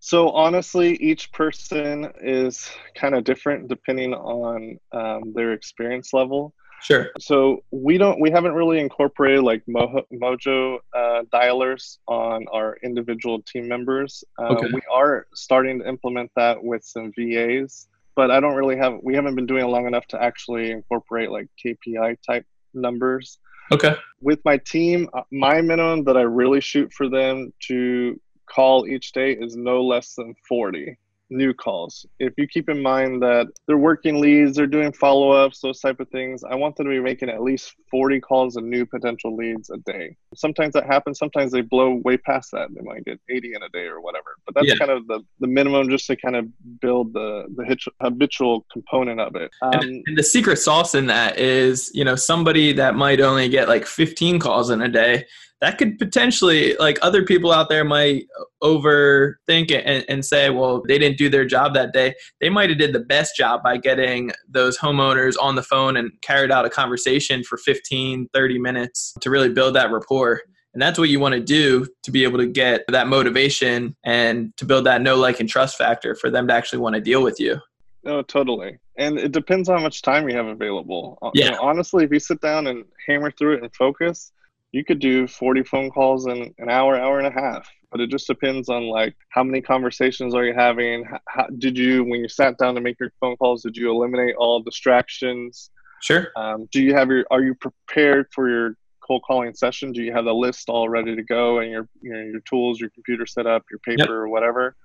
So 0.01 0.31
honestly, 0.31 0.95
each 0.97 1.33
person 1.33 2.13
is 2.23 2.71
kind 2.95 3.17
of 3.17 3.25
different 3.25 3.67
depending 3.67 4.15
on 4.15 4.79
um, 4.93 5.33
their 5.35 5.53
experience 5.53 6.13
level. 6.13 6.55
Sure. 6.83 7.11
So 7.19 7.65
we 7.71 7.99
don't, 7.99 8.21
we 8.21 8.31
haven't 8.31 8.53
really 8.53 8.79
incorporated 8.79 9.43
like 9.43 9.63
Mojo, 9.67 10.05
Mojo 10.13 10.79
uh, 10.95 11.23
dialers 11.33 11.99
on 12.07 12.47
our 12.53 12.77
individual 12.83 13.43
team 13.43 13.69
members. 13.69 14.23
Uh, 14.39 14.55
okay. 14.55 14.69
We 14.73 14.83
are 14.93 15.27
starting 15.35 15.81
to 15.81 15.89
implement 15.89 16.31
that 16.37 16.63
with 16.63 16.85
some 16.85 17.13
VAs, 17.19 17.89
but 18.15 18.31
I 18.31 18.41
don't 18.41 18.55
really 18.55 18.77
have, 18.77 18.99
we 19.03 19.15
haven't 19.15 19.35
been 19.35 19.47
doing 19.47 19.65
it 19.65 19.69
long 19.69 19.87
enough 19.87 20.07
to 20.09 20.23
actually 20.23 20.71
incorporate 20.71 21.31
like 21.31 21.49
KPI 21.65 22.19
type 22.27 22.47
numbers. 22.75 23.39
Okay. 23.73 23.97
With 24.21 24.41
my 24.45 24.59
team, 24.59 25.09
uh, 25.13 25.23
my 25.33 25.61
minimum 25.61 26.05
that 26.05 26.17
I 26.17 26.23
really 26.23 26.61
shoot 26.61 26.93
for 26.93 27.09
them 27.09 27.53
to 27.69 28.21
call 28.49 28.87
each 28.87 29.13
day 29.13 29.33
is 29.33 29.57
no 29.57 29.83
less 29.83 30.15
than 30.15 30.35
40 30.49 30.97
new 31.31 31.53
calls. 31.53 32.07
If 32.19 32.35
you 32.37 32.47
keep 32.47 32.69
in 32.69 32.83
mind 32.83 33.23
that 33.23 33.49
they're 33.67 33.79
working 33.79 34.21
leads, 34.21 34.57
they're 34.57 34.67
doing 34.67 34.93
follow 34.93 35.31
ups, 35.33 35.61
those 35.61 35.81
type 35.81 36.01
of 36.01 36.09
things, 36.11 36.45
I 36.45 36.55
want 36.55 36.77
them 36.77 36.87
to 36.87 36.91
be 36.91 37.01
making 37.01 37.29
at 37.29 37.43
least 37.43 37.75
40 37.91 38.21
calls 38.21 38.57
of 38.57 38.65
new 38.65 38.87
potential 38.87 39.37
leads 39.37 39.71
a 39.71 39.79
day. 39.79 40.17
Sometimes 40.35 40.75
that 40.75 40.87
happens. 40.87 41.19
Sometimes 41.19 41.53
they 41.53 41.63
blow 41.63 42.01
way 42.05 42.17
past 42.17 42.51
that. 42.53 42.69
They 42.75 42.83
might 42.83 43.05
get 43.05 43.21
80 43.29 43.55
in 43.55 43.63
a 43.63 43.69
day 43.71 43.87
or 43.87 44.01
whatever. 44.01 44.37
But 44.45 44.55
that's 44.55 44.69
yeah. 44.69 44.77
kind 44.77 44.91
of 44.91 45.07
the, 45.07 45.21
the 45.41 45.47
minimum 45.47 45.89
just 45.89 46.07
to 46.07 46.17
kind 46.17 46.37
of 46.37 46.47
build 46.81 47.13
the, 47.13 47.45
the 47.57 47.91
habitual 48.01 48.67
component 48.73 49.21
of 49.21 49.35
it. 49.37 49.51
Um, 49.63 49.73
and, 49.75 50.05
and 50.07 50.19
the 50.19 50.23
secret 50.23 50.57
sauce 50.59 50.95
in 50.95 51.07
that 51.07 51.39
is, 51.39 51.91
you 51.95 52.05
know, 52.05 52.17
somebody 52.17 52.73
that 52.75 52.95
might 52.95 53.21
only 53.21 53.49
get 53.49 53.69
like 53.69 53.87
15 53.87 54.39
calls 54.39 54.71
in 54.71 54.83
a 54.83 54.89
day 54.89 55.25
that 55.67 55.79
could 55.79 55.99
potentially 55.99 56.77
like 56.77 56.97
other 57.03 57.25
people 57.25 57.51
out 57.51 57.69
there 57.69 57.85
might 57.85 58.27
overthink 58.63 59.73
it 59.73 59.85
and, 59.85 60.05
and, 60.09 60.25
say 60.25 60.49
well 60.49 60.81
they 60.87 60.97
didn't 60.97 61.19
do 61.19 61.29
their 61.29 61.45
job 61.45 61.75
that 61.75 61.93
day. 61.93 62.15
They 62.41 62.49
might 62.49 62.71
have 62.71 62.79
did 62.79 62.93
the 62.93 63.01
best 63.01 63.35
job 63.37 63.65
by 63.65 63.77
getting 63.79 64.31
those 64.49 64.79
homeowners 64.79 65.35
on 65.41 65.57
the 65.57 65.65
phone 65.65 65.97
and 65.97 66.13
carried 66.23 66.53
out 66.53 66.65
a 66.67 66.71
conversation 66.71 67.43
for 67.43 67.57
15 67.57 68.29
30 68.33 68.59
minutes 68.61 69.13
to 69.21 69.29
really 69.29 69.49
build 69.49 69.75
that 69.75 69.91
rapport. 69.91 70.43
And 70.73 70.81
that's 70.81 71.01
what 71.01 71.09
you 71.09 71.19
want 71.19 71.35
to 71.35 71.41
do 71.41 71.89
to 72.05 72.13
be 72.13 72.23
able 72.23 72.39
to 72.39 72.47
get 72.47 72.85
that 72.89 73.09
motivation 73.09 73.97
and 74.05 74.57
to 74.59 74.65
build 74.65 74.87
that 74.87 75.03
know 75.03 75.17
like 75.17 75.41
and 75.41 75.49
trust 75.49 75.79
factor 75.79 76.15
for 76.15 76.31
them 76.31 76.47
to 76.47 76.55
actually 76.55 76.79
want 76.79 76.95
to 76.95 77.01
deal 77.01 77.25
with 77.25 77.41
you. 77.41 77.61
No 78.05 78.23
totally. 78.23 78.79
And 78.99 79.19
it 79.19 79.33
depends 79.33 79.69
on 79.69 79.79
how 79.79 79.83
much 79.83 80.03
time 80.03 80.29
you 80.29 80.37
have 80.37 80.47
available. 80.47 81.19
Uh, 81.23 81.33
yeah. 81.35 81.47
You 81.47 81.51
know, 81.53 81.63
honestly 81.63 82.05
if 82.05 82.13
you 82.13 82.21
sit 82.21 82.41
down 82.41 82.69
and 82.69 82.85
hammer 83.09 83.33
through 83.33 83.55
it 83.55 83.63
and 83.65 83.75
focus 83.75 84.31
you 84.73 84.85
could 84.85 84.99
do 84.99 85.27
40 85.27 85.63
phone 85.65 85.91
calls 85.91 86.27
in 86.27 86.55
an 86.59 86.69
hour, 86.69 86.97
hour 86.97 87.19
and 87.19 87.27
a 87.27 87.31
half. 87.31 87.69
But 87.91 88.01
it 88.01 88.11
just 88.11 88.27
depends 88.27 88.69
on 88.69 88.85
like 88.85 89.15
how 89.31 89.43
many 89.43 89.61
conversations 89.61 90.35
are 90.35 90.45
you 90.45 90.55
having? 90.55 91.05
How, 91.29 91.47
did 91.59 91.79
you, 91.79 92.05
when 92.05 92.21
you 92.21 92.29
sat 92.29 92.59
down 92.59 92.75
to 92.75 92.81
make 92.81 92.99
your 93.01 93.11
phone 93.21 93.37
calls, 93.37 93.63
did 93.63 93.77
you 93.77 93.91
eliminate 93.91 94.35
all 94.37 94.61
distractions? 94.61 95.71
Sure. 96.03 96.29
Um, 96.37 96.69
do 96.73 96.83
you 96.83 96.95
have 96.95 97.09
your, 97.09 97.25
are 97.31 97.43
you 97.43 97.55
prepared 97.55 98.27
for 98.33 98.51
your 98.51 98.77
cold 99.07 99.23
calling 99.27 99.55
session? 99.55 99.93
Do 99.93 100.03
you 100.03 100.13
have 100.13 100.25
the 100.25 100.35
list 100.35 100.69
all 100.69 100.89
ready 100.89 101.15
to 101.15 101.23
go 101.23 101.61
and 101.61 101.71
your, 101.71 101.89
you 102.03 102.13
know, 102.13 102.21
your 102.21 102.41
tools, 102.41 102.81
your 102.81 102.91
computer 102.91 103.25
set 103.25 103.47
up, 103.47 103.65
your 103.71 103.79
paper 103.79 104.03
yep. 104.03 104.09
or 104.11 104.29
whatever? 104.29 104.77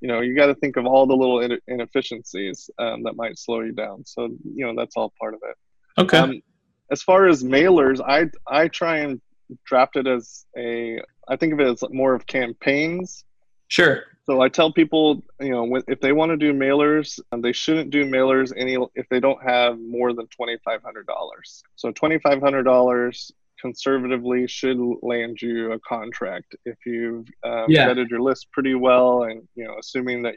You 0.00 0.08
know, 0.08 0.20
you 0.20 0.34
got 0.34 0.46
to 0.46 0.54
think 0.54 0.76
of 0.76 0.86
all 0.86 1.06
the 1.06 1.14
little 1.14 1.58
inefficiencies 1.68 2.68
um, 2.78 3.04
that 3.04 3.16
might 3.16 3.38
slow 3.38 3.60
you 3.60 3.72
down. 3.72 4.04
So, 4.06 4.28
you 4.54 4.66
know, 4.66 4.74
that's 4.76 4.96
all 4.96 5.12
part 5.20 5.34
of 5.34 5.40
it. 5.48 5.56
Okay. 6.00 6.18
Um, 6.18 6.42
as 6.90 7.02
far 7.02 7.28
as 7.28 7.42
mailers, 7.42 8.00
I 8.00 8.30
I 8.46 8.68
try 8.68 8.98
and 8.98 9.20
draft 9.64 9.96
it 9.96 10.06
as 10.06 10.44
a 10.56 11.00
I 11.28 11.36
think 11.36 11.52
of 11.52 11.60
it 11.60 11.66
as 11.66 11.82
more 11.90 12.14
of 12.14 12.26
campaigns. 12.26 13.24
Sure. 13.68 14.02
So 14.26 14.40
I 14.40 14.48
tell 14.48 14.72
people, 14.72 15.24
you 15.40 15.50
know, 15.50 15.82
if 15.86 16.00
they 16.00 16.12
want 16.12 16.30
to 16.30 16.36
do 16.36 16.52
mailers, 16.52 17.18
they 17.36 17.52
shouldn't 17.52 17.90
do 17.90 18.04
mailers 18.04 18.52
any 18.56 18.76
if 18.94 19.08
they 19.08 19.20
don't 19.20 19.42
have 19.42 19.78
more 19.78 20.12
than 20.12 20.26
twenty 20.28 20.56
five 20.64 20.82
hundred 20.82 21.06
dollars. 21.06 21.62
So 21.76 21.90
twenty 21.92 22.18
five 22.18 22.40
hundred 22.40 22.64
dollars 22.64 23.30
conservatively 23.60 24.46
should 24.46 24.78
land 25.02 25.40
you 25.42 25.72
a 25.72 25.78
contract 25.80 26.54
if 26.64 26.76
you've 26.86 27.26
um, 27.44 27.66
yeah. 27.68 27.88
vetted 27.88 28.08
your 28.08 28.20
list 28.20 28.50
pretty 28.52 28.74
well, 28.74 29.24
and 29.24 29.46
you 29.54 29.64
know, 29.64 29.76
assuming 29.78 30.22
that 30.22 30.36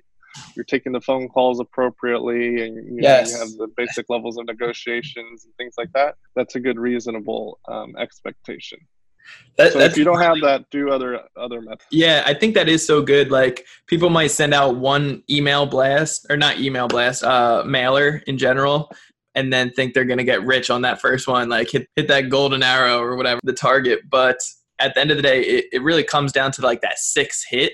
you're 0.55 0.65
taking 0.65 0.91
the 0.91 1.01
phone 1.01 1.27
calls 1.29 1.59
appropriately 1.59 2.61
and 2.65 2.75
you, 2.75 2.99
yes. 3.01 3.31
know, 3.31 3.37
you 3.37 3.43
have 3.43 3.57
the 3.57 3.67
basic 3.75 4.05
levels 4.09 4.37
of 4.37 4.45
negotiations 4.45 5.45
and 5.45 5.53
things 5.57 5.75
like 5.77 5.91
that 5.93 6.15
that's 6.35 6.55
a 6.55 6.59
good 6.59 6.79
reasonable 6.79 7.59
um, 7.67 7.95
expectation. 7.97 8.79
That, 9.57 9.73
so 9.73 9.79
if 9.79 9.95
you 9.95 10.03
don't 10.03 10.19
have 10.19 10.41
that 10.41 10.69
do 10.69 10.89
other 10.89 11.21
other 11.37 11.61
methods. 11.61 11.85
Yeah 11.91 12.23
i 12.25 12.33
think 12.33 12.55
that 12.55 12.67
is 12.67 12.85
so 12.85 13.01
good. 13.01 13.31
Like 13.31 13.65
people 13.87 14.09
might 14.09 14.31
send 14.31 14.53
out 14.53 14.75
one 14.75 15.23
email 15.29 15.65
blast 15.65 16.25
or 16.29 16.35
not 16.35 16.59
email 16.59 16.87
blast 16.87 17.23
uh 17.23 17.63
mailer 17.65 18.21
in 18.27 18.37
general 18.37 18.91
and 19.35 19.51
then 19.51 19.71
think 19.71 19.93
they're 19.93 20.05
going 20.05 20.17
to 20.17 20.23
get 20.23 20.45
rich 20.45 20.69
on 20.69 20.81
that 20.81 21.01
first 21.01 21.27
one 21.27 21.49
like 21.49 21.69
hit, 21.69 21.87
hit 21.95 22.07
that 22.07 22.29
golden 22.29 22.61
arrow 22.63 22.99
or 22.99 23.15
whatever 23.15 23.39
the 23.43 23.53
target. 23.53 24.01
But 24.09 24.37
at 24.79 24.93
the 24.93 25.01
end 25.01 25.11
of 25.11 25.17
the 25.17 25.23
day 25.23 25.41
it, 25.41 25.65
it 25.71 25.83
really 25.83 26.03
comes 26.03 26.31
down 26.31 26.51
to 26.53 26.61
like 26.61 26.81
that 26.81 26.97
six 26.97 27.45
hit 27.47 27.73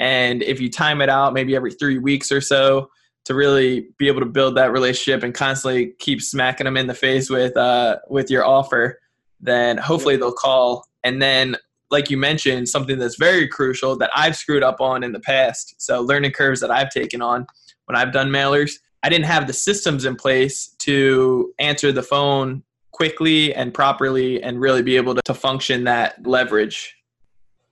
and 0.00 0.42
if 0.42 0.60
you 0.60 0.68
time 0.68 1.00
it 1.02 1.08
out 1.08 1.34
maybe 1.34 1.54
every 1.54 1.70
three 1.70 1.98
weeks 1.98 2.32
or 2.32 2.40
so 2.40 2.90
to 3.26 3.34
really 3.34 3.88
be 3.98 4.08
able 4.08 4.20
to 4.20 4.26
build 4.26 4.56
that 4.56 4.72
relationship 4.72 5.22
and 5.22 5.34
constantly 5.34 5.92
keep 5.98 6.22
smacking 6.22 6.64
them 6.64 6.76
in 6.76 6.86
the 6.86 6.94
face 6.94 7.28
with 7.28 7.56
uh, 7.56 7.98
with 8.08 8.30
your 8.30 8.44
offer, 8.44 8.98
then 9.40 9.76
hopefully 9.76 10.16
they'll 10.16 10.32
call. 10.32 10.84
And 11.04 11.20
then, 11.20 11.56
like 11.90 12.10
you 12.10 12.16
mentioned, 12.16 12.68
something 12.68 12.98
that's 12.98 13.16
very 13.16 13.46
crucial 13.46 13.96
that 13.98 14.10
I've 14.16 14.36
screwed 14.36 14.62
up 14.62 14.80
on 14.80 15.04
in 15.04 15.12
the 15.12 15.20
past. 15.20 15.74
So 15.78 16.00
learning 16.00 16.32
curves 16.32 16.60
that 16.60 16.70
I've 16.70 16.90
taken 16.90 17.20
on 17.20 17.46
when 17.84 17.96
I've 17.96 18.12
done 18.12 18.30
mailers. 18.30 18.72
I 19.02 19.08
didn't 19.08 19.26
have 19.26 19.46
the 19.46 19.52
systems 19.52 20.04
in 20.04 20.16
place 20.16 20.68
to 20.80 21.52
answer 21.58 21.92
the 21.92 22.02
phone 22.02 22.62
quickly 22.92 23.54
and 23.54 23.72
properly 23.72 24.42
and 24.42 24.60
really 24.60 24.82
be 24.82 24.96
able 24.96 25.14
to, 25.14 25.22
to 25.22 25.34
function 25.34 25.84
that 25.84 26.26
leverage. 26.26 26.96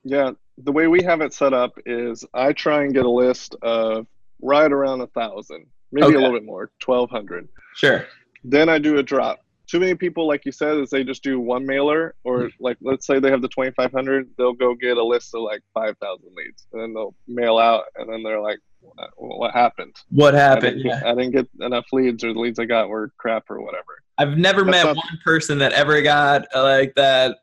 Yeah, 0.05 0.33
the 0.64 0.73
way 0.73 0.87
we 0.87 1.03
have 1.03 1.21
it 1.21 1.33
set 1.33 1.53
up 1.53 1.79
is 1.87 2.25
I 2.35 2.53
try 2.53 2.83
and 2.85 2.92
get 2.92 3.05
a 3.05 3.11
list 3.11 3.55
of 3.62 4.07
right 4.42 4.71
around 4.71 5.01
a 5.01 5.07
thousand, 5.09 5.66
maybe 5.92 6.07
okay. 6.07 6.16
a 6.16 6.18
little 6.18 6.37
bit 6.37 6.44
more, 6.44 6.71
twelve 6.81 7.11
hundred. 7.11 7.49
Sure. 7.75 8.07
Then 8.44 8.68
I 8.68 8.79
do 8.79 8.99
a 8.99 9.03
drop. 9.03 9.40
Too 9.66 9.81
many 9.81 9.94
people, 9.94 10.27
like 10.27 10.47
you 10.47 10.53
said, 10.53 10.79
is 10.79 10.88
they 10.88 11.05
just 11.05 11.23
do 11.23 11.38
one 11.38 11.66
mailer, 11.66 12.14
or 12.25 12.38
mm-hmm. 12.38 12.64
like 12.64 12.79
let's 12.81 13.07
say 13.07 13.21
they 13.21 13.31
have 13.31 13.42
the 13.42 13.49
twenty 13.49 13.71
five 13.73 13.92
hundred, 13.92 14.31
they'll 14.38 14.55
go 14.55 14.75
get 14.75 14.97
a 14.97 15.05
list 15.05 15.35
of 15.35 15.42
like 15.42 15.61
five 15.75 15.97
thousand 15.99 16.31
leads, 16.35 16.66
and 16.73 16.83
then 16.83 16.94
they'll 16.94 17.14
mail 17.27 17.59
out, 17.59 17.85
and 17.97 18.11
then 18.11 18.23
they're 18.23 18.40
like, 18.40 18.59
"What, 18.81 19.11
what 19.16 19.53
happened? 19.53 19.94
What 20.11 20.35
happened? 20.35 20.66
I 20.66 20.71
didn't, 20.71 20.87
yeah. 20.87 21.03
I 21.05 21.14
didn't 21.14 21.33
get 21.33 21.49
enough 21.61 21.87
leads, 21.92 22.25
or 22.25 22.33
the 22.33 22.40
leads 22.40 22.59
I 22.59 22.64
got 22.64 22.88
were 22.88 23.12
crap, 23.18 23.51
or 23.51 23.61
whatever." 23.61 24.03
I've 24.16 24.38
never 24.38 24.64
That's 24.64 24.85
met 24.85 24.87
not, 24.87 24.97
one 24.97 25.18
person 25.23 25.59
that 25.59 25.73
ever 25.73 26.01
got 26.01 26.47
uh, 26.55 26.62
like 26.62 26.94
that 26.97 27.38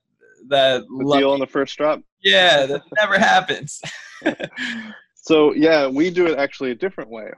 that 0.49 0.83
the 0.87 1.17
deal 1.17 1.31
on 1.31 1.39
the 1.39 1.47
first 1.47 1.77
drop. 1.77 2.01
Yeah, 2.23 2.65
that 2.65 2.81
never 2.99 3.17
happens. 3.17 3.81
so 5.15 5.53
yeah, 5.53 5.87
we 5.87 6.09
do 6.09 6.27
it 6.27 6.37
actually 6.37 6.71
a 6.71 6.75
different 6.75 7.09
way. 7.09 7.29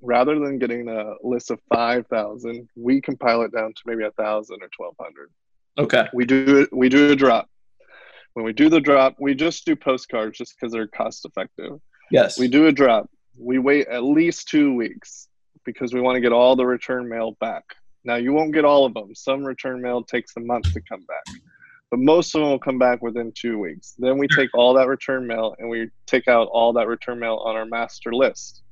Rather 0.00 0.38
than 0.38 0.58
getting 0.58 0.88
a 0.88 1.14
list 1.22 1.50
of 1.50 1.60
five 1.72 2.06
thousand, 2.06 2.68
we 2.76 3.00
compile 3.00 3.42
it 3.42 3.52
down 3.52 3.72
to 3.74 3.82
maybe 3.86 4.04
a 4.04 4.12
thousand 4.12 4.62
or 4.62 4.68
twelve 4.76 4.94
hundred. 5.00 5.30
Okay. 5.78 6.08
We 6.12 6.24
do 6.24 6.62
it. 6.62 6.68
We 6.72 6.88
do 6.88 7.12
a 7.12 7.16
drop. 7.16 7.48
When 8.34 8.44
we 8.44 8.52
do 8.52 8.68
the 8.68 8.80
drop, 8.80 9.16
we 9.18 9.34
just 9.34 9.64
do 9.64 9.74
postcards 9.74 10.38
just 10.38 10.54
because 10.54 10.72
they're 10.72 10.86
cost 10.86 11.24
effective. 11.24 11.80
Yes. 12.10 12.38
We 12.38 12.48
do 12.48 12.66
a 12.66 12.72
drop. 12.72 13.10
we 13.36 13.58
wait 13.58 13.88
at 13.88 14.02
least 14.02 14.48
two 14.48 14.74
weeks 14.74 15.28
because 15.64 15.92
we 15.92 16.00
want 16.00 16.16
to 16.16 16.20
get 16.20 16.32
all 16.32 16.56
the 16.56 16.66
return 16.66 17.08
mail 17.08 17.36
back. 17.40 17.64
Now, 18.04 18.16
you 18.16 18.32
won't 18.32 18.54
get 18.54 18.64
all 18.64 18.84
of 18.84 18.94
them. 18.94 19.14
Some 19.14 19.44
return 19.44 19.82
mail 19.82 20.02
takes 20.02 20.32
a 20.36 20.40
month 20.40 20.72
to 20.72 20.80
come 20.80 21.04
back, 21.04 21.34
but 21.90 22.00
most 22.00 22.34
of 22.34 22.40
them 22.40 22.50
will 22.50 22.58
come 22.58 22.78
back 22.78 23.02
within 23.02 23.32
two 23.34 23.58
weeks. 23.58 23.94
Then 23.98 24.18
we 24.18 24.28
take 24.28 24.50
all 24.54 24.74
that 24.74 24.88
return 24.88 25.26
mail 25.26 25.54
and 25.58 25.68
we 25.68 25.90
take 26.06 26.28
out 26.28 26.48
all 26.48 26.72
that 26.74 26.86
return 26.86 27.18
mail 27.18 27.36
on 27.36 27.56
our 27.56 27.64
master 27.64 28.12
list. 28.12 28.62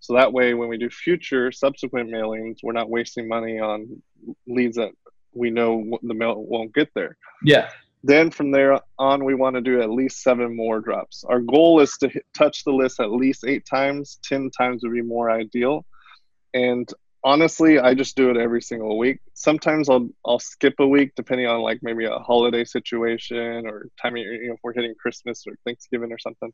So 0.00 0.14
that 0.14 0.32
way, 0.32 0.54
when 0.54 0.68
we 0.68 0.76
do 0.76 0.90
future 0.90 1.50
subsequent 1.50 2.10
mailings, 2.10 2.58
we're 2.62 2.72
not 2.72 2.90
wasting 2.90 3.26
money 3.28 3.58
on 3.58 4.02
leads 4.46 4.76
that 4.76 4.92
we 5.34 5.50
know 5.50 5.98
the 6.02 6.14
mail 6.14 6.36
won't 6.36 6.74
get 6.74 6.88
there. 6.94 7.16
Yeah. 7.42 7.70
Then 8.02 8.30
from 8.30 8.50
there 8.50 8.78
on, 8.98 9.24
we 9.24 9.34
want 9.34 9.56
to 9.56 9.62
do 9.62 9.80
at 9.80 9.88
least 9.90 10.22
seven 10.22 10.54
more 10.54 10.80
drops. 10.80 11.24
Our 11.24 11.40
goal 11.40 11.80
is 11.80 11.96
to 11.98 12.08
hit, 12.08 12.24
touch 12.36 12.64
the 12.64 12.70
list 12.70 13.00
at 13.00 13.10
least 13.10 13.44
eight 13.46 13.64
times. 13.64 14.18
Ten 14.22 14.50
times 14.50 14.82
would 14.82 14.92
be 14.92 15.00
more 15.00 15.30
ideal. 15.30 15.86
And 16.52 16.86
honestly, 17.24 17.78
I 17.78 17.94
just 17.94 18.16
do 18.16 18.30
it 18.30 18.36
every 18.36 18.62
single 18.62 18.98
week. 18.98 19.18
Sometimes 19.32 19.88
I'll 19.88 20.08
I'll 20.24 20.38
skip 20.38 20.74
a 20.78 20.86
week 20.86 21.12
depending 21.16 21.46
on 21.46 21.60
like 21.60 21.80
maybe 21.82 22.04
a 22.04 22.18
holiday 22.18 22.64
situation 22.64 23.66
or 23.66 23.88
time 24.00 24.16
you 24.16 24.48
know 24.48 24.54
if 24.54 24.60
we're 24.62 24.74
hitting 24.74 24.94
Christmas 25.00 25.44
or 25.46 25.54
Thanksgiving 25.64 26.12
or 26.12 26.18
something. 26.18 26.52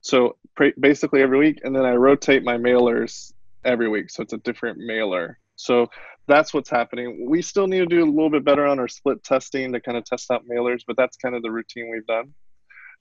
So 0.00 0.36
basically 0.80 1.22
every 1.22 1.38
week, 1.38 1.60
and 1.62 1.76
then 1.76 1.84
I 1.84 1.92
rotate 1.92 2.42
my 2.42 2.56
mailers 2.56 3.32
every 3.64 3.88
week, 3.88 4.10
so 4.10 4.22
it's 4.22 4.32
a 4.32 4.38
different 4.38 4.78
mailer. 4.78 5.38
So 5.54 5.86
that's 6.26 6.52
what's 6.52 6.70
happening. 6.70 7.28
We 7.28 7.40
still 7.40 7.68
need 7.68 7.78
to 7.78 7.86
do 7.86 8.02
a 8.02 8.10
little 8.10 8.30
bit 8.30 8.44
better 8.44 8.66
on 8.66 8.80
our 8.80 8.88
split 8.88 9.22
testing 9.22 9.72
to 9.72 9.80
kind 9.80 9.96
of 9.96 10.04
test 10.04 10.28
out 10.32 10.42
mailers, 10.50 10.80
but 10.84 10.96
that's 10.96 11.16
kind 11.16 11.36
of 11.36 11.42
the 11.42 11.52
routine 11.52 11.88
we've 11.90 12.06
done. 12.06 12.34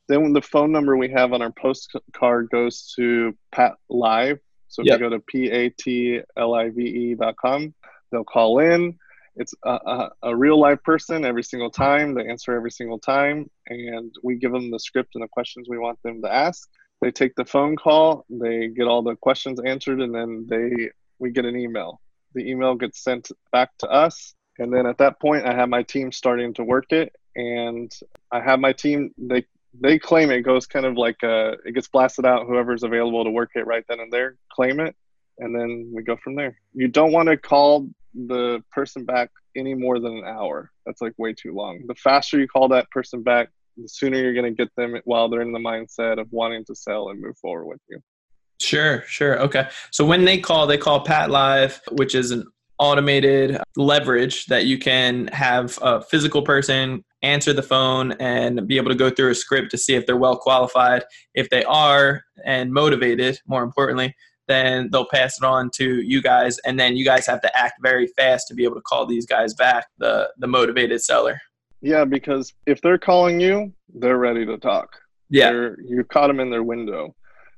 Then 0.08 0.34
the 0.34 0.42
phone 0.42 0.72
number 0.72 0.96
we 0.96 1.10
have 1.10 1.34
on 1.34 1.42
our 1.42 1.52
postcard 1.52 2.50
goes 2.52 2.94
to 2.98 3.36
Pat 3.52 3.76
Live. 3.90 4.40
So 4.72 4.82
if 4.82 4.88
yep. 4.88 5.00
you 5.00 5.10
go 5.10 5.16
to 5.16 5.20
p-a-t-l-i-v-e 5.20 7.16
dot 7.16 7.36
com, 7.38 7.74
they'll 8.12 8.24
call 8.24 8.60
in. 8.60 8.98
It's 9.36 9.54
a, 9.64 9.70
a, 9.72 10.10
a, 10.24 10.36
real 10.36 10.60
live 10.60 10.84
person 10.84 11.24
every 11.24 11.44
single 11.44 11.70
time. 11.70 12.14
They 12.14 12.28
answer 12.28 12.54
every 12.54 12.72
single 12.72 13.00
time, 13.00 13.50
and 13.68 14.14
we 14.24 14.36
give 14.36 14.52
them 14.52 14.72
the 14.72 14.80
script 14.80 15.16
and 15.16 15.24
the 15.24 15.28
questions 15.30 15.68
we 15.70 15.78
want 15.78 16.00
them 16.04 16.22
to 16.24 16.34
ask. 16.34 16.68
They 17.02 17.12
take 17.12 17.36
the 17.36 17.46
phone 17.46 17.78
call, 17.78 18.26
they 18.30 18.68
get 18.68 18.88
all 18.88 19.04
the 19.04 19.16
questions 19.16 19.60
answered, 19.66 20.02
and 20.02 20.14
then 20.14 20.48
they 20.50 20.90
we 21.20 21.32
get 21.32 21.46
an 21.46 21.56
email 21.56 22.02
the 22.34 22.50
email 22.50 22.76
gets 22.76 23.04
sent 23.04 23.32
back 23.52 23.70
to 23.80 23.88
us 23.88 24.34
and 24.60 24.74
then 24.74 24.86
at 24.86 24.98
that 24.98 25.20
point 25.20 25.46
i 25.46 25.54
have 25.54 25.70
my 25.70 25.84
team 25.84 26.12
starting 26.12 26.54
to 26.54 26.64
work 26.64 26.92
it 26.92 27.14
and 27.36 27.92
i 28.32 28.40
have 28.40 28.60
my 28.60 28.74
team 28.74 29.14
they 29.18 29.46
they 29.80 29.98
claim 29.98 30.30
it 30.32 30.42
goes 30.42 30.66
kind 30.66 30.86
of 30.86 30.98
like 30.98 31.24
uh 31.24 31.54
it 31.66 31.74
gets 31.74 31.88
blasted 31.88 32.26
out 32.26 32.46
whoever's 32.46 32.84
available 32.84 33.24
to 33.24 33.30
work 33.30 33.52
it 33.56 33.66
right 33.66 33.86
then 33.88 34.00
and 34.00 34.12
there 34.12 34.36
claim 34.52 34.80
it 34.80 34.96
and 35.40 35.56
then 35.56 35.90
we 35.94 36.04
go 36.04 36.18
from 36.24 36.36
there 36.36 36.58
you 36.74 36.88
don't 36.88 37.12
want 37.12 37.30
to 37.30 37.38
call 37.38 37.88
the 38.28 38.62
person 38.72 39.06
back 39.06 39.30
any 39.56 39.74
more 39.74 40.00
than 40.00 40.18
an 40.18 40.26
hour 40.26 40.72
that's 40.86 41.02
like 41.02 41.14
way 41.18 41.34
too 41.34 41.54
long 41.54 41.82
the 41.88 41.96
faster 41.96 42.40
you 42.40 42.48
call 42.48 42.68
that 42.68 42.90
person 42.92 43.24
back 43.24 43.50
the 43.78 43.88
sooner 43.88 44.18
you're 44.18 44.34
going 44.34 44.46
to 44.46 44.52
get 44.52 44.74
them 44.76 45.00
while 45.06 45.30
they're 45.30 45.42
in 45.42 45.54
the 45.54 45.60
mindset 45.60 46.20
of 46.20 46.28
wanting 46.32 46.64
to 46.66 46.76
sell 46.76 47.10
and 47.10 47.22
move 47.22 47.38
forward 47.38 47.66
with 47.66 47.80
you 47.90 48.00
Sure, 48.62 49.04
sure. 49.08 49.40
Okay. 49.40 49.68
So 49.90 50.06
when 50.06 50.24
they 50.24 50.38
call, 50.38 50.68
they 50.68 50.78
call 50.78 51.04
Pat 51.04 51.32
Live, 51.32 51.82
which 51.94 52.14
is 52.14 52.30
an 52.32 52.46
automated 52.78 53.58
leverage 53.76 54.46
that 54.48 54.66
you 54.66 54.78
can 54.78 55.28
have 55.28 55.78
a 55.82 56.02
physical 56.02 56.42
person 56.42 57.04
answer 57.22 57.54
the 57.54 57.64
phone 57.64 58.14
and 58.14 58.68
be 58.68 58.78
able 58.78 58.90
to 58.90 58.96
go 58.96 59.10
through 59.10 59.32
a 59.32 59.36
script 59.36 59.72
to 59.72 59.78
see 59.78 59.96
if 59.96 60.06
they're 60.06 60.18
well 60.18 60.38
qualified. 60.38 61.04
If 61.34 61.50
they 61.50 61.64
are 61.64 62.24
and 62.46 62.72
motivated, 62.74 63.40
more 63.48 63.64
importantly, 63.64 64.16
then 64.48 64.90
they'll 64.92 65.08
pass 65.08 65.38
it 65.38 65.46
on 65.46 65.70
to 65.76 66.02
you 66.02 66.22
guys 66.22 66.58
and 66.60 66.80
then 66.80 66.96
you 66.96 67.06
guys 67.06 67.26
have 67.28 67.42
to 67.42 67.58
act 67.58 67.76
very 67.82 68.08
fast 68.08 68.48
to 68.48 68.54
be 68.54 68.64
able 68.64 68.76
to 68.76 68.82
call 68.82 69.06
these 69.06 69.26
guys 69.26 69.54
back, 69.54 69.88
the 69.98 70.30
the 70.40 70.48
motivated 70.48 71.02
seller. 71.02 71.40
Yeah, 71.82 72.06
because 72.06 72.54
if 72.66 72.82
they're 72.82 72.98
calling 72.98 73.40
you, 73.40 73.74
they're 73.94 74.18
ready 74.18 74.46
to 74.46 74.58
talk. 74.58 74.90
Yeah. 75.30 75.52
They're, 75.52 75.82
you 75.82 76.04
caught 76.04 76.28
them 76.28 76.40
in 76.40 76.52
their 76.52 76.64
window 76.64 77.16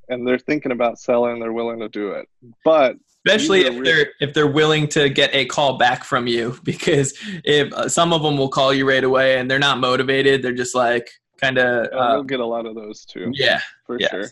and 0.10 0.28
they're 0.28 0.40
thinking 0.40 0.72
about 0.72 1.00
selling 1.00 1.40
they're 1.40 1.54
willing 1.54 1.80
to 1.80 1.90
do 1.90 2.12
it 2.12 2.28
but 2.64 2.96
especially 3.26 3.62
if 3.62 3.70
really- 3.70 3.84
they're 3.84 4.12
if 4.20 4.34
they're 4.34 4.48
willing 4.48 4.88
to 4.88 5.10
get 5.10 5.34
a 5.34 5.46
call 5.46 5.78
back 5.78 6.04
from 6.04 6.28
you 6.28 6.58
because 6.64 7.14
if 7.44 7.72
uh, 7.74 7.88
some 7.88 8.14
of 8.14 8.22
them 8.24 8.38
will 8.38 8.50
call 8.50 8.74
you 8.74 8.88
right 8.88 9.04
away 9.04 9.38
and 9.38 9.50
they're 9.50 9.60
not 9.60 9.80
motivated 9.80 10.42
they're 10.42 10.54
just 10.54 10.76
like 10.76 11.10
kind 11.40 11.58
of 11.58 11.86
uh, 11.88 12.14
we'll 12.16 12.24
get 12.24 12.40
a 12.40 12.46
lot 12.46 12.66
of 12.66 12.76
those 12.76 13.06
too. 13.06 13.32
Yeah 13.34 13.60
for 13.86 14.00
sure. 14.00 14.30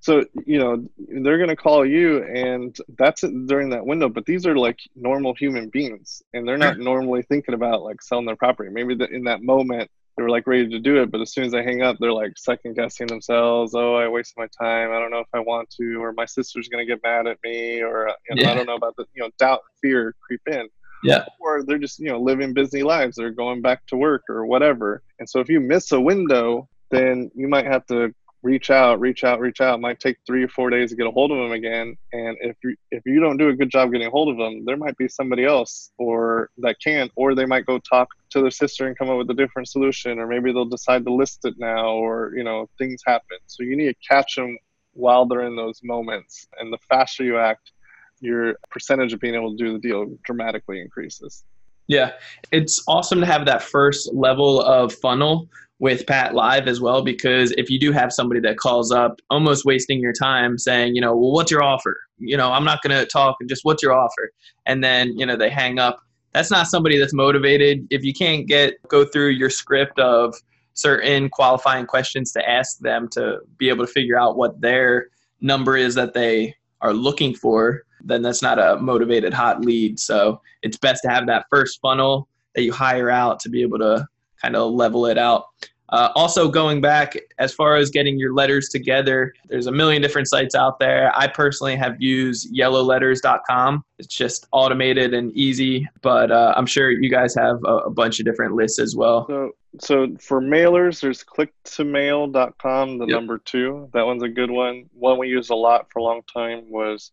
So 0.00 0.24
you 0.44 0.58
know 0.58 0.86
they're 0.98 1.38
going 1.38 1.48
to 1.48 1.56
call 1.56 1.84
you 1.86 2.22
and 2.24 2.76
that's 2.98 3.22
during 3.46 3.70
that 3.70 3.84
window 3.84 4.08
but 4.08 4.26
these 4.26 4.46
are 4.46 4.56
like 4.56 4.78
normal 4.94 5.34
human 5.34 5.70
beings 5.70 6.22
and 6.34 6.46
they're 6.46 6.58
not 6.58 6.78
normally 6.78 7.22
thinking 7.22 7.54
about 7.54 7.82
like 7.82 8.02
selling 8.02 8.26
their 8.26 8.36
property. 8.36 8.70
Maybe 8.70 8.94
the, 8.94 9.08
in 9.08 9.24
that 9.24 9.42
moment 9.42 9.90
they 10.16 10.22
were 10.22 10.30
like 10.30 10.46
ready 10.46 10.68
to 10.68 10.78
do 10.78 11.02
it, 11.02 11.10
but 11.10 11.20
as 11.20 11.32
soon 11.32 11.44
as 11.44 11.52
they 11.52 11.62
hang 11.62 11.82
up, 11.82 11.96
they're 11.98 12.12
like 12.12 12.32
second 12.36 12.76
guessing 12.76 13.06
themselves. 13.08 13.74
Oh, 13.74 13.94
I 13.94 14.08
wasted 14.08 14.36
my 14.36 14.46
time. 14.60 14.92
I 14.92 15.00
don't 15.00 15.10
know 15.10 15.18
if 15.18 15.28
I 15.34 15.40
want 15.40 15.70
to, 15.70 16.02
or 16.02 16.12
my 16.12 16.24
sister's 16.24 16.68
gonna 16.68 16.86
get 16.86 17.02
mad 17.02 17.26
at 17.26 17.38
me, 17.42 17.82
or 17.82 18.08
uh, 18.08 18.12
you 18.28 18.36
know, 18.36 18.42
yeah. 18.42 18.52
I 18.52 18.54
don't 18.54 18.66
know 18.66 18.76
about 18.76 18.94
the 18.96 19.06
you 19.14 19.22
know 19.22 19.30
doubt, 19.38 19.60
fear 19.82 20.14
creep 20.24 20.42
in. 20.46 20.68
Yeah. 21.02 21.24
Or 21.40 21.62
they're 21.62 21.78
just 21.78 21.98
you 21.98 22.08
know 22.08 22.20
living 22.20 22.54
busy 22.54 22.82
lives. 22.82 23.16
They're 23.16 23.30
going 23.30 23.60
back 23.60 23.86
to 23.86 23.96
work 23.96 24.22
or 24.28 24.46
whatever. 24.46 25.02
And 25.18 25.28
so 25.28 25.40
if 25.40 25.48
you 25.48 25.60
miss 25.60 25.90
a 25.92 26.00
window, 26.00 26.68
then 26.90 27.30
you 27.34 27.48
might 27.48 27.66
have 27.66 27.84
to 27.86 28.14
reach 28.44 28.70
out, 28.70 29.00
reach 29.00 29.24
out, 29.24 29.40
reach 29.40 29.60
out. 29.62 29.76
It 29.76 29.80
might 29.80 29.98
take 29.98 30.18
three 30.26 30.44
or 30.44 30.48
four 30.48 30.68
days 30.68 30.90
to 30.90 30.96
get 30.96 31.06
a 31.06 31.10
hold 31.10 31.32
of 31.32 31.38
them 31.38 31.52
again. 31.52 31.96
And 32.12 32.36
if 32.40 32.56
you 32.62 32.76
if 32.90 33.02
you 33.06 33.18
don't 33.18 33.38
do 33.38 33.48
a 33.48 33.56
good 33.56 33.70
job 33.70 33.90
getting 33.90 34.06
a 34.06 34.10
hold 34.10 34.28
of 34.28 34.36
them, 34.36 34.64
there 34.66 34.76
might 34.76 34.96
be 34.98 35.08
somebody 35.08 35.44
else 35.44 35.90
or 35.98 36.50
that 36.58 36.76
can, 36.84 37.10
or 37.16 37.34
they 37.34 37.46
might 37.46 37.66
go 37.66 37.78
talk 37.78 38.08
to 38.30 38.42
their 38.42 38.50
sister 38.50 38.86
and 38.86 38.96
come 38.96 39.08
up 39.08 39.16
with 39.16 39.30
a 39.30 39.34
different 39.34 39.68
solution, 39.68 40.18
or 40.18 40.26
maybe 40.26 40.52
they'll 40.52 40.66
decide 40.66 41.04
to 41.06 41.12
list 41.12 41.40
it 41.44 41.54
now, 41.58 41.88
or 41.88 42.32
you 42.36 42.44
know 42.44 42.68
things 42.78 43.00
happen. 43.04 43.38
So 43.46 43.62
you 43.62 43.76
need 43.76 43.88
to 43.88 44.08
catch 44.08 44.36
them 44.36 44.58
while 44.92 45.24
they're 45.26 45.46
in 45.46 45.56
those 45.56 45.80
moments. 45.82 46.46
And 46.60 46.72
the 46.72 46.78
faster 46.88 47.24
you 47.24 47.38
act, 47.38 47.72
your 48.20 48.56
percentage 48.70 49.14
of 49.14 49.20
being 49.20 49.34
able 49.34 49.56
to 49.56 49.64
do 49.64 49.72
the 49.72 49.78
deal 49.78 50.06
dramatically 50.22 50.80
increases. 50.80 51.44
Yeah, 51.86 52.12
it's 52.50 52.82
awesome 52.88 53.20
to 53.20 53.26
have 53.26 53.44
that 53.46 53.62
first 53.62 54.12
level 54.14 54.62
of 54.62 54.92
funnel 54.92 55.48
with 55.80 56.06
Pat 56.06 56.34
Live 56.34 56.66
as 56.66 56.80
well 56.80 57.02
because 57.02 57.52
if 57.58 57.68
you 57.68 57.78
do 57.78 57.92
have 57.92 58.12
somebody 58.12 58.40
that 58.40 58.56
calls 58.56 58.90
up 58.90 59.20
almost 59.28 59.64
wasting 59.64 60.00
your 60.00 60.12
time 60.12 60.56
saying, 60.56 60.94
you 60.94 61.00
know, 61.00 61.14
well, 61.14 61.32
what's 61.32 61.50
your 61.50 61.62
offer? 61.62 62.00
You 62.18 62.36
know, 62.36 62.52
I'm 62.52 62.64
not 62.64 62.82
going 62.82 62.96
to 62.96 63.04
talk, 63.04 63.36
and 63.40 63.48
just 63.48 63.64
what's 63.64 63.82
your 63.82 63.92
offer? 63.92 64.30
And 64.66 64.82
then, 64.82 65.18
you 65.18 65.26
know, 65.26 65.36
they 65.36 65.50
hang 65.50 65.78
up. 65.78 66.00
That's 66.32 66.50
not 66.50 66.68
somebody 66.68 66.98
that's 66.98 67.12
motivated. 67.12 67.86
If 67.90 68.02
you 68.02 68.14
can't 68.14 68.46
get 68.46 68.74
go 68.88 69.04
through 69.04 69.30
your 69.30 69.50
script 69.50 69.98
of 69.98 70.34
certain 70.74 71.28
qualifying 71.28 71.86
questions 71.86 72.32
to 72.32 72.48
ask 72.48 72.78
them 72.78 73.08
to 73.10 73.38
be 73.58 73.68
able 73.68 73.86
to 73.86 73.92
figure 73.92 74.18
out 74.18 74.36
what 74.36 74.60
their 74.60 75.08
number 75.40 75.76
is 75.76 75.94
that 75.94 76.14
they 76.14 76.54
are 76.80 76.92
looking 76.92 77.34
for, 77.34 77.82
then 78.04 78.22
that's 78.22 78.42
not 78.42 78.58
a 78.58 78.78
motivated 78.80 79.32
hot 79.32 79.60
lead. 79.64 79.98
So 79.98 80.40
it's 80.62 80.76
best 80.76 81.02
to 81.02 81.10
have 81.10 81.26
that 81.26 81.46
first 81.50 81.80
funnel 81.80 82.28
that 82.54 82.62
you 82.62 82.72
hire 82.72 83.10
out 83.10 83.40
to 83.40 83.48
be 83.48 83.62
able 83.62 83.78
to 83.78 84.06
kind 84.40 84.56
of 84.56 84.72
level 84.72 85.06
it 85.06 85.18
out. 85.18 85.46
Uh, 85.90 86.10
also, 86.16 86.48
going 86.48 86.80
back 86.80 87.14
as 87.38 87.52
far 87.52 87.76
as 87.76 87.90
getting 87.90 88.18
your 88.18 88.32
letters 88.32 88.68
together, 88.68 89.32
there's 89.48 89.66
a 89.66 89.72
million 89.72 90.00
different 90.00 90.28
sites 90.28 90.54
out 90.54 90.78
there. 90.78 91.12
I 91.14 91.28
personally 91.28 91.76
have 91.76 92.00
used 92.00 92.52
yellowletters.com. 92.52 93.84
It's 93.98 94.08
just 94.08 94.46
automated 94.50 95.12
and 95.12 95.30
easy, 95.36 95.86
but 96.00 96.32
uh, 96.32 96.54
I'm 96.56 96.66
sure 96.66 96.90
you 96.90 97.10
guys 97.10 97.34
have 97.34 97.60
a, 97.64 97.76
a, 97.76 97.90
bunch 97.90 98.18
of 98.18 98.24
different 98.24 98.54
lists 98.54 98.80
as 98.80 98.96
well. 98.96 99.26
So, 99.28 99.52
so 99.78 100.16
for 100.20 100.40
mailers, 100.40 101.00
there's 101.00 101.22
click2mail.com, 101.22 102.98
the 102.98 103.06
yep. 103.06 103.14
number 103.14 103.38
two. 103.38 103.88
That 103.92 104.06
one's 104.06 104.22
a 104.22 104.28
good 104.28 104.50
one. 104.50 104.86
One 104.94 105.18
we 105.18 105.28
used 105.28 105.50
a 105.50 105.54
lot 105.54 105.92
for 105.92 105.98
a 105.98 106.02
long 106.02 106.22
time 106.32 106.64
was 106.70 107.12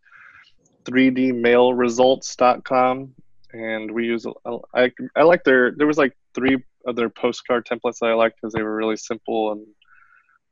3dmailresults.com 0.85 3.13
and 3.53 3.91
we 3.91 4.05
use 4.05 4.25
I, 4.73 4.91
I 5.15 5.23
like 5.23 5.43
their 5.43 5.71
there 5.71 5.87
was 5.87 5.97
like 5.97 6.15
three 6.33 6.63
other 6.87 7.09
postcard 7.09 7.65
templates 7.65 7.99
that 7.99 8.09
I 8.09 8.13
liked 8.13 8.37
because 8.41 8.53
they 8.53 8.63
were 8.63 8.75
really 8.75 8.97
simple 8.97 9.51
and 9.51 9.65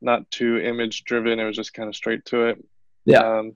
not 0.01 0.29
too 0.31 0.57
image 0.57 1.03
driven. 1.03 1.39
It 1.39 1.45
was 1.45 1.55
just 1.55 1.73
kind 1.73 1.89
of 1.89 1.95
straight 1.95 2.25
to 2.25 2.47
it. 2.47 2.63
Yeah. 3.05 3.19
Um, 3.19 3.55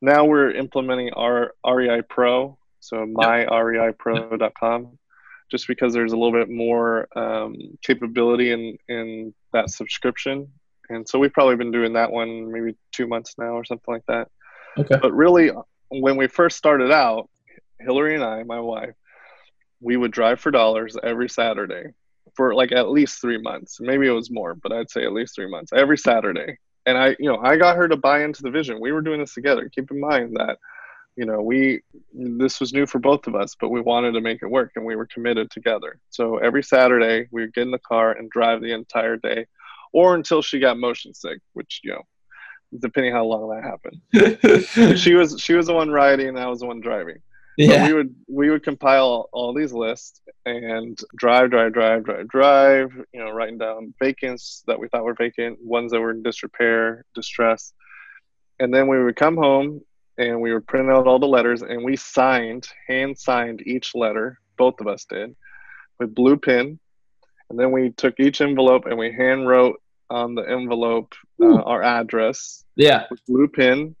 now 0.00 0.24
we're 0.24 0.50
implementing 0.50 1.12
our 1.12 1.54
REI 1.66 2.02
Pro, 2.08 2.58
so 2.80 3.06
myreipro.com, 3.06 4.98
just 5.50 5.66
because 5.66 5.92
there's 5.92 6.12
a 6.12 6.16
little 6.16 6.32
bit 6.32 6.48
more 6.48 7.06
um, 7.18 7.56
capability 7.82 8.52
in 8.52 8.78
in 8.88 9.34
that 9.52 9.70
subscription, 9.70 10.50
and 10.88 11.08
so 11.08 11.18
we've 11.18 11.32
probably 11.32 11.56
been 11.56 11.72
doing 11.72 11.92
that 11.94 12.10
one 12.10 12.50
maybe 12.50 12.76
two 12.92 13.06
months 13.06 13.34
now 13.38 13.52
or 13.52 13.64
something 13.64 13.92
like 13.92 14.06
that. 14.06 14.28
Okay. 14.78 14.96
But 15.00 15.12
really, 15.12 15.50
when 15.90 16.16
we 16.16 16.26
first 16.26 16.56
started 16.56 16.90
out, 16.90 17.28
Hillary 17.78 18.14
and 18.14 18.24
I, 18.24 18.42
my 18.44 18.60
wife, 18.60 18.94
we 19.80 19.96
would 19.96 20.12
drive 20.12 20.40
for 20.40 20.50
dollars 20.50 20.96
every 21.02 21.28
Saturday 21.28 21.92
for 22.34 22.54
like 22.54 22.72
at 22.72 22.90
least 22.90 23.20
three 23.20 23.38
months. 23.38 23.78
Maybe 23.80 24.06
it 24.06 24.12
was 24.12 24.30
more, 24.30 24.54
but 24.54 24.72
I'd 24.72 24.90
say 24.90 25.04
at 25.04 25.12
least 25.12 25.34
three 25.34 25.50
months 25.50 25.72
every 25.74 25.98
Saturday. 25.98 26.56
and 26.86 26.96
I, 26.96 27.16
you 27.18 27.30
know, 27.30 27.38
I 27.42 27.56
got 27.56 27.76
her 27.76 27.88
to 27.88 27.96
buy 27.96 28.24
into 28.24 28.42
the 28.42 28.50
vision. 28.50 28.80
We 28.80 28.92
were 28.92 29.02
doing 29.02 29.20
this 29.20 29.34
together. 29.34 29.68
Keep 29.68 29.90
in 29.90 30.00
mind 30.00 30.36
that, 30.36 30.58
you 31.16 31.26
know, 31.26 31.42
we 31.42 31.80
this 32.14 32.60
was 32.60 32.72
new 32.72 32.86
for 32.86 32.98
both 32.98 33.26
of 33.26 33.34
us, 33.34 33.56
but 33.58 33.70
we 33.70 33.80
wanted 33.80 34.12
to 34.12 34.20
make 34.20 34.42
it 34.42 34.50
work, 34.50 34.72
and 34.76 34.84
we 34.84 34.96
were 34.96 35.06
committed 35.06 35.50
together. 35.50 35.98
So 36.10 36.38
every 36.38 36.62
Saturday, 36.62 37.28
we 37.30 37.42
would 37.42 37.54
get 37.54 37.62
in 37.62 37.70
the 37.70 37.78
car 37.78 38.12
and 38.12 38.30
drive 38.30 38.60
the 38.60 38.72
entire 38.72 39.16
day, 39.16 39.46
or 39.92 40.14
until 40.14 40.40
she 40.40 40.60
got 40.60 40.78
motion 40.78 41.12
sick, 41.12 41.40
which 41.52 41.80
you 41.82 41.90
know, 41.92 42.02
depending 42.78 43.12
how 43.12 43.24
long 43.24 43.50
that 43.50 43.64
happened. 43.64 44.98
she 44.98 45.14
was 45.14 45.40
she 45.40 45.54
was 45.54 45.66
the 45.66 45.74
one 45.74 45.90
riding, 45.90 46.28
and 46.28 46.38
I 46.38 46.46
was 46.46 46.60
the 46.60 46.66
one 46.66 46.80
driving. 46.80 47.18
Yeah. 47.56 47.86
we 47.86 47.92
would 47.92 48.14
we 48.28 48.50
would 48.50 48.62
compile 48.62 49.28
all 49.32 49.52
these 49.52 49.72
lists 49.72 50.20
and 50.46 50.98
drive, 51.16 51.50
drive, 51.50 51.72
drive, 51.72 52.04
drive, 52.04 52.28
drive. 52.28 52.92
You 53.12 53.20
know, 53.20 53.30
writing 53.30 53.58
down 53.58 53.94
vacants 53.98 54.62
that 54.66 54.78
we 54.78 54.88
thought 54.88 55.04
were 55.04 55.14
vacant, 55.14 55.58
ones 55.62 55.92
that 55.92 56.00
were 56.00 56.12
in 56.12 56.22
disrepair, 56.22 57.04
distress, 57.14 57.72
and 58.58 58.72
then 58.72 58.86
we 58.88 59.02
would 59.02 59.16
come 59.16 59.36
home 59.36 59.80
and 60.18 60.40
we 60.40 60.52
would 60.52 60.66
print 60.66 60.90
out 60.90 61.06
all 61.06 61.18
the 61.18 61.26
letters 61.26 61.62
and 61.62 61.84
we 61.84 61.96
signed, 61.96 62.68
hand 62.86 63.18
signed 63.18 63.62
each 63.66 63.94
letter. 63.94 64.38
Both 64.56 64.80
of 64.80 64.86
us 64.86 65.04
did 65.06 65.34
with 65.98 66.14
blue 66.14 66.36
pen, 66.36 66.78
and 67.48 67.58
then 67.58 67.72
we 67.72 67.90
took 67.90 68.18
each 68.20 68.40
envelope 68.40 68.86
and 68.86 68.98
we 68.98 69.12
hand 69.12 69.46
wrote 69.46 69.80
on 70.10 70.34
the 70.34 70.42
envelope 70.42 71.14
uh, 71.42 71.62
our 71.62 71.82
address. 71.82 72.64
Yeah. 72.76 73.06
Blue 73.28 73.48
pin, 73.48 73.96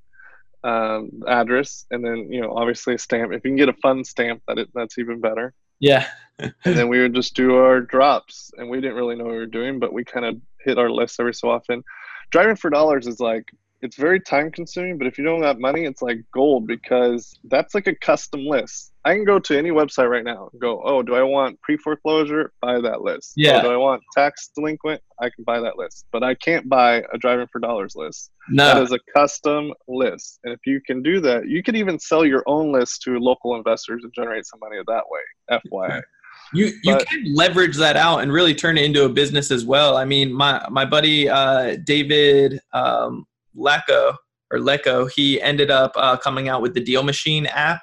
um, 0.64 1.22
address, 1.26 1.86
and 1.90 2.04
then 2.04 2.32
you 2.32 2.40
know 2.40 2.54
obviously 2.56 2.94
a 2.94 2.98
stamp. 2.98 3.32
If 3.32 3.44
you 3.44 3.50
can 3.50 3.56
get 3.56 3.68
a 3.68 3.74
fun 3.74 4.04
stamp, 4.04 4.42
that 4.48 4.58
it, 4.58 4.68
that's 4.74 4.98
even 4.98 5.20
better. 5.20 5.54
Yeah. 5.78 6.06
and 6.38 6.54
then 6.64 6.88
we 6.88 7.00
would 7.00 7.14
just 7.14 7.34
do 7.34 7.56
our 7.56 7.80
drops, 7.80 8.50
and 8.56 8.68
we 8.68 8.80
didn't 8.80 8.96
really 8.96 9.16
know 9.16 9.24
what 9.24 9.32
we 9.32 9.38
were 9.38 9.46
doing, 9.46 9.78
but 9.78 9.92
we 9.92 10.04
kind 10.04 10.26
of 10.26 10.40
hit 10.64 10.78
our 10.78 10.90
list 10.90 11.20
every 11.20 11.34
so 11.34 11.50
often. 11.50 11.82
Driving 12.30 12.56
for 12.56 12.70
dollars 12.70 13.06
is 13.06 13.20
like 13.20 13.44
it's 13.82 13.96
very 13.96 14.20
time 14.20 14.50
consuming, 14.50 14.98
but 14.98 15.06
if 15.06 15.16
you 15.16 15.24
don't 15.24 15.42
have 15.42 15.58
money, 15.58 15.84
it's 15.84 16.02
like 16.02 16.18
gold 16.34 16.66
because 16.66 17.32
that's 17.44 17.74
like 17.74 17.86
a 17.86 17.94
custom 17.94 18.44
list. 18.44 18.92
I 19.04 19.14
can 19.14 19.24
go 19.24 19.38
to 19.38 19.56
any 19.56 19.70
website 19.70 20.10
right 20.10 20.24
now 20.24 20.50
and 20.52 20.60
go, 20.60 20.82
oh, 20.84 21.02
do 21.02 21.14
I 21.14 21.22
want 21.22 21.60
pre 21.62 21.78
foreclosure? 21.78 22.52
Buy 22.60 22.80
that 22.80 23.00
list. 23.00 23.32
Yeah. 23.36 23.58
Oh, 23.58 23.62
do 23.62 23.68
I 23.70 23.76
want 23.76 24.02
tax 24.14 24.50
delinquent? 24.54 25.00
I 25.18 25.30
can 25.30 25.44
buy 25.44 25.60
that 25.60 25.78
list. 25.78 26.04
But 26.12 26.22
I 26.22 26.34
can't 26.34 26.68
buy 26.68 27.02
a 27.12 27.18
driving 27.18 27.46
for 27.50 27.60
dollars 27.60 27.94
list. 27.96 28.30
No. 28.50 28.74
That 28.74 28.82
is 28.82 28.92
a 28.92 28.98
custom 29.16 29.72
list. 29.88 30.40
And 30.44 30.52
if 30.52 30.60
you 30.66 30.82
can 30.86 31.02
do 31.02 31.20
that, 31.22 31.48
you 31.48 31.62
could 31.62 31.76
even 31.76 31.98
sell 31.98 32.26
your 32.26 32.42
own 32.46 32.72
list 32.72 33.00
to 33.02 33.18
local 33.18 33.56
investors 33.56 34.02
and 34.04 34.12
generate 34.14 34.44
some 34.44 34.60
money 34.60 34.76
that 34.86 35.04
way. 35.08 35.58
FYI. 35.72 36.02
You 36.52 36.66
you 36.82 36.94
but, 36.96 37.06
can 37.06 37.34
leverage 37.34 37.76
that 37.76 37.96
out 37.96 38.20
and 38.20 38.32
really 38.32 38.54
turn 38.54 38.76
it 38.76 38.84
into 38.84 39.04
a 39.04 39.08
business 39.08 39.50
as 39.50 39.64
well. 39.64 39.96
I 39.96 40.04
mean, 40.04 40.32
my 40.32 40.66
my 40.68 40.84
buddy 40.84 41.28
uh, 41.28 41.76
David 41.84 42.60
um, 42.72 43.26
Lecko 43.60 44.16
or 44.50 44.58
Lecko, 44.58 45.10
he 45.10 45.40
ended 45.40 45.70
up 45.70 45.92
uh, 45.96 46.16
coming 46.16 46.48
out 46.48 46.62
with 46.62 46.74
the 46.74 46.80
Deal 46.80 47.02
Machine 47.02 47.46
app, 47.46 47.82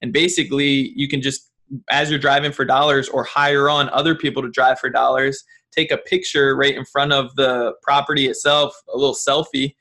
and 0.00 0.12
basically 0.12 0.92
you 0.94 1.08
can 1.08 1.20
just 1.20 1.50
as 1.90 2.10
you're 2.10 2.18
driving 2.18 2.52
for 2.52 2.64
dollars 2.64 3.08
or 3.08 3.24
hire 3.24 3.68
on 3.68 3.88
other 3.90 4.14
people 4.14 4.42
to 4.42 4.48
drive 4.50 4.78
for 4.78 4.90
dollars, 4.90 5.42
take 5.72 5.90
a 5.90 5.98
picture 5.98 6.56
right 6.56 6.76
in 6.76 6.84
front 6.84 7.12
of 7.12 7.34
the 7.36 7.74
property 7.82 8.26
itself, 8.26 8.74
a 8.92 8.96
little 8.96 9.14
selfie 9.14 9.74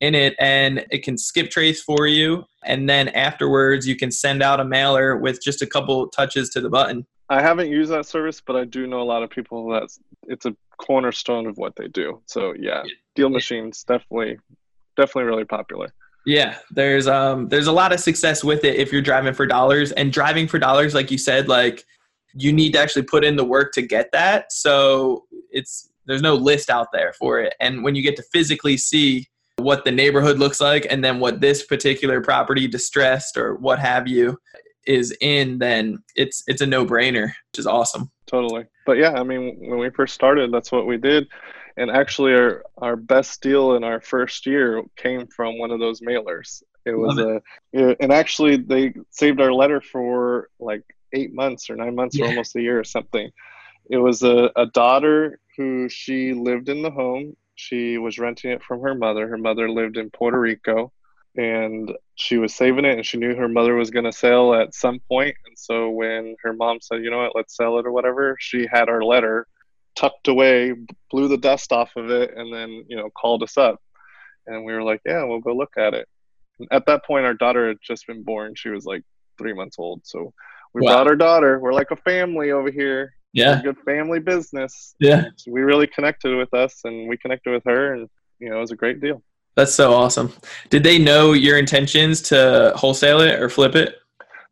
in 0.00 0.14
it, 0.14 0.34
and 0.38 0.84
it 0.90 1.02
can 1.02 1.16
skip 1.16 1.50
trace 1.50 1.82
for 1.82 2.06
you. 2.06 2.44
And 2.64 2.88
then 2.88 3.08
afterwards, 3.08 3.86
you 3.86 3.96
can 3.96 4.10
send 4.10 4.42
out 4.42 4.60
a 4.60 4.64
mailer 4.64 5.16
with 5.16 5.42
just 5.42 5.62
a 5.62 5.66
couple 5.66 6.08
touches 6.08 6.50
to 6.50 6.60
the 6.60 6.68
button. 6.68 7.06
I 7.28 7.40
haven't 7.40 7.70
used 7.70 7.90
that 7.92 8.06
service, 8.06 8.40
but 8.40 8.56
I 8.56 8.64
do 8.64 8.86
know 8.86 9.00
a 9.00 9.04
lot 9.04 9.22
of 9.22 9.30
people 9.30 9.68
that 9.70 9.88
it's 10.24 10.44
a 10.44 10.54
cornerstone 10.76 11.46
of 11.46 11.56
what 11.56 11.76
they 11.76 11.88
do. 11.88 12.20
So 12.26 12.52
yeah, 12.58 12.82
Deal 13.14 13.30
Machines 13.30 13.84
definitely 13.84 14.38
definitely 14.96 15.24
really 15.24 15.44
popular. 15.44 15.92
Yeah, 16.24 16.58
there's 16.70 17.08
um 17.08 17.48
there's 17.48 17.66
a 17.66 17.72
lot 17.72 17.92
of 17.92 18.00
success 18.00 18.44
with 18.44 18.64
it 18.64 18.76
if 18.76 18.92
you're 18.92 19.02
driving 19.02 19.34
for 19.34 19.46
dollars 19.46 19.92
and 19.92 20.12
driving 20.12 20.46
for 20.46 20.58
dollars 20.58 20.94
like 20.94 21.10
you 21.10 21.18
said 21.18 21.48
like 21.48 21.84
you 22.34 22.52
need 22.52 22.72
to 22.72 22.78
actually 22.78 23.02
put 23.02 23.24
in 23.24 23.36
the 23.36 23.44
work 23.44 23.72
to 23.72 23.82
get 23.82 24.10
that. 24.12 24.52
So 24.52 25.24
it's 25.50 25.90
there's 26.06 26.22
no 26.22 26.34
list 26.34 26.70
out 26.70 26.88
there 26.92 27.12
for 27.12 27.40
it. 27.40 27.54
And 27.60 27.84
when 27.84 27.94
you 27.94 28.02
get 28.02 28.16
to 28.16 28.24
physically 28.32 28.76
see 28.76 29.28
what 29.56 29.84
the 29.84 29.92
neighborhood 29.92 30.38
looks 30.38 30.60
like 30.60 30.86
and 30.90 31.04
then 31.04 31.20
what 31.20 31.40
this 31.40 31.64
particular 31.64 32.20
property 32.20 32.66
distressed 32.66 33.36
or 33.36 33.54
what 33.56 33.78
have 33.78 34.08
you 34.08 34.38
is 34.86 35.16
in 35.20 35.58
then 35.58 36.02
it's 36.16 36.42
it's 36.46 36.62
a 36.62 36.66
no-brainer, 36.66 37.26
which 37.26 37.58
is 37.58 37.66
awesome. 37.66 38.10
Totally. 38.26 38.64
But 38.86 38.96
yeah, 38.98 39.12
I 39.12 39.22
mean 39.22 39.56
when 39.60 39.78
we 39.78 39.90
first 39.90 40.14
started 40.14 40.52
that's 40.52 40.72
what 40.72 40.86
we 40.86 40.96
did 40.96 41.28
and 41.76 41.90
actually 41.90 42.34
our, 42.34 42.64
our 42.78 42.96
best 42.96 43.42
deal 43.42 43.74
in 43.74 43.84
our 43.84 44.00
first 44.00 44.46
year 44.46 44.82
came 44.96 45.26
from 45.26 45.58
one 45.58 45.70
of 45.70 45.80
those 45.80 46.00
mailers. 46.00 46.62
It 46.84 46.92
was 46.92 47.16
Love 47.16 47.42
a 47.72 47.88
it. 47.90 47.96
and 48.00 48.12
actually 48.12 48.56
they 48.56 48.94
saved 49.10 49.40
our 49.40 49.52
letter 49.52 49.80
for 49.80 50.48
like 50.58 50.82
eight 51.12 51.32
months 51.32 51.70
or 51.70 51.76
nine 51.76 51.94
months 51.94 52.16
yeah. 52.16 52.26
or 52.26 52.28
almost 52.28 52.56
a 52.56 52.60
year 52.60 52.78
or 52.78 52.84
something. 52.84 53.30
It 53.90 53.98
was 53.98 54.22
a, 54.22 54.50
a 54.56 54.66
daughter 54.66 55.38
who 55.56 55.88
she 55.88 56.32
lived 56.32 56.68
in 56.68 56.82
the 56.82 56.90
home. 56.90 57.36
She 57.54 57.98
was 57.98 58.18
renting 58.18 58.50
it 58.50 58.62
from 58.62 58.80
her 58.80 58.94
mother. 58.94 59.28
Her 59.28 59.38
mother 59.38 59.70
lived 59.70 59.96
in 59.96 60.10
puerto 60.10 60.40
rico 60.40 60.92
and 61.36 61.92
she 62.14 62.36
was 62.36 62.54
saving 62.54 62.84
it 62.84 62.96
and 62.96 63.06
she 63.06 63.16
knew 63.16 63.34
her 63.34 63.48
mother 63.48 63.74
was 63.74 63.90
going 63.90 64.04
to 64.04 64.12
sell 64.12 64.54
at 64.54 64.74
some 64.74 65.00
point. 65.08 65.34
And 65.46 65.58
so 65.58 65.90
when 65.90 66.36
her 66.42 66.52
mom 66.52 66.80
said 66.80 67.02
you 67.02 67.10
know 67.10 67.18
what? 67.18 67.36
Let's 67.36 67.56
sell 67.56 67.78
it 67.78 67.86
or 67.86 67.92
whatever 67.92 68.36
she 68.40 68.66
had 68.70 68.88
our 68.88 69.02
letter 69.02 69.46
tucked 69.94 70.28
away, 70.28 70.74
blew 71.10 71.28
the 71.28 71.36
dust 71.36 71.72
off 71.72 71.90
of 71.96 72.10
it, 72.10 72.32
and 72.36 72.52
then 72.52 72.84
you 72.88 72.96
know 72.96 73.10
called 73.10 73.42
us 73.42 73.56
up, 73.56 73.80
and 74.46 74.64
we 74.64 74.72
were 74.72 74.82
like, 74.82 75.00
yeah, 75.04 75.24
we'll 75.24 75.40
go 75.40 75.54
look 75.54 75.72
at 75.76 75.94
it. 75.94 76.08
And 76.58 76.68
at 76.70 76.86
that 76.86 77.04
point, 77.04 77.26
our 77.26 77.34
daughter 77.34 77.68
had 77.68 77.78
just 77.82 78.06
been 78.06 78.22
born; 78.22 78.54
she 78.56 78.68
was 78.68 78.84
like 78.84 79.02
three 79.38 79.52
months 79.52 79.76
old. 79.78 80.02
So 80.04 80.32
we 80.74 80.82
wow. 80.82 80.94
brought 80.94 81.08
our 81.08 81.16
daughter. 81.16 81.58
We're 81.58 81.72
like 81.72 81.90
a 81.90 81.96
family 81.96 82.50
over 82.50 82.70
here. 82.70 83.14
Yeah, 83.32 83.62
good 83.62 83.78
family 83.84 84.20
business. 84.20 84.94
Yeah, 85.00 85.24
so 85.36 85.50
we 85.50 85.62
really 85.62 85.86
connected 85.86 86.36
with 86.36 86.52
us, 86.52 86.80
and 86.84 87.08
we 87.08 87.16
connected 87.16 87.50
with 87.50 87.64
her, 87.64 87.94
and 87.94 88.08
you 88.38 88.50
know 88.50 88.58
it 88.58 88.60
was 88.60 88.72
a 88.72 88.76
great 88.76 89.00
deal. 89.00 89.22
That's 89.54 89.74
so 89.74 89.92
awesome. 89.92 90.32
Did 90.70 90.82
they 90.82 90.98
know 90.98 91.32
your 91.32 91.58
intentions 91.58 92.22
to 92.22 92.72
wholesale 92.74 93.20
it 93.20 93.38
or 93.38 93.50
flip 93.50 93.74
it? 93.74 93.96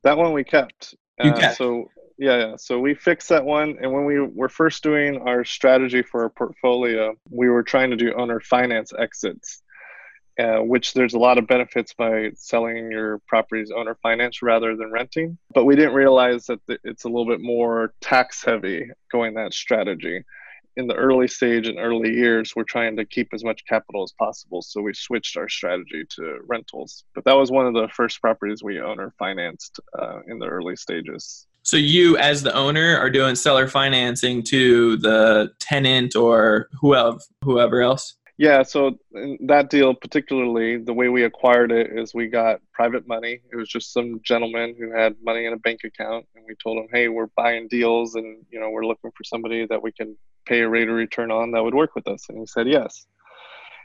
That 0.02 0.16
one 0.16 0.32
we 0.32 0.44
kept. 0.44 0.94
You 1.22 1.30
uh, 1.30 1.38
kept. 1.38 1.56
So 1.56 1.90
yeah, 2.20 2.36
yeah. 2.36 2.56
So 2.56 2.78
we 2.78 2.92
fixed 2.92 3.30
that 3.30 3.46
one. 3.46 3.78
And 3.80 3.90
when 3.94 4.04
we 4.04 4.20
were 4.20 4.50
first 4.50 4.82
doing 4.82 5.22
our 5.22 5.42
strategy 5.42 6.02
for 6.02 6.24
our 6.24 6.28
portfolio, 6.28 7.14
we 7.30 7.48
were 7.48 7.62
trying 7.62 7.88
to 7.90 7.96
do 7.96 8.12
owner 8.12 8.40
finance 8.40 8.92
exits, 8.96 9.62
uh, 10.38 10.58
which 10.58 10.92
there's 10.92 11.14
a 11.14 11.18
lot 11.18 11.38
of 11.38 11.46
benefits 11.46 11.94
by 11.94 12.30
selling 12.34 12.90
your 12.92 13.20
properties 13.26 13.70
owner 13.74 13.96
finance 14.02 14.42
rather 14.42 14.76
than 14.76 14.90
renting. 14.90 15.38
But 15.54 15.64
we 15.64 15.76
didn't 15.76 15.94
realize 15.94 16.44
that 16.46 16.60
it's 16.84 17.04
a 17.04 17.08
little 17.08 17.26
bit 17.26 17.40
more 17.40 17.94
tax 18.02 18.44
heavy 18.44 18.90
going 19.10 19.32
that 19.34 19.54
strategy. 19.54 20.22
In 20.76 20.86
the 20.88 20.94
early 20.94 21.26
stage 21.26 21.68
and 21.68 21.78
early 21.78 22.14
years, 22.14 22.52
we're 22.54 22.64
trying 22.64 22.96
to 22.96 23.06
keep 23.06 23.28
as 23.32 23.44
much 23.44 23.64
capital 23.66 24.02
as 24.02 24.12
possible. 24.12 24.60
So 24.60 24.82
we 24.82 24.92
switched 24.92 25.38
our 25.38 25.48
strategy 25.48 26.04
to 26.16 26.40
rentals. 26.46 27.02
But 27.14 27.24
that 27.24 27.36
was 27.36 27.50
one 27.50 27.66
of 27.66 27.72
the 27.72 27.88
first 27.88 28.20
properties 28.20 28.62
we 28.62 28.78
owner 28.78 29.14
financed 29.18 29.80
uh, 29.98 30.20
in 30.28 30.38
the 30.38 30.46
early 30.46 30.76
stages. 30.76 31.46
So 31.62 31.76
you, 31.76 32.16
as 32.16 32.42
the 32.42 32.54
owner, 32.54 32.96
are 32.96 33.10
doing 33.10 33.34
seller 33.34 33.68
financing 33.68 34.42
to 34.44 34.96
the 34.96 35.52
tenant 35.58 36.16
or 36.16 36.68
whoever, 36.80 37.18
whoever 37.44 37.82
else. 37.82 38.16
Yeah. 38.38 38.62
So 38.62 38.98
that 39.46 39.68
deal, 39.68 39.92
particularly, 39.92 40.78
the 40.78 40.94
way 40.94 41.10
we 41.10 41.24
acquired 41.24 41.70
it 41.70 41.90
is 41.92 42.14
we 42.14 42.26
got 42.26 42.60
private 42.72 43.06
money. 43.06 43.40
It 43.52 43.56
was 43.56 43.68
just 43.68 43.92
some 43.92 44.18
gentleman 44.24 44.74
who 44.78 44.90
had 44.90 45.14
money 45.22 45.44
in 45.44 45.52
a 45.52 45.58
bank 45.58 45.80
account, 45.84 46.24
and 46.34 46.46
we 46.48 46.54
told 46.54 46.78
him, 46.78 46.88
"Hey, 46.90 47.08
we're 47.08 47.26
buying 47.36 47.68
deals, 47.68 48.14
and 48.14 48.42
you 48.50 48.58
know, 48.58 48.70
we're 48.70 48.86
looking 48.86 49.10
for 49.10 49.24
somebody 49.24 49.66
that 49.66 49.82
we 49.82 49.92
can 49.92 50.16
pay 50.46 50.60
a 50.60 50.68
rate 50.70 50.88
of 50.88 50.94
return 50.94 51.30
on 51.30 51.50
that 51.52 51.62
would 51.62 51.74
work 51.74 51.94
with 51.94 52.08
us." 52.08 52.30
And 52.30 52.38
he 52.38 52.46
said 52.46 52.66
yes. 52.66 53.06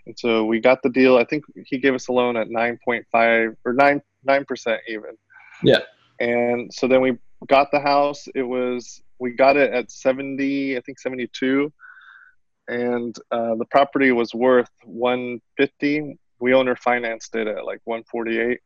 And 0.05 0.17
so 0.17 0.45
we 0.45 0.61
got 0.61 0.81
the 0.83 0.89
deal. 0.89 1.17
I 1.17 1.25
think 1.25 1.43
he 1.65 1.77
gave 1.77 1.93
us 1.93 2.07
a 2.07 2.13
loan 2.13 2.37
at 2.37 2.49
nine 2.49 2.79
point 2.85 3.05
five 3.11 3.57
or 3.65 3.73
nine 3.73 4.01
nine 4.23 4.45
percent 4.45 4.79
even. 4.87 5.17
Yeah. 5.63 5.79
And 6.21 6.73
so 6.73 6.87
then 6.87 7.01
we 7.01 7.17
got 7.45 7.71
the 7.71 7.79
house. 7.79 8.27
It 8.35 8.43
was 8.43 9.01
we 9.19 9.31
got 9.31 9.57
it 9.57 9.71
at 9.71 9.91
70, 9.91 10.77
I 10.77 10.81
think 10.81 10.99
72, 10.99 11.71
and 12.67 13.15
uh, 13.31 13.55
the 13.55 13.65
property 13.71 14.11
was 14.11 14.33
worth 14.33 14.69
150. 14.83 16.17
We 16.39 16.53
owner 16.53 16.75
financed 16.75 17.35
it 17.35 17.47
at 17.47 17.65
like 17.65 17.79
148, 17.85 18.59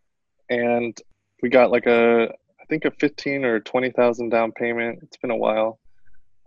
and 0.49 0.97
we 1.41 1.49
got 1.49 1.71
like 1.71 1.85
a 1.85 2.29
I 2.29 2.65
think 2.69 2.85
a 2.85 2.91
15 2.91 3.45
or 3.45 3.59
20 3.59 3.91
thousand 3.91 4.29
down 4.29 4.51
payment. 4.51 4.99
It's 5.03 5.17
been 5.17 5.31
a 5.31 5.35
while, 5.35 5.79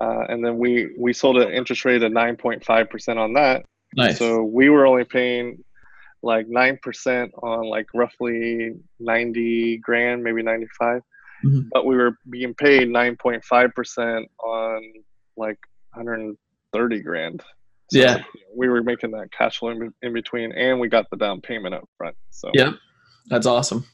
uh, 0.00 0.24
and 0.28 0.44
then 0.44 0.58
we 0.58 0.90
we 0.98 1.12
sold 1.12 1.38
an 1.38 1.52
interest 1.52 1.84
rate 1.84 2.02
of 2.02 2.12
9.5 2.12 2.90
percent 2.90 3.18
on 3.18 3.34
that. 3.34 3.64
Nice. 3.94 4.18
So 4.18 4.42
we 4.42 4.68
were 4.68 4.86
only 4.86 5.04
paying 5.04 5.62
like 6.22 6.48
nine 6.48 6.78
percent 6.82 7.32
on 7.42 7.68
like 7.68 7.86
roughly 7.94 8.72
90 9.00 9.78
grand, 9.78 10.24
maybe 10.24 10.42
95 10.42 11.02
mm-hmm. 11.44 11.68
but 11.72 11.86
we 11.86 11.96
were 11.96 12.16
being 12.30 12.54
paid 12.54 12.88
9.5% 12.88 14.24
on 14.38 14.92
like 15.36 15.58
130 15.94 17.00
grand. 17.02 17.42
So, 17.90 17.98
Yeah. 17.98 18.22
we 18.56 18.68
were 18.68 18.82
making 18.82 19.10
that 19.12 19.30
cash 19.32 19.58
flow 19.58 19.70
in, 19.70 19.92
in 20.02 20.12
between, 20.12 20.52
and 20.52 20.80
we 20.80 20.88
got 20.88 21.10
the 21.10 21.16
down 21.16 21.40
payment 21.40 21.74
up 21.74 21.88
front. 21.98 22.16
So 22.30 22.50
yeah, 22.54 22.72
That's 23.26 23.46
awesome. 23.46 23.84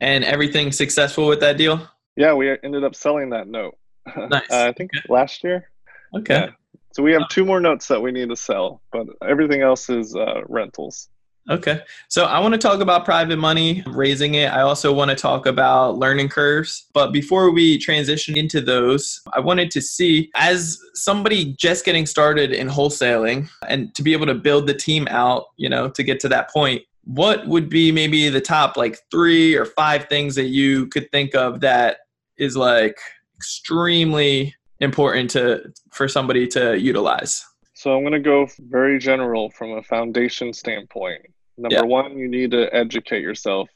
And 0.00 0.24
everything 0.24 0.72
successful 0.72 1.26
with 1.26 1.40
that 1.40 1.56
deal? 1.56 1.88
yeah, 2.16 2.32
we 2.32 2.50
ended 2.62 2.82
up 2.84 2.94
selling 2.94 3.30
that 3.30 3.46
note. 3.48 3.76
Nice. 4.16 4.50
uh, 4.50 4.66
I 4.68 4.72
think 4.72 4.90
last 5.08 5.42
year. 5.44 5.68
Okay. 6.16 6.34
Yeah. 6.34 6.50
So 6.92 7.02
we 7.02 7.12
have 7.12 7.28
two 7.28 7.44
more 7.44 7.60
notes 7.60 7.88
that 7.88 8.00
we 8.00 8.10
need 8.10 8.30
to 8.30 8.36
sell, 8.36 8.80
but 8.90 9.06
everything 9.22 9.60
else 9.62 9.90
is 9.90 10.14
uh, 10.16 10.42
rentals. 10.48 11.08
Okay. 11.48 11.80
So 12.08 12.24
I 12.24 12.40
want 12.40 12.54
to 12.54 12.58
talk 12.58 12.80
about 12.80 13.04
private 13.04 13.36
money, 13.36 13.84
raising 13.86 14.34
it. 14.34 14.52
I 14.52 14.62
also 14.62 14.92
want 14.92 15.10
to 15.10 15.14
talk 15.14 15.46
about 15.46 15.96
learning 15.96 16.28
curves. 16.28 16.86
But 16.92 17.12
before 17.12 17.52
we 17.52 17.78
transition 17.78 18.36
into 18.36 18.60
those, 18.60 19.20
I 19.32 19.38
wanted 19.38 19.70
to 19.72 19.80
see 19.80 20.30
as 20.34 20.78
somebody 20.94 21.54
just 21.54 21.84
getting 21.84 22.04
started 22.04 22.52
in 22.52 22.68
wholesaling 22.68 23.48
and 23.68 23.94
to 23.94 24.02
be 24.02 24.12
able 24.12 24.26
to 24.26 24.34
build 24.34 24.66
the 24.66 24.74
team 24.74 25.06
out, 25.08 25.44
you 25.56 25.68
know, 25.68 25.88
to 25.90 26.02
get 26.02 26.18
to 26.20 26.28
that 26.30 26.50
point, 26.50 26.82
what 27.04 27.46
would 27.46 27.68
be 27.68 27.92
maybe 27.92 28.28
the 28.28 28.40
top 28.40 28.76
like 28.76 28.98
three 29.12 29.54
or 29.54 29.66
five 29.66 30.08
things 30.08 30.34
that 30.34 30.46
you 30.46 30.88
could 30.88 31.08
think 31.12 31.36
of 31.36 31.60
that 31.60 31.98
is 32.38 32.56
like 32.56 32.98
extremely 33.36 34.52
important 34.80 35.30
to 35.30 35.72
for 35.92 36.08
somebody 36.08 36.48
to 36.48 36.76
utilize? 36.76 37.44
So 37.74 37.94
I'm 37.94 38.02
going 38.02 38.14
to 38.14 38.20
go 38.20 38.48
very 38.58 38.98
general 38.98 39.50
from 39.50 39.72
a 39.72 39.82
foundation 39.82 40.52
standpoint. 40.52 41.22
Number 41.58 41.76
Yeah. 41.76 41.82
one, 41.82 42.18
you 42.18 42.28
need 42.28 42.50
to 42.52 42.74
educate 42.74 43.22
yourself 43.22 43.68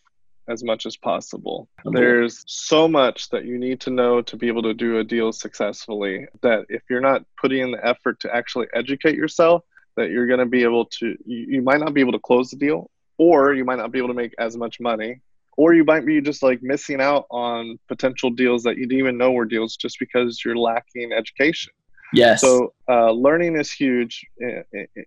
as 0.49 0.65
much 0.65 0.85
as 0.87 0.97
possible. 0.97 1.69
Okay. 1.87 1.99
There's 1.99 2.45
so 2.47 2.89
much 2.89 3.29
that 3.31 3.45
you 3.45 3.59
need 3.59 3.81
to 3.83 3.91
know 3.91 4.21
to 4.23 4.37
be 4.37 4.49
able 4.49 4.63
to 4.63 4.75
do 4.75 4.99
a 4.99 5.05
deal 5.05 5.33
successfully 5.33 6.27
that 6.43 6.67
if 6.69 6.83
you're 6.91 7.01
not 7.01 7.25
putting 7.41 7.61
in 7.63 7.71
the 7.71 7.87
effort 7.87 8.19
to 8.21 8.35
actually 8.35 8.67
educate 8.75 9.15
yourself, 9.15 9.63
that 9.97 10.11
you're 10.11 10.27
going 10.27 10.41
to 10.41 10.47
be 10.47 10.63
able 10.63 10.87
to, 10.87 11.17
you, 11.25 11.47
you 11.49 11.63
might 11.63 11.81
not 11.81 11.95
be 11.95 12.01
able 12.01 12.13
to 12.13 12.19
close 12.19 12.51
the 12.51 12.57
deal, 12.57 12.91
or 13.19 13.55
you 13.55 13.65
might 13.65 13.77
not 13.79 13.93
be 13.93 13.99
able 13.99 14.09
to 14.09 14.15
make 14.15 14.35
as 14.39 14.57
much 14.57 14.81
money, 14.81 15.21
or 15.57 15.75
you 15.75 15.85
might 15.85 16.07
be 16.07 16.21
just 16.21 16.43
like 16.43 16.63
missing 16.63 17.01
out 17.01 17.27
on 17.31 17.79
potential 17.87 18.31
deals 18.31 18.63
that 18.63 18.77
you 18.77 18.87
didn't 18.87 18.99
even 18.99 19.19
know 19.19 19.33
were 19.33 19.45
deals 19.45 19.77
just 19.77 19.99
because 19.99 20.43
you're 20.45 20.57
lacking 20.57 21.13
education. 21.13 21.73
Yes. 22.13 22.41
So 22.41 22.73
uh, 22.89 23.11
learning 23.13 23.57
is 23.57 23.71
huge. 23.71 24.25
Eh, 24.43 24.63
eh, 24.75 24.87
eh, 24.97 25.03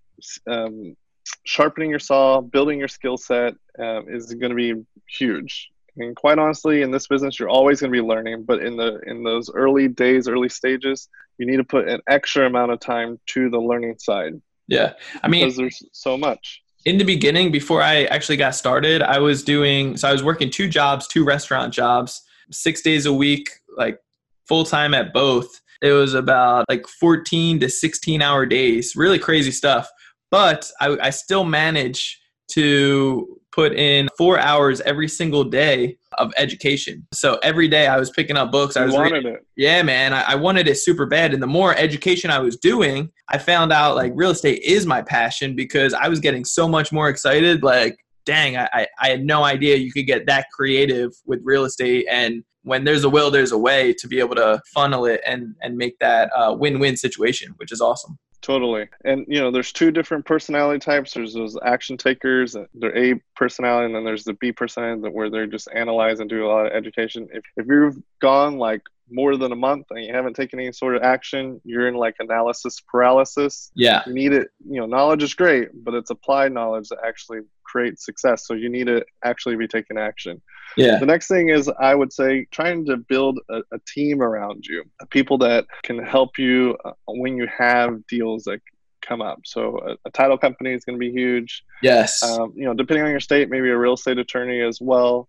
Um, 0.46 0.96
sharpening 1.44 1.90
your 1.90 1.98
saw, 1.98 2.40
building 2.40 2.78
your 2.78 2.88
skill 2.88 3.16
set 3.16 3.54
um, 3.78 4.06
is 4.08 4.32
going 4.34 4.50
to 4.50 4.56
be 4.56 4.74
huge. 5.08 5.70
And 5.96 6.16
quite 6.16 6.38
honestly, 6.38 6.82
in 6.82 6.90
this 6.90 7.06
business, 7.06 7.38
you're 7.38 7.48
always 7.48 7.80
going 7.80 7.92
to 7.92 7.96
be 7.96 8.06
learning. 8.06 8.44
But 8.44 8.64
in 8.64 8.76
the 8.76 9.00
in 9.06 9.22
those 9.22 9.50
early 9.54 9.86
days, 9.86 10.26
early 10.26 10.48
stages, 10.48 11.08
you 11.38 11.46
need 11.46 11.58
to 11.58 11.64
put 11.64 11.88
an 11.88 12.00
extra 12.08 12.46
amount 12.46 12.72
of 12.72 12.80
time 12.80 13.20
to 13.26 13.48
the 13.48 13.60
learning 13.60 13.96
side 13.98 14.40
yeah. 14.68 14.92
I 15.22 15.28
mean, 15.28 15.44
because 15.44 15.56
there's 15.56 15.82
so 15.92 16.16
much. 16.16 16.62
in 16.84 16.98
the 16.98 17.04
beginning 17.04 17.50
before 17.50 17.82
i 17.82 18.04
actually 18.04 18.36
got 18.36 18.54
started 18.54 19.02
i 19.02 19.18
was 19.18 19.42
doing 19.42 19.96
so 19.96 20.08
i 20.08 20.12
was 20.12 20.22
working 20.22 20.50
two 20.50 20.68
jobs 20.68 21.06
two 21.06 21.24
restaurant 21.24 21.72
jobs 21.72 22.22
six 22.50 22.82
days 22.82 23.06
a 23.06 23.12
week 23.12 23.48
like 23.76 23.98
full 24.46 24.64
time 24.64 24.94
at 24.94 25.12
both 25.12 25.60
it 25.82 25.92
was 25.92 26.14
about 26.14 26.64
like 26.68 26.86
14 26.86 27.60
to 27.60 27.68
16 27.68 28.22
hour 28.22 28.46
days 28.46 28.94
really 28.96 29.18
crazy 29.18 29.50
stuff 29.50 29.88
but 30.34 30.70
i, 30.80 30.88
I 31.08 31.10
still 31.10 31.44
managed 31.44 32.16
to 32.52 33.38
put 33.52 33.72
in 33.72 34.08
four 34.18 34.38
hours 34.38 34.80
every 34.82 35.08
single 35.08 35.44
day 35.44 35.96
of 36.18 36.32
education 36.36 37.06
so 37.12 37.38
every 37.42 37.68
day 37.68 37.86
i 37.86 37.96
was 37.98 38.10
picking 38.10 38.36
up 38.36 38.50
books 38.50 38.76
i 38.76 38.80
You 38.80 38.86
was 38.86 38.98
reading 38.98 39.24
wanted 39.24 39.34
it. 39.34 39.46
yeah, 39.56 39.82
man, 39.82 40.12
I, 40.12 40.22
I 40.32 40.34
wanted 40.34 40.66
it 40.68 40.76
super 40.78 41.06
bad. 41.06 41.32
And 41.34 41.42
the 41.42 41.46
more 41.60 41.72
education 41.76 42.30
I 42.30 42.40
was 42.40 42.56
doing, 42.56 43.10
I 43.28 43.38
found 43.38 43.72
out 43.72 43.94
like 43.96 44.12
real 44.14 44.30
estate 44.30 44.60
is 44.62 44.86
my 44.86 45.02
passion 45.02 45.54
because 45.56 45.94
I 45.94 46.08
was 46.08 46.20
getting 46.20 46.44
so 46.44 46.68
much 46.68 46.92
more 46.92 47.08
excited. 47.08 47.62
Like, 47.62 47.96
dang, 48.26 48.56
I, 48.56 48.68
I, 48.72 48.86
I 49.04 49.08
had 49.08 49.24
no 49.24 49.44
idea 49.44 49.76
you 49.76 49.92
could 49.92 50.06
get 50.06 50.26
that 50.26 50.46
creative 50.56 51.10
with 51.26 51.40
real 51.44 51.64
estate. 51.64 52.06
And 52.10 52.42
when 52.62 52.84
there's 52.84 53.04
a 53.04 53.08
will, 53.08 53.30
there's 53.30 53.52
a 53.52 53.58
way 53.58 53.94
to 54.00 54.08
be 54.08 54.18
able 54.20 54.36
to 54.36 54.60
funnel 54.74 55.04
it 55.06 55.20
and, 55.26 55.54
and 55.62 55.76
make 55.76 55.98
that 56.00 56.30
uh, 56.36 56.54
win 56.58 56.78
win 56.80 56.96
situation, 56.96 57.52
which 57.58 57.72
is 57.72 57.80
awesome. 57.80 58.18
Totally. 58.44 58.90
And 59.06 59.24
you 59.26 59.40
know, 59.40 59.50
there's 59.50 59.72
two 59.72 59.90
different 59.90 60.26
personality 60.26 60.78
types. 60.78 61.14
There's 61.14 61.32
those 61.32 61.56
action 61.64 61.96
takers, 61.96 62.54
uh, 62.54 62.66
they're 62.74 62.94
A 62.94 63.18
personality, 63.34 63.86
and 63.86 63.94
then 63.94 64.04
there's 64.04 64.24
the 64.24 64.34
B 64.34 64.52
personality 64.52 65.08
where 65.08 65.30
they're 65.30 65.46
just 65.46 65.66
analyze 65.74 66.20
and 66.20 66.28
do 66.28 66.44
a 66.44 66.48
lot 66.48 66.66
of 66.66 66.72
education. 66.72 67.26
If 67.32 67.42
if 67.56 67.66
you've 67.66 67.96
gone 68.20 68.58
like 68.58 68.82
more 69.10 69.36
than 69.36 69.52
a 69.52 69.56
month 69.56 69.86
and 69.90 70.04
you 70.04 70.12
haven't 70.12 70.34
taken 70.34 70.58
any 70.58 70.72
sort 70.72 70.96
of 70.96 71.02
action, 71.02 71.60
you're 71.64 71.88
in 71.88 71.94
like 71.94 72.16
analysis 72.18 72.80
paralysis. 72.90 73.70
Yeah. 73.74 74.02
You 74.06 74.14
need 74.14 74.32
it, 74.32 74.48
you 74.68 74.80
know, 74.80 74.86
knowledge 74.86 75.22
is 75.22 75.34
great, 75.34 75.68
but 75.84 75.94
it's 75.94 76.10
applied 76.10 76.52
knowledge 76.52 76.88
that 76.88 76.98
actually 77.06 77.40
creates 77.64 78.04
success. 78.04 78.46
So 78.46 78.54
you 78.54 78.68
need 78.68 78.86
to 78.86 79.04
actually 79.22 79.56
be 79.56 79.68
taking 79.68 79.98
action. 79.98 80.40
Yeah. 80.76 80.98
The 80.98 81.06
next 81.06 81.28
thing 81.28 81.50
is, 81.50 81.70
I 81.78 81.94
would 81.94 82.12
say, 82.12 82.46
trying 82.50 82.86
to 82.86 82.96
build 82.96 83.38
a, 83.50 83.58
a 83.72 83.78
team 83.86 84.22
around 84.22 84.64
you, 84.66 84.84
people 85.10 85.38
that 85.38 85.66
can 85.82 85.98
help 85.98 86.38
you 86.38 86.76
uh, 86.84 86.92
when 87.06 87.36
you 87.36 87.46
have 87.56 88.06
deals 88.06 88.44
that 88.44 88.60
come 89.02 89.20
up. 89.20 89.40
So 89.44 89.78
a, 89.86 90.08
a 90.08 90.10
title 90.10 90.38
company 90.38 90.72
is 90.72 90.84
going 90.84 90.98
to 90.98 91.00
be 91.00 91.12
huge. 91.12 91.62
Yes. 91.82 92.22
Um, 92.22 92.54
you 92.56 92.64
know, 92.64 92.74
depending 92.74 93.04
on 93.04 93.10
your 93.10 93.20
state, 93.20 93.50
maybe 93.50 93.68
a 93.68 93.76
real 93.76 93.94
estate 93.94 94.18
attorney 94.18 94.62
as 94.62 94.78
well. 94.80 95.28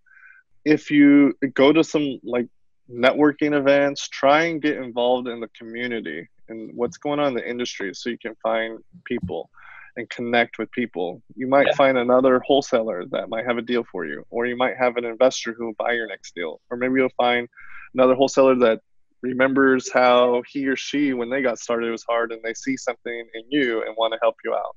If 0.64 0.90
you 0.90 1.34
go 1.54 1.74
to 1.74 1.84
some 1.84 2.20
like 2.24 2.48
networking 2.92 3.58
events, 3.58 4.08
try 4.10 4.44
and 4.44 4.62
get 4.62 4.78
involved 4.78 5.28
in 5.28 5.40
the 5.40 5.50
community 5.58 6.28
and 6.50 6.72
what's 6.76 6.98
going 6.98 7.20
on 7.20 7.30
in 7.30 7.34
the 7.34 7.50
industry, 7.50 7.94
so 7.94 8.10
you 8.10 8.18
can 8.18 8.36
find 8.44 8.80
people 9.06 9.50
and 9.98 10.10
connect 10.10 10.60
with 10.60 10.70
people. 10.72 11.22
You 11.36 11.48
might 11.48 11.68
Yeah. 11.68 11.76
find 11.76 11.98
another 11.98 12.40
wholesaler 12.46 13.06
that 13.12 13.30
might 13.30 13.46
have 13.46 13.58
a 13.58 13.62
deal 13.62 13.84
for 13.92 14.06
you, 14.06 14.24
or 14.30 14.46
you 14.46 14.56
might 14.58 14.78
have 14.78 14.98
an 14.98 15.06
investor 15.06 15.54
who 15.54 15.68
will 15.68 15.74
buy 15.80 15.94
your 15.94 16.08
next 16.08 16.36
deal, 16.36 16.60
or 16.70 16.78
maybe 16.78 16.96
you'll 16.96 17.10
find 17.18 17.48
another 17.94 18.14
wholesaler 18.14 18.56
that 18.56 18.82
remembers 19.24 19.92
how 19.92 20.44
he 20.52 20.68
or 20.68 20.76
she, 20.76 21.14
when 21.14 21.30
they 21.30 21.42
got 21.42 21.58
started, 21.58 21.90
was 21.90 22.04
hard, 22.08 22.32
and 22.32 22.42
they 22.44 22.54
see 22.54 22.78
something 22.78 23.28
in 23.34 23.44
you 23.50 23.84
and 23.84 23.96
want 23.98 24.14
to 24.14 24.20
help 24.22 24.36
you 24.44 24.54
out. 24.54 24.76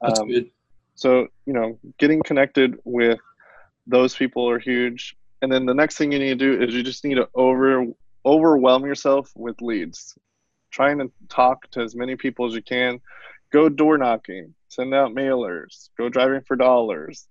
That's 0.00 0.20
Um, 0.20 0.28
good. 0.28 0.50
so 0.94 1.26
you 1.44 1.52
know, 1.52 1.78
getting 1.98 2.22
connected 2.22 2.76
with 2.84 3.18
those 3.86 4.14
people 4.14 4.48
are 4.48 4.58
huge. 4.60 5.16
And 5.42 5.52
then 5.52 5.66
the 5.66 5.74
next 5.74 5.96
thing 5.96 6.12
you 6.12 6.18
need 6.18 6.38
to 6.38 6.56
do 6.56 6.62
is 6.62 6.74
you 6.74 6.82
just 6.82 7.04
need 7.04 7.16
to 7.16 7.28
over 7.34 7.86
overwhelm 8.24 8.84
yourself 8.84 9.30
with 9.36 9.60
leads. 9.60 10.16
Trying 10.70 10.98
to 10.98 11.10
talk 11.28 11.70
to 11.70 11.80
as 11.80 11.94
many 11.94 12.16
people 12.16 12.46
as 12.46 12.54
you 12.54 12.62
can. 12.62 13.00
Go 13.52 13.68
door 13.70 13.96
knocking, 13.96 14.54
send 14.68 14.92
out 14.92 15.12
mailers, 15.12 15.88
go 15.96 16.08
driving 16.10 16.42
for 16.42 16.56
dollars. 16.56 17.26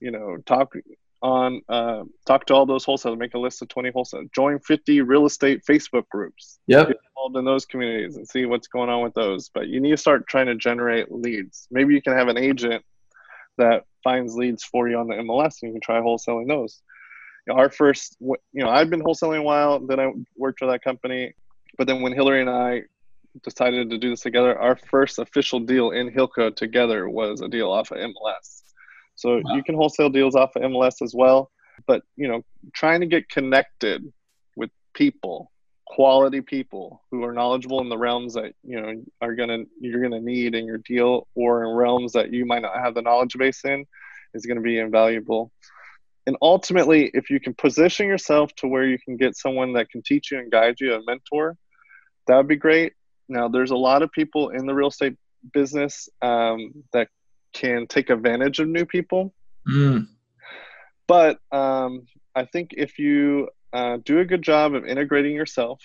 You 0.00 0.10
know, 0.10 0.36
talk 0.44 0.74
on 1.22 1.62
uh, 1.68 2.02
talk 2.26 2.46
to 2.46 2.54
all 2.54 2.66
those 2.66 2.84
wholesalers. 2.84 3.18
Make 3.18 3.34
a 3.34 3.38
list 3.38 3.62
of 3.62 3.68
twenty 3.68 3.90
wholesalers. 3.90 4.28
Join 4.34 4.58
fifty 4.58 5.00
real 5.00 5.24
estate 5.24 5.62
Facebook 5.64 6.08
groups 6.10 6.58
Yep. 6.66 6.88
get 6.88 6.96
involved 7.08 7.36
in 7.36 7.44
those 7.44 7.64
communities 7.64 8.16
and 8.16 8.28
see 8.28 8.44
what's 8.44 8.68
going 8.68 8.90
on 8.90 9.02
with 9.02 9.14
those. 9.14 9.48
But 9.48 9.68
you 9.68 9.80
need 9.80 9.92
to 9.92 9.96
start 9.96 10.26
trying 10.26 10.46
to 10.46 10.56
generate 10.56 11.10
leads. 11.10 11.68
Maybe 11.70 11.94
you 11.94 12.02
can 12.02 12.12
have 12.12 12.28
an 12.28 12.36
agent 12.36 12.84
that 13.58 13.84
finds 14.02 14.34
leads 14.34 14.64
for 14.64 14.88
you 14.88 14.98
on 14.98 15.06
the 15.06 15.14
MLS 15.14 15.62
and 15.62 15.68
you 15.68 15.72
can 15.72 15.80
try 15.80 16.00
wholesaling 16.00 16.48
those. 16.48 16.82
Know, 17.46 17.54
our 17.54 17.70
first, 17.70 18.16
you 18.20 18.36
know, 18.52 18.68
I've 18.68 18.90
been 18.90 19.02
wholesaling 19.02 19.38
a 19.38 19.42
while, 19.42 19.80
then 19.80 19.98
I 19.98 20.12
worked 20.36 20.60
for 20.60 20.66
that 20.66 20.82
company. 20.82 21.34
But 21.78 21.86
then 21.86 22.02
when 22.02 22.12
Hillary 22.12 22.40
and 22.40 22.50
I 22.50 22.82
decided 23.42 23.90
to 23.90 23.98
do 23.98 24.10
this 24.10 24.20
together, 24.20 24.58
our 24.58 24.76
first 24.76 25.18
official 25.18 25.60
deal 25.60 25.90
in 25.90 26.10
Hilco 26.10 26.54
together 26.54 27.08
was 27.08 27.40
a 27.40 27.48
deal 27.48 27.70
off 27.70 27.90
of 27.90 27.98
MLS. 27.98 28.62
So 29.14 29.40
Wow. 29.44 29.54
you 29.54 29.62
can 29.64 29.74
wholesale 29.74 30.10
deals 30.10 30.36
off 30.36 30.54
of 30.56 30.62
MLS 30.62 31.02
as 31.02 31.14
well. 31.14 31.50
But, 31.86 32.02
you 32.16 32.28
know, 32.28 32.42
trying 32.74 33.00
to 33.00 33.06
get 33.06 33.28
connected 33.28 34.12
with 34.56 34.70
people 34.94 35.50
quality 35.92 36.40
people 36.40 37.02
who 37.10 37.22
are 37.22 37.34
knowledgeable 37.34 37.80
in 37.82 37.90
the 37.90 37.98
realms 37.98 38.32
that 38.32 38.54
you 38.62 38.80
know 38.80 39.04
are 39.20 39.34
gonna 39.34 39.58
you're 39.78 40.00
gonna 40.00 40.20
need 40.20 40.54
in 40.54 40.64
your 40.64 40.78
deal 40.78 41.26
or 41.34 41.64
in 41.64 41.76
realms 41.76 42.12
that 42.12 42.32
you 42.32 42.46
might 42.46 42.62
not 42.62 42.76
have 42.76 42.94
the 42.94 43.02
knowledge 43.02 43.36
base 43.36 43.62
in 43.66 43.84
is 44.32 44.46
going 44.46 44.56
to 44.56 44.62
be 44.62 44.78
invaluable 44.78 45.52
and 46.26 46.36
ultimately 46.42 47.10
if 47.14 47.30
you 47.30 47.40
can 47.40 47.54
position 47.54 48.06
yourself 48.06 48.54
to 48.56 48.66
where 48.66 48.84
you 48.84 48.98
can 48.98 49.16
get 49.16 49.36
someone 49.36 49.72
that 49.72 49.90
can 49.90 50.02
teach 50.02 50.30
you 50.30 50.38
and 50.38 50.50
guide 50.50 50.76
you 50.80 50.94
a 50.94 51.00
mentor 51.06 51.56
that 52.26 52.36
would 52.36 52.48
be 52.48 52.56
great 52.56 52.92
now 53.28 53.48
there's 53.48 53.70
a 53.70 53.76
lot 53.76 54.02
of 54.02 54.10
people 54.12 54.50
in 54.50 54.66
the 54.66 54.74
real 54.74 54.88
estate 54.88 55.16
business 55.52 56.08
um, 56.22 56.72
that 56.92 57.08
can 57.52 57.86
take 57.86 58.10
advantage 58.10 58.58
of 58.58 58.68
new 58.68 58.86
people 58.86 59.32
Mm. 59.68 60.08
but 61.06 61.38
um, 61.52 62.04
i 62.34 62.44
think 62.44 62.70
if 62.76 62.98
you 62.98 63.48
uh, 63.72 63.98
do 64.04 64.18
a 64.18 64.24
good 64.24 64.42
job 64.42 64.74
of 64.74 64.84
integrating 64.84 65.36
yourself 65.36 65.80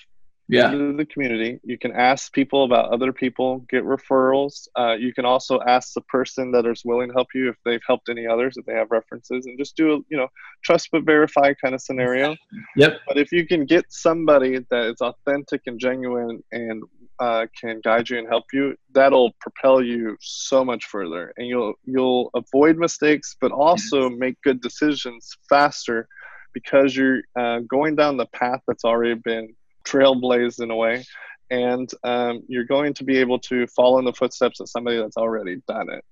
Yeah. 0.49 0.71
into 0.71 0.95
the 0.95 1.05
community. 1.05 1.59
You 1.63 1.77
can 1.77 1.91
ask 1.91 2.31
people 2.31 2.63
about 2.63 2.93
other 2.93 3.11
people, 3.11 3.65
get 3.69 3.83
referrals. 3.83 4.67
Uh, 4.77 4.93
you 4.93 5.13
can 5.13 5.25
also 5.25 5.59
ask 5.67 5.93
the 5.93 6.01
person 6.01 6.51
that 6.53 6.65
is 6.65 6.83
willing 6.85 7.09
to 7.09 7.13
help 7.13 7.27
you 7.35 7.49
if 7.49 7.57
they've 7.65 7.81
helped 7.85 8.07
any 8.07 8.25
others, 8.25 8.55
if 8.55 8.65
they 8.65 8.73
have 8.73 8.89
references, 8.89 9.45
and 9.45 9.59
just 9.59 9.75
do 9.75 9.93
a 9.93 9.97
you 10.09 10.17
know 10.17 10.27
trust 10.63 10.89
but 10.91 11.03
verify 11.03 11.53
kind 11.53 11.75
of 11.75 11.81
scenario. 11.81 12.35
Yep. 12.77 12.99
But 13.07 13.17
if 13.17 13.31
you 13.31 13.45
can 13.45 13.65
get 13.65 13.85
somebody 13.89 14.59
that 14.69 14.85
is 14.85 15.01
authentic 15.01 15.61
and 15.65 15.79
genuine 15.79 16.41
and 16.51 16.83
uh, 17.19 17.47
can 17.59 17.81
guide 17.83 18.09
you 18.09 18.17
and 18.17 18.27
help 18.27 18.45
you, 18.53 18.75
that'll 18.93 19.33
propel 19.41 19.83
you 19.83 20.15
so 20.21 20.63
much 20.63 20.85
further, 20.85 21.33
and 21.37 21.47
you'll 21.47 21.73
you'll 21.83 22.29
avoid 22.35 22.77
mistakes, 22.77 23.35
but 23.41 23.51
also 23.51 24.09
yes. 24.09 24.19
make 24.19 24.41
good 24.43 24.61
decisions 24.61 25.35
faster 25.49 26.07
because 26.53 26.95
you're 26.95 27.21
uh, 27.39 27.59
going 27.69 27.95
down 27.95 28.17
the 28.17 28.25
path 28.27 28.61
that's 28.67 28.85
already 28.85 29.13
been 29.13 29.53
trailblazed 29.87 30.61
in 30.61 30.71
a 30.71 30.75
way, 30.75 31.03
and 31.49 31.89
um, 32.03 32.43
you're 32.47 32.65
going 32.65 32.93
to 32.95 33.03
be 33.03 33.17
able 33.17 33.39
to 33.39 33.67
follow 33.67 33.99
in 33.99 34.05
the 34.05 34.13
footsteps 34.13 34.59
of 34.59 34.69
somebody 34.69 34.97
that's 34.97 35.17
already 35.17 35.61
done 35.67 35.89
it, 35.89 36.03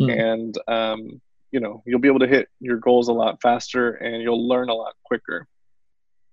mm. 0.00 0.34
and 0.34 0.58
um, 0.68 1.20
you 1.52 1.60
know 1.60 1.82
you'll 1.86 2.00
be 2.00 2.08
able 2.08 2.18
to 2.18 2.26
hit 2.26 2.48
your 2.60 2.76
goals 2.78 3.08
a 3.08 3.12
lot 3.12 3.40
faster, 3.40 3.92
and 3.92 4.22
you'll 4.22 4.48
learn 4.48 4.68
a 4.68 4.74
lot 4.74 4.94
quicker. 5.04 5.46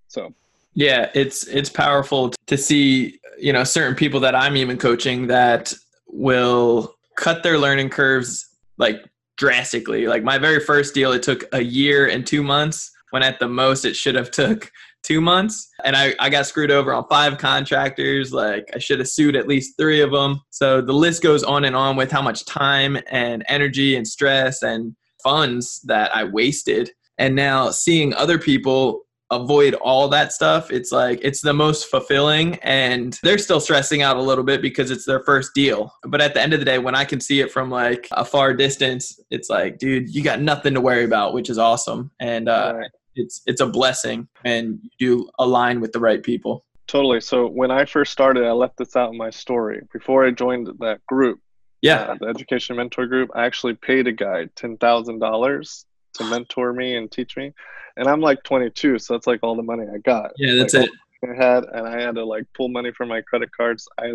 So 0.08 0.34
yeah, 0.78 1.10
it's 1.16 1.48
it's 1.48 1.70
powerful 1.70 2.34
to 2.46 2.56
see, 2.56 3.20
you 3.40 3.52
know, 3.52 3.64
certain 3.64 3.96
people 3.96 4.20
that 4.20 4.36
I'm 4.36 4.56
even 4.56 4.78
coaching 4.78 5.26
that 5.26 5.74
will 6.06 6.96
cut 7.16 7.42
their 7.42 7.58
learning 7.58 7.90
curves 7.90 8.48
like 8.78 9.04
drastically. 9.38 10.06
Like 10.06 10.24
my 10.24 10.38
very 10.38 10.60
first 10.60 10.94
deal 10.94 11.12
it 11.14 11.24
took 11.24 11.44
a 11.52 11.62
year 11.62 12.08
and 12.08 12.28
2 12.28 12.44
months 12.44 12.92
when 13.10 13.24
at 13.24 13.40
the 13.40 13.48
most 13.48 13.86
it 13.86 13.96
should 13.96 14.14
have 14.14 14.30
took 14.30 14.72
2 15.08 15.22
months 15.22 15.70
and 15.86 15.96
I 15.96 16.14
I 16.20 16.30
got 16.30 16.46
screwed 16.46 16.72
over 16.72 16.94
on 16.94 17.06
five 17.10 17.38
contractors 17.38 18.34
like 18.34 18.70
I 18.76 18.80
should 18.80 19.00
have 19.00 19.08
sued 19.08 19.36
at 19.36 19.48
least 19.48 19.78
3 19.78 20.02
of 20.02 20.12
them. 20.12 20.42
So 20.50 20.82
the 20.82 20.94
list 20.94 21.24
goes 21.24 21.44
on 21.44 21.64
and 21.66 21.76
on 21.76 21.96
with 21.96 22.12
how 22.12 22.22
much 22.22 22.46
time 22.46 22.98
and 23.10 23.44
energy 23.48 23.96
and 23.96 24.08
stress 24.08 24.62
and 24.64 24.96
funds 25.24 25.82
that 25.86 26.16
I 26.16 26.26
wasted. 26.26 26.92
And 27.18 27.36
now 27.36 27.72
seeing 27.72 28.14
other 28.14 28.38
people 28.38 29.04
avoid 29.30 29.74
all 29.76 30.08
that 30.08 30.32
stuff 30.32 30.72
it's 30.72 30.94
like 30.94 31.20
it's 31.22 31.42
the 31.42 31.54
most 31.54 31.90
fulfilling 31.90 32.56
and 32.60 33.20
they're 33.24 33.38
still 33.38 33.60
stressing 33.60 34.02
out 34.02 34.16
a 34.16 34.22
little 34.22 34.44
bit 34.44 34.62
because 34.62 34.90
it's 34.90 35.06
their 35.06 35.22
first 35.26 35.54
deal 35.54 35.92
but 36.08 36.22
at 36.22 36.34
the 36.34 36.42
end 36.42 36.54
of 36.54 36.60
the 36.60 36.66
day 36.66 36.80
when 36.80 36.96
i 36.96 37.04
can 37.04 37.20
see 37.20 37.42
it 37.42 37.52
from 37.52 37.70
like 37.70 38.08
a 38.12 38.24
far 38.24 38.54
distance 38.54 39.20
it's 39.30 39.50
like 39.50 39.78
dude 39.80 40.08
you 40.16 40.24
got 40.24 40.40
nothing 40.40 40.74
to 40.74 40.80
worry 40.80 41.04
about 41.04 41.34
which 41.34 41.50
is 41.50 41.58
awesome 41.58 42.10
and 42.22 42.48
uh. 42.48 42.80
It's 43.18 43.42
it's 43.46 43.62
a 43.62 43.68
blessing 43.68 44.28
and 44.46 44.80
you 44.84 44.90
do 45.00 45.30
align 45.40 45.82
with 45.82 45.92
the 45.92 46.00
right 46.00 46.24
people 46.24 46.64
totally 46.88 47.20
so 47.20 47.48
when 47.48 47.72
i 47.72 47.84
first 47.86 48.12
started 48.12 48.46
i 48.46 48.52
left 48.52 48.78
this 48.78 48.96
out 48.96 49.12
in 49.12 49.18
my 49.18 49.30
story 49.30 49.82
before 49.92 50.26
i 50.26 50.32
joined 50.32 50.70
that 50.80 51.06
group 51.08 51.40
yeah 51.82 52.02
uh, 52.02 52.16
the 52.20 52.28
education 52.28 52.76
mentor 52.76 53.06
group 53.06 53.30
i 53.36 53.46
actually 53.46 53.74
paid 53.74 54.08
a 54.08 54.12
guy 54.12 54.46
$10000 54.56 55.86
to 56.14 56.24
mentor 56.24 56.74
me 56.74 56.96
and 56.96 57.12
teach 57.12 57.36
me 57.36 57.54
and 57.98 58.08
I'm 58.08 58.22
like 58.22 58.44
22, 58.44 59.00
so 59.00 59.14
that's 59.14 59.28
like 59.28 59.40
all 59.42 59.56
the 59.56 59.64
money 59.64 59.86
I 59.94 59.98
got. 59.98 60.32
Yeah, 60.38 60.54
that's 60.56 60.74
like, 60.74 60.90
it. 61.24 61.30
I 61.30 61.34
had, 61.34 61.66
and 61.66 61.88
I 61.88 62.00
had 62.00 62.16
to 62.16 62.24
like 62.24 62.46
pull 62.56 62.70
money 62.70 62.92
from 62.92 63.10
my 63.10 63.22
credit 63.22 63.50
cards. 63.52 63.88
I 64.00 64.14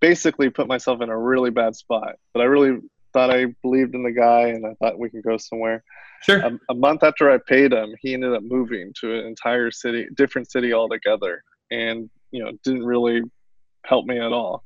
basically 0.00 0.50
put 0.50 0.68
myself 0.68 1.00
in 1.00 1.08
a 1.08 1.18
really 1.18 1.50
bad 1.50 1.74
spot, 1.74 2.16
but 2.34 2.42
I 2.42 2.44
really 2.44 2.78
thought 3.16 3.30
I 3.30 3.46
believed 3.62 3.94
in 3.94 4.02
the 4.02 4.12
guy, 4.12 4.48
and 4.48 4.66
I 4.66 4.74
thought 4.74 4.98
we 4.98 5.08
can 5.08 5.22
go 5.22 5.38
somewhere. 5.38 5.82
Sure. 6.22 6.40
A, 6.40 6.58
a 6.68 6.74
month 6.74 7.02
after 7.02 7.30
I 7.30 7.38
paid 7.38 7.72
him, 7.72 7.94
he 8.02 8.12
ended 8.12 8.34
up 8.34 8.42
moving 8.42 8.92
to 9.00 9.18
an 9.18 9.26
entire 9.26 9.70
city, 9.70 10.06
different 10.14 10.50
city 10.50 10.74
altogether, 10.74 11.42
and 11.70 12.10
you 12.30 12.44
know 12.44 12.52
didn't 12.62 12.84
really 12.84 13.22
help 13.86 14.04
me 14.04 14.18
at 14.18 14.32
all. 14.32 14.62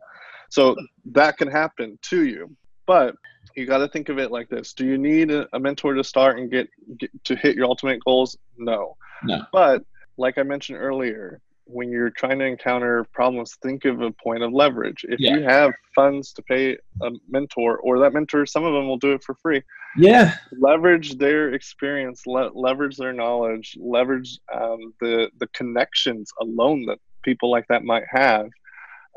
So 0.51 0.74
that 1.12 1.36
can 1.38 1.46
happen 1.46 1.96
to 2.11 2.24
you, 2.24 2.57
but 2.88 3.14
you 3.55 3.66
got 3.66 3.78
to 3.78 3.88
think 3.88 4.09
of 4.09 4.18
it 4.18 4.30
like 4.30 4.48
this 4.48 4.72
do 4.74 4.86
you 4.86 4.96
need 4.96 5.30
a, 5.30 5.46
a 5.53 5.59
mentor 5.59 5.94
to 5.94 6.05
start 6.05 6.38
and 6.38 6.51
get, 6.51 6.68
get, 6.98 7.11
to 7.24 7.34
hit 7.34 7.57
your 7.57 7.66
ultimate 7.66 7.98
goals 8.05 8.36
no 8.59 8.96
no 9.24 9.42
but 9.53 9.82
like 10.18 10.38
i 10.38 10.42
mentioned 10.42 10.78
earlier 10.78 11.40
when 11.72 11.90
you're 11.90 12.10
trying 12.10 12.38
to 12.38 12.44
encounter 12.44 13.04
problems 13.12 13.56
think 13.62 13.84
of 13.84 14.00
a 14.00 14.10
point 14.12 14.42
of 14.42 14.52
leverage 14.52 15.04
if 15.08 15.18
yeah. 15.18 15.34
you 15.34 15.42
have 15.42 15.72
funds 15.94 16.32
to 16.32 16.42
pay 16.42 16.76
a 17.02 17.10
mentor 17.28 17.78
or 17.78 17.98
that 17.98 18.12
mentor 18.12 18.46
some 18.46 18.64
of 18.64 18.72
them 18.72 18.86
will 18.86 18.96
do 18.98 19.12
it 19.12 19.22
for 19.22 19.34
free 19.36 19.62
yeah 19.96 20.36
leverage 20.58 21.16
their 21.18 21.52
experience 21.52 22.26
le- 22.26 22.52
leverage 22.54 22.96
their 22.96 23.12
knowledge 23.12 23.76
leverage 23.80 24.38
um, 24.52 24.92
the 25.00 25.30
the 25.38 25.46
connections 25.48 26.32
alone 26.40 26.84
that 26.86 26.98
people 27.22 27.50
like 27.50 27.66
that 27.68 27.84
might 27.84 28.04
have 28.10 28.48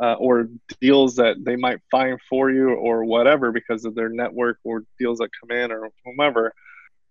uh, 0.01 0.13
or 0.13 0.49
deals 0.81 1.15
that 1.15 1.35
they 1.43 1.55
might 1.55 1.79
find 1.91 2.19
for 2.29 2.49
you 2.49 2.69
or 2.69 3.05
whatever 3.05 3.51
because 3.51 3.85
of 3.85 3.95
their 3.95 4.09
network 4.09 4.57
or 4.63 4.83
deals 4.99 5.19
that 5.19 5.29
come 5.39 5.55
in 5.55 5.71
or 5.71 5.89
whomever, 6.03 6.53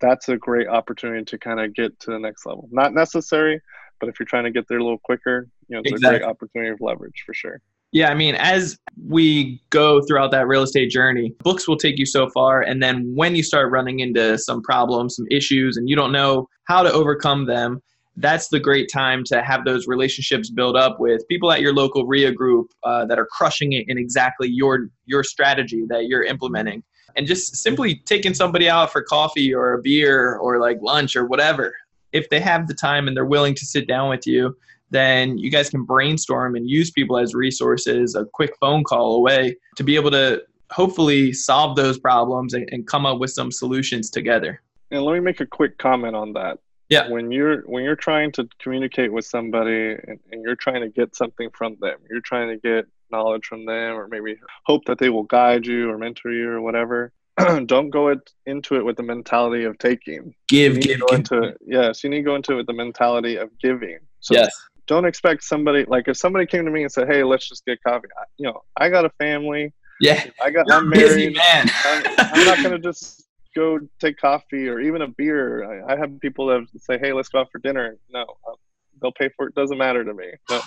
that's 0.01 0.29
a 0.29 0.37
great 0.37 0.67
opportunity 0.67 1.25
to 1.25 1.39
kind 1.39 1.61
of 1.61 1.75
get 1.75 1.99
to 2.01 2.11
the 2.11 2.19
next 2.19 2.45
level. 2.45 2.69
Not 2.73 2.93
necessary, 2.93 3.61
but 4.03 4.09
if 4.09 4.19
you're 4.19 4.27
trying 4.27 4.43
to 4.43 4.51
get 4.51 4.67
there 4.67 4.79
a 4.79 4.83
little 4.83 4.99
quicker, 4.99 5.47
you 5.69 5.77
know, 5.77 5.83
it's 5.85 5.93
exactly. 5.93 6.17
a 6.17 6.19
great 6.19 6.29
opportunity 6.29 6.73
of 6.73 6.81
leverage 6.81 7.23
for 7.25 7.33
sure. 7.33 7.61
Yeah, 7.93 8.09
I 8.11 8.15
mean, 8.15 8.35
as 8.35 8.77
we 9.09 9.63
go 9.71 10.03
throughout 10.03 10.33
that 10.33 10.49
real 10.49 10.63
estate 10.63 10.91
journey, 10.91 11.37
books 11.45 11.69
will 11.69 11.77
take 11.77 11.99
you 12.01 12.07
so 12.07 12.29
far. 12.31 12.63
And 12.63 12.83
then 12.83 13.15
when 13.15 13.37
you 13.37 13.45
start 13.45 13.71
running 13.71 14.01
into 14.01 14.39
some 14.39 14.61
problems, 14.61 15.15
some 15.15 15.27
issues, 15.31 15.77
and 15.77 15.89
you 15.89 15.95
don't 15.95 16.11
know 16.11 16.49
how 16.65 16.83
to 16.83 16.91
overcome 16.91 17.47
them, 17.47 17.81
that's 18.17 18.49
the 18.49 18.59
great 18.59 18.91
time 18.93 19.23
to 19.27 19.41
have 19.41 19.65
those 19.65 19.87
relationships 19.87 20.51
build 20.51 20.77
up 20.77 20.99
with 20.99 21.23
people 21.29 21.53
at 21.53 21.61
your 21.61 21.73
local 21.73 22.05
RIA 22.05 22.33
group 22.33 22.73
uh, 22.83 23.05
that 23.07 23.21
are 23.21 23.27
crushing 23.27 23.75
it 23.75 23.85
in 23.89 23.99
exactly 23.99 24.49
your 24.49 24.89
your 25.07 25.23
strategy 25.23 25.85
that 25.91 26.07
you're 26.07 26.25
implementing, 26.25 26.83
and 27.15 27.25
just 27.25 27.55
simply 27.55 28.03
taking 28.05 28.35
somebody 28.35 28.69
out 28.69 28.91
for 28.91 29.01
coffee 29.01 29.55
or 29.55 29.75
a 29.75 29.81
beer 29.81 30.35
or 30.39 30.59
like 30.59 30.79
lunch 30.83 31.15
or 31.15 31.25
whatever. 31.25 31.73
If 32.13 32.29
they 32.29 32.41
have 32.41 32.69
the 32.69 32.75
time 32.75 33.09
and 33.09 33.17
they're 33.17 33.25
willing 33.25 33.55
to 33.55 33.67
sit 33.67 33.87
down 33.87 34.09
with 34.09 34.27
you, 34.27 34.57
then 34.91 35.39
you 35.39 35.51
guys 35.51 35.71
can 35.71 35.85
brainstorm 35.85 36.55
and 36.55 36.69
use 36.69 36.91
people 36.91 37.19
as 37.19 37.35
resources, 37.35 38.15
a 38.15 38.27
quick 38.27 38.55
phone 38.61 38.85
call 38.85 39.17
away 39.17 39.57
to 39.77 39.85
be 39.85 39.97
able 39.97 40.11
to 40.11 40.43
hopefully 40.71 41.33
solve 41.33 41.77
those 41.77 41.99
problems 41.99 42.55
and, 42.55 42.69
and 42.73 42.87
come 42.87 43.07
up 43.07 43.19
with 43.19 43.31
some 43.31 43.51
solutions 43.51 44.11
together. 44.11 44.61
And 44.91 45.03
let 45.03 45.15
me 45.15 45.21
make 45.21 45.41
a 45.41 45.47
quick 45.47 45.79
comment 45.79 46.15
on 46.15 46.35
that 46.35 46.59
yeah 46.93 47.09
when 47.09 47.31
you're 47.31 47.63
when 47.63 47.83
you're 47.85 47.97
trying 47.97 48.31
to 48.31 48.47
communicate 48.61 49.13
with 49.13 49.25
somebody 49.25 49.93
and, 49.93 50.19
and, 50.31 50.43
you're 50.43 50.57
trying 50.57 50.83
to 50.83 50.89
get 50.89 51.17
something 51.17 51.49
from 51.57 51.77
them 51.81 51.99
you're 52.11 52.21
trying 52.21 52.49
to 52.49 52.59
get 52.59 52.87
knowledge 53.11 53.47
from 53.47 53.65
them 53.65 53.97
or 53.97 54.09
maybe 54.09 54.37
hope 54.67 54.85
that 54.85 54.99
they 54.99 55.09
will 55.09 55.23
guide 55.23 55.67
you 55.67 55.91
or 55.91 55.97
mentor 55.97 56.31
you 56.31 56.49
or 56.51 56.61
whatever 56.61 57.13
don't 57.67 57.91
go 57.91 58.09
it, 58.09 58.19
into 58.47 58.77
it 58.77 58.85
with 58.85 58.97
the 58.97 59.03
mentality 59.03 59.65
of 59.65 59.79
taking 59.79 60.35
give 60.49 60.81
give, 60.81 61.01
give. 61.01 61.19
into 61.19 61.43
it 61.43 61.59
yes 61.67 62.03
you 62.05 62.11
need 62.11 62.19
to 62.19 62.23
go 62.23 62.37
into 62.37 62.53
it 62.53 62.57
with 62.57 62.67
the 62.67 62.73
mentality 62.73 63.37
of 63.37 63.51
giving 63.61 63.99
so 64.21 64.35
yes 64.35 64.55
don't 64.87 65.05
expect 65.05 65.43
somebody 65.45 65.85
like 65.87 66.09
if 66.09 66.17
somebody 66.17 66.45
came 66.47 66.65
to 66.65 66.71
me 66.71 66.83
and 66.83 66.93
said 66.93 67.09
hey 67.09 67.23
let's 67.23 67.49
just 67.49 67.65
get 67.65 67.79
coffee 67.87 68.09
I, 68.19 68.25
you 68.39 68.47
know 68.47 68.61
i 68.77 68.89
got 68.89 69.05
a 69.05 69.11
family 69.19 69.73
yeah 70.01 70.25
i 70.43 70.51
got 70.51 70.67
You're 70.67 70.79
i'm 70.79 70.89
married 70.89 71.09
busy, 71.09 71.31
man 71.31 71.71
I'm, 71.85 72.05
I'm 72.33 72.45
not 72.45 72.63
gonna 72.63 72.79
just 72.79 73.23
go 73.55 73.79
take 74.01 74.19
coffee 74.19 74.69
or 74.69 74.81
even 74.81 75.03
a 75.03 75.09
beer. 75.09 75.65
I, 75.65 75.93
I 75.93 75.97
have 75.97 76.21
people 76.21 76.47
that 76.47 76.67
say, 76.81 76.99
"Hey, 76.99 77.13
let's 77.13 77.29
go 77.29 77.41
out 77.41 77.51
for 77.51 77.59
dinner." 77.59 77.97
No, 78.11 78.23
um, 78.49 78.55
they'll 79.01 79.13
pay 79.13 79.31
for 79.37 79.49
it. 79.49 79.55
Doesn't 79.55 79.79
matter 79.79 80.05
to 80.05 80.15
me. 80.15 80.27
But 80.49 80.63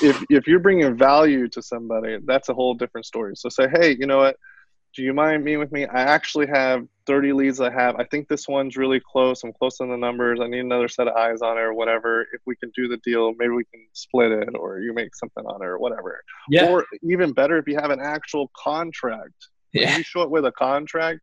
if 0.00 0.22
if 0.30 0.46
you're 0.46 0.60
bringing 0.60 0.96
value 0.96 1.48
to 1.48 1.62
somebody, 1.62 2.18
that's 2.24 2.48
a 2.48 2.54
whole 2.54 2.74
different 2.74 3.06
story. 3.06 3.34
So 3.36 3.48
say, 3.48 3.68
"Hey, 3.72 3.96
you 3.98 4.06
know 4.06 4.18
what? 4.18 4.36
Do 4.94 5.02
you 5.02 5.12
mind 5.12 5.44
meeting 5.44 5.60
with 5.60 5.70
me? 5.70 5.86
I 5.86 6.02
actually 6.02 6.48
have 6.48 6.86
30 7.06 7.32
leads 7.32 7.60
I 7.60 7.70
have. 7.70 7.96
I 7.96 8.04
think 8.04 8.28
this 8.28 8.48
one's 8.48 8.76
really 8.76 9.00
close. 9.00 9.44
I'm 9.44 9.52
close 9.52 9.80
on 9.80 9.88
the 9.88 9.96
numbers. 9.96 10.40
I 10.42 10.48
need 10.48 10.60
another 10.60 10.88
set 10.88 11.06
of 11.06 11.14
eyes 11.14 11.42
on 11.42 11.56
it 11.58 11.60
or 11.60 11.74
whatever. 11.74 12.26
If 12.32 12.40
we 12.44 12.56
can 12.56 12.70
do 12.74 12.88
the 12.88 12.96
deal, 12.98 13.32
maybe 13.38 13.50
we 13.50 13.64
can 13.64 13.86
split 13.92 14.32
it 14.32 14.48
or 14.54 14.80
you 14.80 14.92
make 14.92 15.14
something 15.14 15.44
on 15.46 15.62
it 15.62 15.66
or 15.66 15.78
whatever. 15.78 16.20
Yeah. 16.48 16.70
Or 16.70 16.84
even 17.02 17.32
better, 17.32 17.56
if 17.56 17.68
you 17.68 17.76
have 17.76 17.90
an 17.90 18.00
actual 18.00 18.50
contract. 18.56 19.34
Yeah. 19.72 19.96
You 19.96 20.02
show 20.02 20.22
it 20.22 20.30
with 20.30 20.44
a 20.46 20.52
contract, 20.52 21.20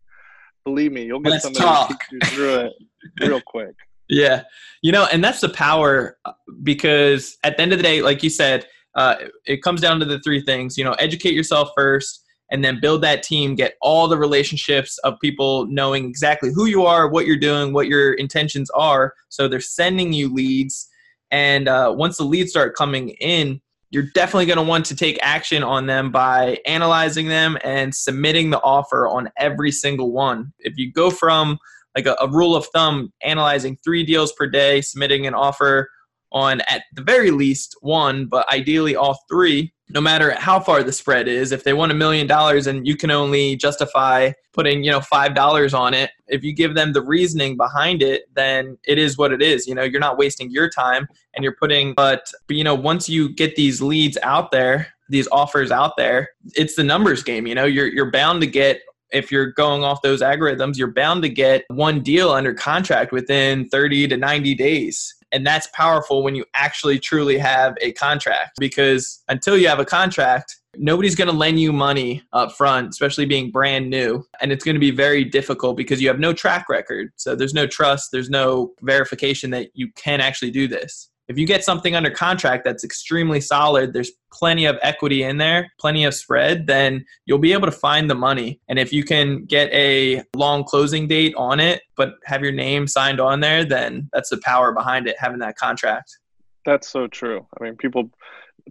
Believe 0.67 0.91
me, 0.91 1.05
you'll 1.05 1.21
get 1.21 1.29
Let's 1.29 1.43
somebody 1.43 1.63
talk. 1.63 1.87
to 1.87 1.95
teach 1.95 2.09
you 2.11 2.35
through 2.35 2.55
it 2.55 2.73
real 3.21 3.41
quick. 3.41 3.73
Yeah. 4.09 4.43
You 4.81 4.93
know, 4.93 5.05
and 5.11 5.21
that's 5.21 5.41
the 5.41 5.49
power 5.49 6.17
uh, 6.23 6.31
because 6.63 7.37
at 7.43 7.57
the 7.57 7.63
end 7.63 7.73
of 7.73 7.79
the 7.79 7.83
day, 7.83 8.01
like 8.01 8.23
you 8.23 8.29
said, 8.29 8.65
uh, 8.95 9.15
it 9.45 9.61
comes 9.61 9.81
down 9.81 9.99
to 9.99 10.05
the 10.05 10.19
three 10.21 10.39
things, 10.39 10.77
you 10.77 10.85
know, 10.85 10.93
educate 10.93 11.33
yourself 11.33 11.71
first 11.75 12.23
and 12.51 12.63
then 12.63 12.79
build 12.79 13.01
that 13.03 13.23
team, 13.23 13.55
get 13.55 13.75
all 13.81 14.07
the 14.07 14.17
relationships 14.17 14.97
of 14.99 15.19
people 15.19 15.67
knowing 15.67 16.05
exactly 16.05 16.51
who 16.53 16.65
you 16.65 16.85
are, 16.85 17.07
what 17.07 17.25
you're 17.25 17.35
doing, 17.35 17.73
what 17.73 17.87
your 17.87 18.13
intentions 18.13 18.69
are. 18.71 19.13
So 19.29 19.47
they're 19.47 19.59
sending 19.59 20.13
you 20.13 20.33
leads. 20.33 20.87
And 21.29 21.67
uh, 21.67 21.93
once 21.95 22.17
the 22.17 22.23
leads 22.23 22.51
start 22.51 22.75
coming 22.75 23.09
in, 23.09 23.61
you're 23.89 24.07
definitely 24.13 24.45
going 24.45 24.57
to 24.57 24.63
want 24.63 24.85
to 24.85 24.95
take 24.95 25.17
action 25.21 25.63
on 25.63 25.87
them 25.87 26.11
by 26.11 26.59
analyzing 26.65 27.27
them 27.27 27.57
and 27.63 27.93
submitting 27.93 28.49
the 28.49 28.61
offer 28.61 29.07
on 29.07 29.29
every 29.37 29.71
single 29.71 30.11
one. 30.11 30.51
If 30.59 30.77
you 30.77 30.91
go 30.91 31.09
from 31.09 31.57
like 31.95 32.05
a, 32.05 32.15
a, 32.19 32.29
rule 32.29 32.55
of 32.55 32.65
thumb, 32.67 33.11
analyzing 33.23 33.77
three 33.83 34.03
deals 34.03 34.31
per 34.33 34.45
day, 34.45 34.81
submitting 34.81 35.25
an 35.25 35.33
offer 35.33 35.89
on 36.31 36.61
at 36.61 36.83
the 36.93 37.01
very 37.01 37.31
least 37.31 37.75
one, 37.81 38.25
but 38.25 38.47
ideally 38.51 38.95
all 38.95 39.17
three, 39.29 39.73
no 39.89 40.01
matter 40.01 40.31
how 40.31 40.59
far 40.59 40.83
the 40.83 40.91
spread 40.91 41.27
is. 41.27 41.51
If 41.51 41.63
they 41.63 41.73
want 41.73 41.91
a 41.91 41.95
million 41.95 42.27
dollars 42.27 42.67
and 42.67 42.85
you 42.85 42.95
can 42.95 43.11
only 43.11 43.55
justify 43.55 44.31
putting, 44.53 44.83
you 44.83 44.91
know, 44.91 45.01
five 45.01 45.33
dollars 45.33 45.73
on 45.73 45.93
it, 45.93 46.11
if 46.27 46.43
you 46.43 46.53
give 46.53 46.75
them 46.75 46.93
the 46.93 47.01
reasoning 47.01 47.55
behind 47.55 48.01
it, 48.01 48.23
then 48.35 48.77
it 48.85 48.97
is 48.97 49.17
what 49.17 49.31
it 49.31 49.41
is. 49.41 49.67
You 49.67 49.75
know, 49.75 49.83
you're 49.83 50.01
not 50.01 50.17
wasting 50.17 50.51
your 50.51 50.69
time 50.69 51.07
and 51.33 51.43
you're 51.43 51.55
putting 51.55 51.93
but, 51.93 52.31
but 52.47 52.57
you 52.57 52.63
know, 52.63 52.75
once 52.75 53.07
you 53.07 53.29
get 53.33 53.55
these 53.55 53.81
leads 53.81 54.17
out 54.23 54.51
there, 54.51 54.87
these 55.09 55.27
offers 55.31 55.71
out 55.71 55.95
there, 55.95 56.29
it's 56.55 56.75
the 56.75 56.83
numbers 56.83 57.23
game. 57.23 57.47
You 57.47 57.55
know, 57.55 57.65
you're 57.65 57.87
you're 57.87 58.11
bound 58.11 58.41
to 58.41 58.47
get 58.47 58.81
if 59.11 59.31
you're 59.31 59.51
going 59.53 59.83
off 59.83 60.01
those 60.01 60.21
algorithms, 60.21 60.77
you're 60.77 60.91
bound 60.91 61.23
to 61.23 61.29
get 61.29 61.63
one 61.69 62.01
deal 62.01 62.31
under 62.31 62.53
contract 62.53 63.11
within 63.11 63.67
30 63.69 64.09
to 64.09 64.17
90 64.17 64.55
days. 64.55 65.15
And 65.31 65.45
that's 65.45 65.67
powerful 65.73 66.23
when 66.23 66.35
you 66.35 66.45
actually 66.53 66.99
truly 66.99 67.37
have 67.37 67.75
a 67.81 67.91
contract 67.93 68.57
because 68.59 69.23
until 69.27 69.57
you 69.57 69.67
have 69.67 69.79
a 69.79 69.85
contract, 69.85 70.55
nobody's 70.75 71.15
going 71.15 71.29
to 71.29 71.35
lend 71.35 71.59
you 71.59 71.73
money 71.73 72.23
up 72.33 72.53
front, 72.53 72.89
especially 72.89 73.25
being 73.25 73.51
brand 73.51 73.89
new. 73.89 74.23
And 74.41 74.51
it's 74.51 74.63
going 74.63 74.75
to 74.75 74.79
be 74.79 74.91
very 74.91 75.23
difficult 75.23 75.75
because 75.75 76.01
you 76.01 76.07
have 76.07 76.19
no 76.19 76.33
track 76.33 76.69
record. 76.69 77.11
So 77.15 77.35
there's 77.35 77.53
no 77.53 77.67
trust, 77.67 78.09
there's 78.11 78.29
no 78.29 78.73
verification 78.81 79.49
that 79.51 79.69
you 79.73 79.91
can 79.95 80.21
actually 80.21 80.51
do 80.51 80.67
this. 80.67 81.09
If 81.27 81.37
you 81.37 81.45
get 81.45 81.63
something 81.63 81.93
under 81.93 82.09
contract 82.09 82.63
that's 82.63 82.85
extremely 82.85 83.41
solid, 83.41 83.91
there's 83.91 84.11
plenty 84.31 84.65
of 84.65 84.77
equity 84.81 85.23
in 85.23 85.37
there, 85.37 85.71
plenty 85.77 86.05
of 86.05 86.13
spread, 86.13 86.67
then 86.67 87.05
you'll 87.25 87.37
be 87.37 87.51
able 87.51 87.65
to 87.65 87.71
find 87.71 88.09
the 88.09 88.15
money. 88.15 88.61
And 88.69 88.79
if 88.79 88.93
you 88.93 89.03
can 89.03 89.43
get 89.43 89.69
a 89.73 90.23
long 90.35 90.63
closing 90.63 91.05
date 91.07 91.33
on 91.35 91.59
it, 91.59 91.81
but 91.97 92.13
have 92.23 92.43
your 92.43 92.53
name 92.53 92.87
signed 92.87 93.19
on 93.19 93.41
there, 93.41 93.65
then 93.65 94.09
that's 94.13 94.29
the 94.29 94.37
power 94.37 94.71
behind 94.71 95.07
it, 95.07 95.17
having 95.19 95.39
that 95.39 95.57
contract. 95.57 96.17
That's 96.65 96.87
so 96.87 97.07
true. 97.07 97.45
I 97.59 97.63
mean, 97.63 97.75
people 97.75 98.09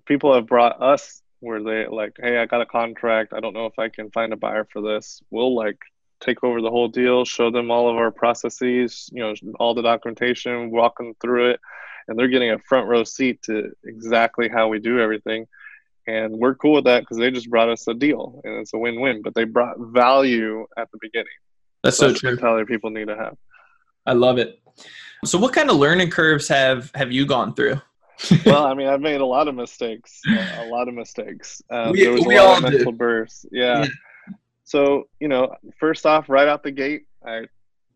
people 0.06 0.34
have 0.34 0.46
brought 0.46 0.80
us 0.82 1.22
where 1.40 1.62
they 1.62 1.86
like, 1.86 2.16
hey, 2.18 2.38
I 2.38 2.46
got 2.46 2.62
a 2.62 2.66
contract. 2.66 3.34
I 3.34 3.40
don't 3.40 3.54
know 3.54 3.66
if 3.66 3.78
I 3.78 3.88
can 3.88 4.10
find 4.10 4.32
a 4.32 4.36
buyer 4.36 4.66
for 4.70 4.80
this. 4.80 5.22
We'll 5.30 5.54
like 5.54 5.78
take 6.20 6.42
over 6.42 6.62
the 6.62 6.70
whole 6.70 6.88
deal, 6.88 7.26
show 7.26 7.50
them 7.50 7.70
all 7.70 7.90
of 7.90 7.96
our 7.96 8.10
processes, 8.10 9.10
you 9.12 9.22
know, 9.22 9.34
all 9.58 9.74
the 9.74 9.82
documentation, 9.82 10.70
walk 10.70 10.96
them 10.96 11.14
through 11.20 11.50
it 11.50 11.60
and 12.08 12.18
they're 12.18 12.28
getting 12.28 12.50
a 12.50 12.58
front 12.58 12.88
row 12.88 13.04
seat 13.04 13.42
to 13.42 13.72
exactly 13.84 14.48
how 14.48 14.68
we 14.68 14.78
do 14.78 15.00
everything. 15.00 15.46
And 16.06 16.36
we're 16.36 16.54
cool 16.54 16.74
with 16.74 16.84
that 16.84 17.00
because 17.00 17.18
they 17.18 17.30
just 17.30 17.50
brought 17.50 17.68
us 17.68 17.86
a 17.88 17.94
deal 17.94 18.40
and 18.44 18.54
it's 18.54 18.72
a 18.74 18.78
win 18.78 19.00
win, 19.00 19.22
but 19.22 19.34
they 19.34 19.44
brought 19.44 19.76
value 19.78 20.66
at 20.76 20.90
the 20.92 20.98
beginning. 21.00 21.26
That's 21.82 21.96
so, 21.96 22.08
so 22.08 22.14
true. 22.14 22.30
mentality 22.30 22.64
people 22.66 22.90
need 22.90 23.08
to 23.08 23.16
have. 23.16 23.36
I 24.06 24.12
love 24.12 24.38
it. 24.38 24.60
So, 25.24 25.38
what 25.38 25.52
kind 25.52 25.68
of 25.70 25.76
learning 25.76 26.10
curves 26.10 26.46
have 26.48 26.92
have 26.94 27.10
you 27.10 27.26
gone 27.26 27.54
through? 27.54 27.80
well, 28.46 28.66
I 28.66 28.74
mean, 28.74 28.86
I've 28.86 29.00
made 29.00 29.20
a 29.20 29.26
lot 29.26 29.48
of 29.48 29.54
mistakes. 29.54 30.20
Uh, 30.28 30.64
a 30.64 30.66
lot 30.66 30.88
of 30.88 30.94
mistakes. 30.94 31.60
Um, 31.70 31.92
we, 31.92 32.04
there 32.04 32.12
was 32.12 32.24
we 32.24 32.36
a 32.36 32.42
lot 32.42 32.64
of 32.64 32.72
mental 32.72 32.92
do. 32.92 32.98
bursts. 32.98 33.46
Yeah. 33.50 33.80
yeah. 33.80 33.86
So, 34.64 35.08
you 35.20 35.28
know, 35.28 35.54
first 35.78 36.06
off, 36.06 36.28
right 36.28 36.48
out 36.48 36.62
the 36.62 36.70
gate, 36.70 37.02
I 37.24 37.42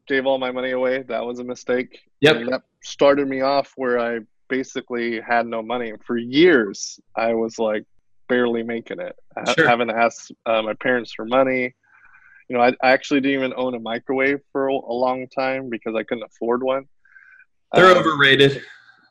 gave 0.06 0.26
all 0.26 0.38
my 0.38 0.50
money 0.50 0.72
away. 0.72 1.02
That 1.02 1.24
was 1.24 1.38
a 1.38 1.44
mistake. 1.44 2.00
Yep. 2.20 2.36
And 2.36 2.48
that 2.52 2.62
started 2.82 3.28
me 3.28 3.40
off 3.40 3.72
where 3.76 3.98
I 3.98 4.20
basically 4.48 5.20
had 5.20 5.46
no 5.46 5.62
money. 5.62 5.92
For 6.04 6.16
years, 6.16 6.98
I 7.16 7.34
was 7.34 7.58
like 7.58 7.84
barely 8.28 8.62
making 8.62 9.00
it, 9.00 9.16
sure. 9.54 9.68
having 9.68 9.88
to 9.88 9.96
ask 9.96 10.28
uh, 10.46 10.62
my 10.62 10.74
parents 10.74 11.12
for 11.12 11.24
money. 11.24 11.74
You 12.48 12.56
know, 12.56 12.62
I, 12.62 12.68
I, 12.82 12.90
actually 12.90 13.20
didn't 13.20 13.38
even 13.38 13.52
own 13.56 13.74
a 13.74 13.78
microwave 13.78 14.40
for 14.50 14.68
a, 14.68 14.74
a 14.74 14.92
long 14.92 15.28
time 15.28 15.70
because 15.70 15.94
I 15.94 16.02
couldn't 16.02 16.24
afford 16.24 16.62
one. 16.62 16.84
They're 17.72 17.92
um, 17.92 17.98
overrated. 17.98 18.62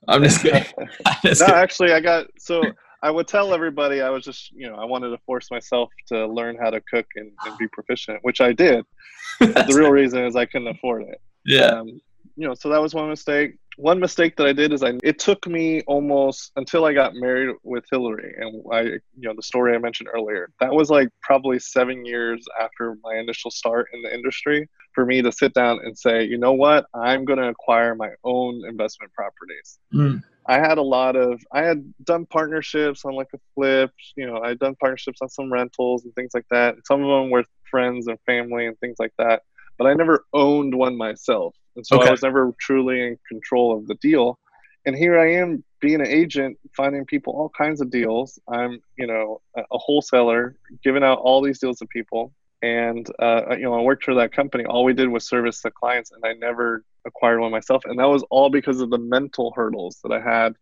I'm 0.07 0.23
just 0.23 0.41
kidding. 0.41 0.65
no, 1.23 1.45
actually, 1.45 1.93
I 1.93 2.01
got 2.01 2.27
so 2.37 2.63
I 3.01 3.11
would 3.11 3.27
tell 3.27 3.53
everybody 3.53 4.01
I 4.01 4.09
was 4.09 4.25
just, 4.25 4.51
you 4.51 4.69
know, 4.69 4.75
I 4.75 4.85
wanted 4.85 5.09
to 5.09 5.17
force 5.19 5.49
myself 5.51 5.89
to 6.07 6.27
learn 6.27 6.57
how 6.57 6.69
to 6.69 6.81
cook 6.81 7.05
and, 7.15 7.31
and 7.45 7.57
be 7.57 7.67
proficient, 7.67 8.19
which 8.23 8.41
I 8.41 8.51
did. 8.51 8.85
the 9.39 9.73
real 9.75 9.91
reason 9.91 10.25
is 10.25 10.35
I 10.35 10.45
couldn't 10.45 10.67
afford 10.67 11.03
it. 11.03 11.21
Yeah. 11.45 11.67
Um, 11.67 12.01
you 12.39 12.47
know, 12.47 12.53
so 12.53 12.69
that 12.69 12.81
was 12.81 12.93
one 12.95 13.09
mistake. 13.09 13.57
One 13.75 13.99
mistake 13.99 14.37
that 14.37 14.47
I 14.47 14.53
did 14.53 14.71
is 14.71 14.81
I 14.81 14.93
it 15.03 15.19
took 15.19 15.45
me 15.45 15.81
almost 15.81 16.53
until 16.55 16.85
I 16.85 16.93
got 16.93 17.13
married 17.13 17.53
with 17.63 17.83
Hillary 17.91 18.33
and 18.39 18.63
I 18.71 18.81
you 18.81 19.01
know 19.27 19.33
the 19.35 19.43
story 19.43 19.75
I 19.75 19.77
mentioned 19.77 20.07
earlier. 20.13 20.49
That 20.61 20.73
was 20.73 20.89
like 20.89 21.09
probably 21.21 21.59
7 21.59 22.05
years 22.05 22.45
after 22.61 22.95
my 23.03 23.15
initial 23.15 23.51
start 23.51 23.87
in 23.93 24.01
the 24.03 24.13
industry 24.13 24.69
for 24.95 25.05
me 25.05 25.21
to 25.21 25.33
sit 25.33 25.53
down 25.53 25.79
and 25.83 25.97
say, 25.97 26.23
"You 26.23 26.37
know 26.37 26.53
what? 26.53 26.85
I'm 26.93 27.25
going 27.25 27.39
to 27.39 27.49
acquire 27.49 27.93
my 27.93 28.11
own 28.23 28.63
investment 28.65 29.11
properties." 29.11 29.79
Mm. 29.93 30.23
I 30.47 30.59
had 30.59 30.77
a 30.77 30.81
lot 30.97 31.17
of 31.17 31.41
I 31.51 31.63
had 31.63 31.93
done 32.05 32.25
partnerships 32.25 33.03
on 33.03 33.15
like 33.15 33.33
a 33.35 33.39
flip, 33.53 33.91
you 34.15 34.25
know, 34.25 34.41
I 34.41 34.49
had 34.49 34.59
done 34.59 34.75
partnerships 34.75 35.21
on 35.21 35.27
some 35.29 35.51
rentals 35.51 36.05
and 36.05 36.15
things 36.15 36.31
like 36.33 36.47
that. 36.51 36.75
Some 36.87 37.03
of 37.03 37.09
them 37.09 37.31
were 37.31 37.43
friends 37.69 38.07
and 38.07 38.17
family 38.25 38.65
and 38.65 38.79
things 38.79 38.95
like 38.97 39.13
that. 39.17 39.43
But 39.79 39.87
I 39.87 39.95
never 39.95 40.25
owned 40.33 40.75
one 40.75 40.95
myself. 40.95 41.55
And 41.75 41.87
so 41.87 41.97
okay. 41.97 42.09
I 42.09 42.11
was 42.11 42.21
never 42.21 42.53
truly 42.59 43.01
in 43.01 43.17
control 43.27 43.75
of 43.75 43.87
the 43.87 43.95
deal. 43.95 44.37
And 44.85 44.95
here 44.95 45.17
I 45.17 45.33
am 45.33 45.63
being 45.81 46.01
an 46.01 46.07
agent, 46.07 46.57
finding 46.75 47.05
people 47.05 47.33
all 47.33 47.49
kinds 47.57 47.81
of 47.81 47.89
deals. 47.89 48.37
I'm, 48.47 48.79
you 48.97 49.07
know, 49.07 49.41
a 49.55 49.77
wholesaler, 49.77 50.55
giving 50.83 51.03
out 51.03 51.19
all 51.19 51.41
these 51.41 51.59
deals 51.59 51.79
to 51.79 51.87
people 51.87 52.33
and 52.61 53.07
uh, 53.19 53.55
you 53.55 53.63
know 53.63 53.73
i 53.73 53.81
worked 53.81 54.03
for 54.03 54.15
that 54.15 54.33
company 54.33 54.65
all 54.65 54.83
we 54.83 54.93
did 54.93 55.07
was 55.07 55.27
service 55.27 55.61
the 55.61 55.71
clients 55.71 56.11
and 56.11 56.23
i 56.25 56.33
never 56.33 56.83
acquired 57.05 57.39
one 57.39 57.51
myself 57.51 57.83
and 57.85 57.97
that 57.97 58.09
was 58.09 58.23
all 58.29 58.49
because 58.49 58.81
of 58.81 58.89
the 58.89 58.97
mental 58.97 59.53
hurdles 59.55 59.99
that 60.03 60.11
i 60.11 60.19
had 60.19 60.55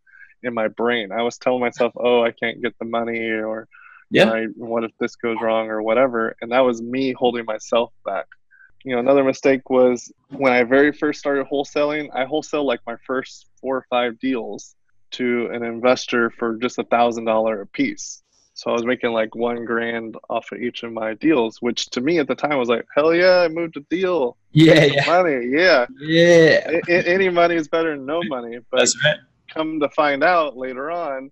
in 0.43 0.53
my 0.53 0.67
brain 0.67 1.11
i 1.11 1.21
was 1.21 1.37
telling 1.37 1.59
myself 1.59 1.91
oh 1.97 2.23
i 2.23 2.31
can't 2.31 2.61
get 2.61 2.77
the 2.79 2.85
money 2.85 3.29
or 3.29 3.67
yeah 4.11 4.31
I, 4.31 4.45
what 4.55 4.83
if 4.83 4.91
this 4.99 5.15
goes 5.15 5.37
wrong 5.41 5.69
or 5.69 5.81
whatever 5.81 6.35
and 6.41 6.51
that 6.51 6.59
was 6.59 6.81
me 6.81 7.13
holding 7.13 7.45
myself 7.45 7.91
back 8.05 8.27
you 8.87 8.93
know 8.95 8.99
another 8.99 9.23
mistake 9.23 9.69
was 9.69 10.11
when 10.29 10.53
i 10.53 10.63
very 10.63 10.91
first 10.91 11.19
started 11.19 11.45
wholesaling 11.51 12.09
i 12.13 12.23
wholesale 12.25 12.65
like 12.65 12.79
my 12.87 12.95
first 13.05 13.47
four 13.59 13.77
or 13.77 13.85
five 13.89 14.17
deals 14.19 14.75
to 15.11 15.49
an 15.51 15.63
investor 15.63 16.29
for 16.29 16.55
just 16.57 16.77
a 16.79 16.83
thousand 16.83 17.25
dollar 17.25 17.61
a 17.61 17.67
piece 17.67 18.23
so 18.57 18.71
I 18.71 18.73
was 18.73 18.85
making 18.85 19.11
like 19.11 19.35
one 19.35 19.65
grand 19.65 20.17
off 20.31 20.51
of 20.51 20.59
each 20.59 20.81
of 20.81 20.91
my 20.91 21.13
deals, 21.13 21.61
which 21.61 21.91
to 21.91 22.01
me 22.01 22.17
at 22.17 22.27
the 22.27 22.33
time 22.33 22.57
was 22.57 22.69
like, 22.69 22.87
hell 22.95 23.13
yeah, 23.13 23.41
I 23.41 23.49
moved 23.49 23.77
a 23.77 23.81
deal. 23.81 24.35
Yeah, 24.51 24.83
yeah. 24.83 25.05
money, 25.05 25.49
yeah, 25.51 25.85
yeah. 25.99 26.79
A- 26.89 27.07
any 27.07 27.29
money 27.29 27.53
is 27.53 27.67
better 27.67 27.95
than 27.95 28.07
no 28.07 28.23
money. 28.23 28.57
But 28.71 28.89
right. 29.05 29.17
come 29.53 29.79
to 29.79 29.89
find 29.89 30.23
out 30.23 30.57
later 30.57 30.89
on, 30.89 31.29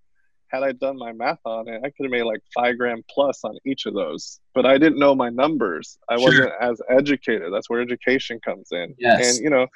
had 0.56 0.64
I 0.64 0.72
done 0.72 0.97
my 0.97 1.12
math 1.12 1.39
on 1.45 1.68
it, 1.68 1.82
I 1.84 1.89
could 1.89 2.03
have 2.03 2.12
made 2.12 2.24
like 2.24 2.41
five 2.53 2.78
grand 2.78 3.03
plus 3.10 3.43
on 3.43 3.58
each 3.66 3.86
of 3.86 3.93
those. 3.93 4.39
But 4.53 4.66
I 4.66 4.78
didn't 4.78 4.99
know 4.99 5.14
my 5.16 5.30
numbers. 5.30 5.97
I 6.10 6.18
sure. 6.18 6.26
wasn't 6.26 6.51
as 6.62 6.82
educated. 6.89 7.53
That's 7.53 7.70
where 7.70 7.82
education 7.82 8.39
comes 8.43 8.70
in. 8.72 8.95
Yes. 8.97 9.36
And 9.36 9.43
you 9.43 9.49
know, 9.49 9.68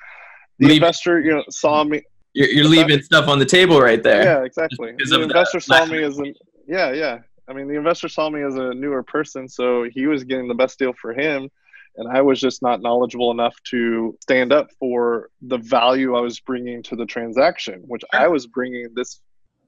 the 0.60 0.68
Leave- 0.68 0.78
investor, 0.78 1.20
you 1.20 1.32
know, 1.32 1.44
saw 1.50 1.84
me. 1.84 2.02
You're, 2.34 2.50
you're 2.50 2.66
leaving 2.66 3.02
stuff 3.02 3.28
on 3.28 3.40
the 3.40 3.46
table 3.46 3.82
right 3.82 4.02
there. 4.04 4.24
Yeah, 4.24 4.44
exactly. 4.44 4.94
The 4.98 5.22
investor 5.22 5.60
saw 5.60 5.86
me 5.86 6.04
as 6.04 6.20
an 6.20 6.34
yeah, 6.68 6.92
yeah. 6.92 7.20
I 7.48 7.54
mean, 7.54 7.68
the 7.68 7.76
investor 7.76 8.08
saw 8.08 8.30
me 8.30 8.44
as 8.44 8.56
a 8.56 8.76
newer 8.76 9.02
person, 9.02 9.50
so 9.50 9.86
he 9.92 10.06
was 10.06 10.24
getting 10.24 10.48
the 10.48 10.54
best 10.54 10.78
deal 10.78 10.94
for 10.94 11.14
him. 11.14 11.50
And 11.98 12.08
I 12.08 12.22
was 12.22 12.40
just 12.40 12.62
not 12.62 12.82
knowledgeable 12.82 13.32
enough 13.32 13.56
to 13.72 14.16
stand 14.22 14.54
up 14.54 14.70
for 14.80 15.30
the 15.42 15.58
value 15.58 16.16
I 16.16 16.22
was 16.22 16.40
bringing 16.40 16.84
to 16.84 16.96
the 16.96 17.06
transaction, 17.06 17.82
which 17.88 18.04
I 18.14 18.28
was 18.28 18.46
bringing 18.46 18.90
this 18.94 19.20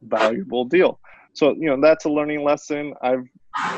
valuable 0.02 0.66
deal. 0.66 1.00
So, 1.34 1.56
you 1.58 1.68
know, 1.68 1.80
that's 1.82 2.06
a 2.06 2.10
learning 2.10 2.44
lesson. 2.44 2.94
I've 3.02 3.24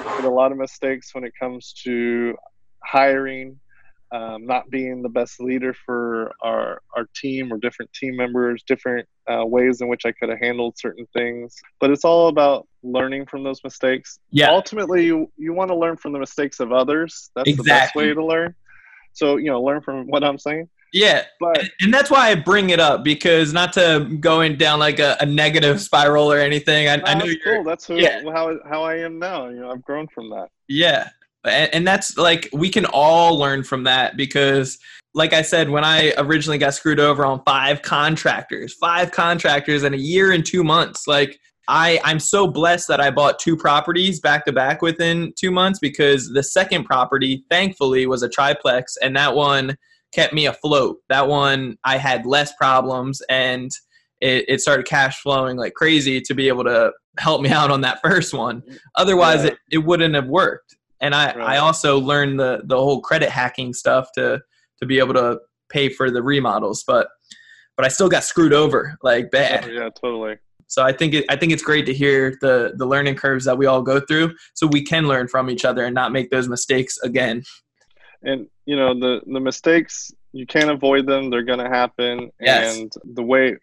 made 0.06 0.26
a 0.26 0.30
lot 0.30 0.52
of 0.52 0.58
mistakes 0.58 1.14
when 1.14 1.24
it 1.24 1.34
comes 1.40 1.74
to 1.84 2.36
hiring 2.84 3.60
um, 4.14 4.46
not 4.46 4.70
being 4.70 5.02
the 5.02 5.10
best 5.10 5.40
leader 5.40 5.74
for 5.86 6.34
our, 6.42 6.82
our 6.96 7.08
team 7.16 7.52
or 7.52 7.58
different 7.58 7.92
team 7.94 8.16
members, 8.16 8.64
different 8.68 9.08
uh, 9.28 9.44
ways 9.46 9.82
in 9.82 9.88
which 9.88 10.06
I 10.06 10.12
could 10.12 10.30
have 10.30 10.40
handled 10.40 10.78
certain 10.78 11.08
things. 11.14 11.56
But 11.80 11.90
it's 11.90 12.06
all 12.06 12.28
about 12.28 12.68
learning 12.84 13.26
from 13.26 13.44
those 13.44 13.64
mistakes. 13.64 14.20
Yeah. 14.30 14.52
Ultimately, 14.52 15.06
you, 15.06 15.32
you 15.36 15.54
want 15.54 15.70
to 15.70 15.76
learn 15.76 15.98
from 15.98 16.14
the 16.14 16.20
mistakes 16.20 16.60
of 16.60 16.72
others. 16.72 17.32
That's 17.36 17.50
exactly. 17.50 17.64
the 17.64 17.80
best 17.80 17.96
way 17.96 18.14
to 18.14 18.24
learn. 18.24 18.56
So, 19.14 19.38
you 19.38 19.50
know, 19.50 19.62
learn 19.62 19.82
from 19.82 20.06
what 20.06 20.24
I'm 20.24 20.38
saying. 20.38 20.70
Yeah, 20.94 21.26
but 21.39 21.70
and 21.82 21.91
that's 21.91 22.12
why 22.12 22.30
I 22.30 22.36
bring 22.36 22.70
it 22.70 22.80
up 22.80 23.04
because 23.04 23.52
not 23.52 23.74
to 23.74 24.16
going 24.20 24.58
down 24.58 24.78
like 24.78 25.00
a, 25.00 25.18
a 25.20 25.26
negative 25.26 25.82
spiral 25.82 26.32
or 26.32 26.38
anything. 26.38 26.88
I, 26.88 27.02
I 27.04 27.16
know 27.16 27.26
you're 27.26 27.39
cool. 27.44 27.64
That's 27.64 27.88
who, 27.88 27.96
yeah. 27.96 28.22
how 28.32 28.60
how 28.70 28.84
I 28.84 28.98
am 28.98 29.18
now. 29.18 29.50
You 29.50 29.62
know, 29.62 29.72
I've 29.72 29.84
grown 29.84 30.08
from 30.08 30.30
that. 30.30 30.50
Yeah, 30.68 31.10
and, 31.46 31.74
and 31.74 31.88
that's 31.88 32.16
like 32.16 32.48
we 32.54 32.70
can 32.70 32.86
all 32.86 33.39
learn 33.39 33.64
from 33.64 33.84
that 33.86 34.18
because 34.18 34.78
like 35.16 35.34
I 35.34 35.41
said, 35.41 35.70
when 35.70 35.84
I 35.84 36.14
originally 36.18 36.60
got 36.60 36.76
screwed 36.76 37.00
over 37.00 37.26
on 37.26 37.41
five 37.44 37.82
contractors, 37.82 38.74
five 38.76 39.12
contractors 39.12 39.84
in 39.84 39.96
a 39.96 39.98
year 39.98 40.32
and 40.32 40.46
two 40.46 40.64
months, 40.64 41.08
like 41.08 41.39
I, 41.68 42.00
I'm 42.04 42.20
so 42.20 42.48
blessed 42.48 42.88
that 42.89 43.00
I 43.00 43.10
bought 43.10 43.39
two 43.39 43.56
properties 43.56 44.20
back 44.20 44.46
to 44.46 44.52
back 44.52 44.82
within 44.82 45.34
two 45.38 45.52
months 45.52 45.80
because 45.80 46.30
the 46.30 46.44
second 46.44 46.84
property, 46.84 47.46
thankfully, 47.50 48.06
was 48.06 48.22
a 48.22 48.30
triplex, 48.30 48.98
and 48.98 49.16
that 49.16 49.34
one 49.36 49.78
kept 50.14 50.34
me 50.34 50.45
afloat. 50.45 50.97
That 51.09 51.28
one 51.28 51.78
I 51.84 51.97
had 51.97 52.26
less 52.26 52.53
problems, 52.55 53.22
and 53.30 53.72
it, 54.22 54.45
it 54.47 54.61
started 54.61 54.86
cash 54.86 55.22
flowing 55.22 55.57
like 55.57 55.74
crazy 55.74 56.22
to 56.22 56.34
be 56.34 56.47
able 56.47 56.64
to 56.66 56.91
help 57.18 57.41
me 57.41 57.49
out 57.51 57.72
on 57.72 57.82
that 57.82 57.99
first 58.03 58.34
one. 58.34 58.64
Otherwise, 58.95 59.43
yeah. 59.43 59.51
it, 59.51 59.57
it 59.72 59.78
wouldn't 59.80 60.16
have 60.16 60.28
worked 60.28 60.76
and 61.03 61.14
I, 61.14 61.26
right. 61.36 61.38
I 61.38 61.57
also 61.57 61.99
learned 61.99 62.39
the 62.39 62.61
the 62.64 62.78
whole 62.78 63.01
credit 63.01 63.30
hacking 63.30 63.74
stuff 63.74 64.11
to 64.14 64.41
to 64.80 64.86
be 64.88 64.97
able 64.97 65.14
to 65.14 65.39
pay 65.70 65.89
for 65.89 66.09
the 66.09 66.24
remodels 66.24 66.84
but 66.88 67.09
but 67.76 67.86
I 67.86 67.89
still 67.89 68.09
got 68.09 68.24
screwed 68.24 68.53
over 68.53 68.95
like 69.01 69.32
bad. 69.32 69.66
Oh, 69.66 69.72
yeah, 69.72 69.89
totally. 69.89 70.38
So 70.68 70.84
I 70.84 70.91
think 70.91 71.16
it, 71.16 71.26
I 71.28 71.36
think 71.36 71.51
it's 71.51 71.64
great 71.64 71.86
to 71.88 71.93
hear 71.93 72.38
the 72.41 72.74
the 72.76 72.86
learning 72.86 73.16
curves 73.16 73.45
that 73.45 73.57
we 73.57 73.66
all 73.66 73.82
go 73.82 73.99
through, 73.99 74.34
so 74.53 74.68
we 74.68 74.84
can 74.84 75.07
learn 75.07 75.28
from 75.28 75.49
each 75.49 75.66
other 75.66 75.84
and 75.84 75.93
not 75.93 76.11
make 76.11 76.30
those 76.30 76.47
mistakes 76.47 76.97
again. 76.99 77.43
And 78.24 78.48
you 78.66 78.76
know 78.76 78.98
the 78.98 79.22
the 79.26 79.40
mistakes 79.40 80.12
you 80.32 80.46
can't 80.46 80.72
avoid 80.72 81.06
them; 81.06 81.30
they're 81.30 81.44
going 81.44 81.60
to 81.60 81.70
happen. 81.70 82.32
Yes. 82.40 82.78
And 82.78 82.92
the 83.04 83.24
way 83.24 83.58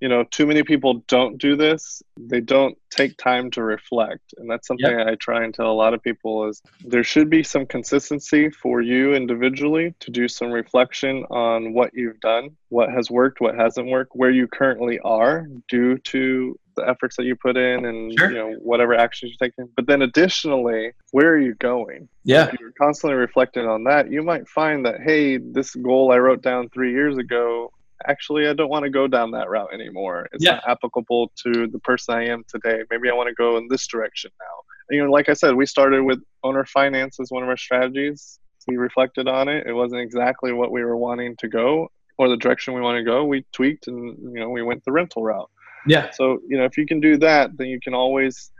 you 0.00 0.08
know 0.08 0.24
too 0.24 0.46
many 0.46 0.62
people 0.62 1.04
don't 1.08 1.38
do 1.38 1.56
this 1.56 2.02
they 2.18 2.40
don't 2.40 2.76
take 2.90 3.16
time 3.16 3.50
to 3.50 3.62
reflect 3.62 4.34
and 4.36 4.50
that's 4.50 4.66
something 4.66 4.98
yep. 4.98 5.06
i 5.06 5.14
try 5.16 5.44
and 5.44 5.54
tell 5.54 5.70
a 5.70 5.72
lot 5.72 5.94
of 5.94 6.02
people 6.02 6.48
is 6.48 6.62
there 6.84 7.04
should 7.04 7.30
be 7.30 7.42
some 7.42 7.66
consistency 7.66 8.50
for 8.50 8.80
you 8.80 9.14
individually 9.14 9.94
to 10.00 10.10
do 10.10 10.28
some 10.28 10.50
reflection 10.50 11.24
on 11.30 11.72
what 11.72 11.92
you've 11.94 12.20
done 12.20 12.50
what 12.68 12.90
has 12.90 13.10
worked 13.10 13.40
what 13.40 13.54
hasn't 13.54 13.88
worked 13.88 14.12
where 14.14 14.30
you 14.30 14.46
currently 14.46 14.98
are 15.00 15.46
due 15.68 15.96
to 15.98 16.58
the 16.76 16.88
efforts 16.88 17.16
that 17.16 17.24
you 17.24 17.34
put 17.34 17.56
in 17.56 17.84
and 17.84 18.18
sure. 18.18 18.30
you 18.30 18.36
know 18.36 18.52
whatever 18.60 18.94
actions 18.94 19.32
you're 19.32 19.48
taking 19.48 19.68
but 19.76 19.86
then 19.86 20.02
additionally 20.02 20.92
where 21.10 21.32
are 21.32 21.38
you 21.38 21.54
going 21.54 22.08
yeah 22.24 22.46
if 22.46 22.60
you're 22.60 22.72
constantly 22.80 23.16
reflecting 23.16 23.66
on 23.66 23.84
that 23.84 24.10
you 24.10 24.22
might 24.22 24.48
find 24.48 24.84
that 24.86 25.00
hey 25.02 25.38
this 25.38 25.74
goal 25.74 26.12
i 26.12 26.16
wrote 26.16 26.42
down 26.42 26.68
three 26.70 26.92
years 26.92 27.16
ago 27.16 27.70
actually 28.06 28.46
I 28.46 28.52
don't 28.52 28.68
want 28.68 28.84
to 28.84 28.90
go 28.90 29.06
down 29.06 29.30
that 29.32 29.48
route 29.48 29.72
anymore. 29.72 30.28
It's 30.32 30.44
yeah. 30.44 30.52
not 30.56 30.68
applicable 30.68 31.32
to 31.44 31.66
the 31.66 31.78
person 31.78 32.14
I 32.14 32.26
am 32.26 32.44
today. 32.48 32.82
Maybe 32.90 33.10
I 33.10 33.14
want 33.14 33.28
to 33.28 33.34
go 33.34 33.56
in 33.56 33.68
this 33.68 33.86
direction 33.86 34.30
now. 34.38 34.62
And, 34.88 34.96
you 34.96 35.04
know, 35.04 35.10
like 35.10 35.28
I 35.28 35.32
said, 35.32 35.54
we 35.54 35.66
started 35.66 36.02
with 36.02 36.22
owner 36.44 36.64
finance 36.64 37.18
as 37.20 37.30
one 37.30 37.42
of 37.42 37.48
our 37.48 37.56
strategies. 37.56 38.38
We 38.68 38.76
reflected 38.76 39.28
on 39.28 39.48
it. 39.48 39.66
It 39.66 39.72
wasn't 39.72 40.02
exactly 40.02 40.52
what 40.52 40.72
we 40.72 40.84
were 40.84 40.96
wanting 40.96 41.36
to 41.38 41.48
go 41.48 41.88
or 42.18 42.28
the 42.28 42.36
direction 42.36 42.74
we 42.74 42.80
want 42.80 42.98
to 42.98 43.04
go. 43.04 43.24
We 43.24 43.44
tweaked 43.52 43.88
and 43.88 44.16
you 44.18 44.40
know 44.40 44.50
we 44.50 44.62
went 44.62 44.84
the 44.84 44.92
rental 44.92 45.22
route. 45.22 45.50
Yeah. 45.86 46.10
So 46.10 46.40
you 46.48 46.56
know 46.56 46.64
if 46.64 46.76
you 46.76 46.86
can 46.86 47.00
do 47.00 47.16
that, 47.18 47.56
then 47.56 47.68
you 47.68 47.80
can 47.80 47.94
always 47.94 48.50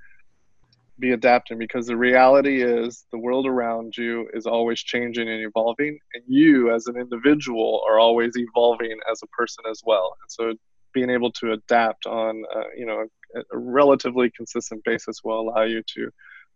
be 0.98 1.12
adapting 1.12 1.58
because 1.58 1.86
the 1.86 1.96
reality 1.96 2.62
is 2.62 3.04
the 3.12 3.18
world 3.18 3.46
around 3.46 3.96
you 3.96 4.28
is 4.32 4.46
always 4.46 4.80
changing 4.80 5.28
and 5.28 5.44
evolving 5.44 5.98
and 6.14 6.22
you 6.26 6.72
as 6.74 6.86
an 6.86 6.96
individual 6.96 7.82
are 7.86 7.98
always 7.98 8.32
evolving 8.36 8.98
as 9.10 9.20
a 9.22 9.26
person 9.26 9.62
as 9.70 9.82
well 9.84 10.16
and 10.22 10.30
so 10.30 10.54
being 10.94 11.10
able 11.10 11.30
to 11.30 11.52
adapt 11.52 12.06
on 12.06 12.42
uh, 12.54 12.62
you 12.74 12.86
know 12.86 13.04
a, 13.34 13.40
a, 13.40 13.58
relatively 13.58 14.30
consistent 14.34 14.82
basis 14.84 15.20
will 15.22 15.40
allow 15.40 15.62
you 15.62 15.82
to 15.86 16.08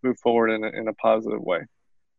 move 0.03 0.19
forward 0.21 0.49
in 0.49 0.65
a, 0.65 0.69
in 0.69 0.89
a 0.89 0.95
positive 0.95 1.43
way 1.43 1.61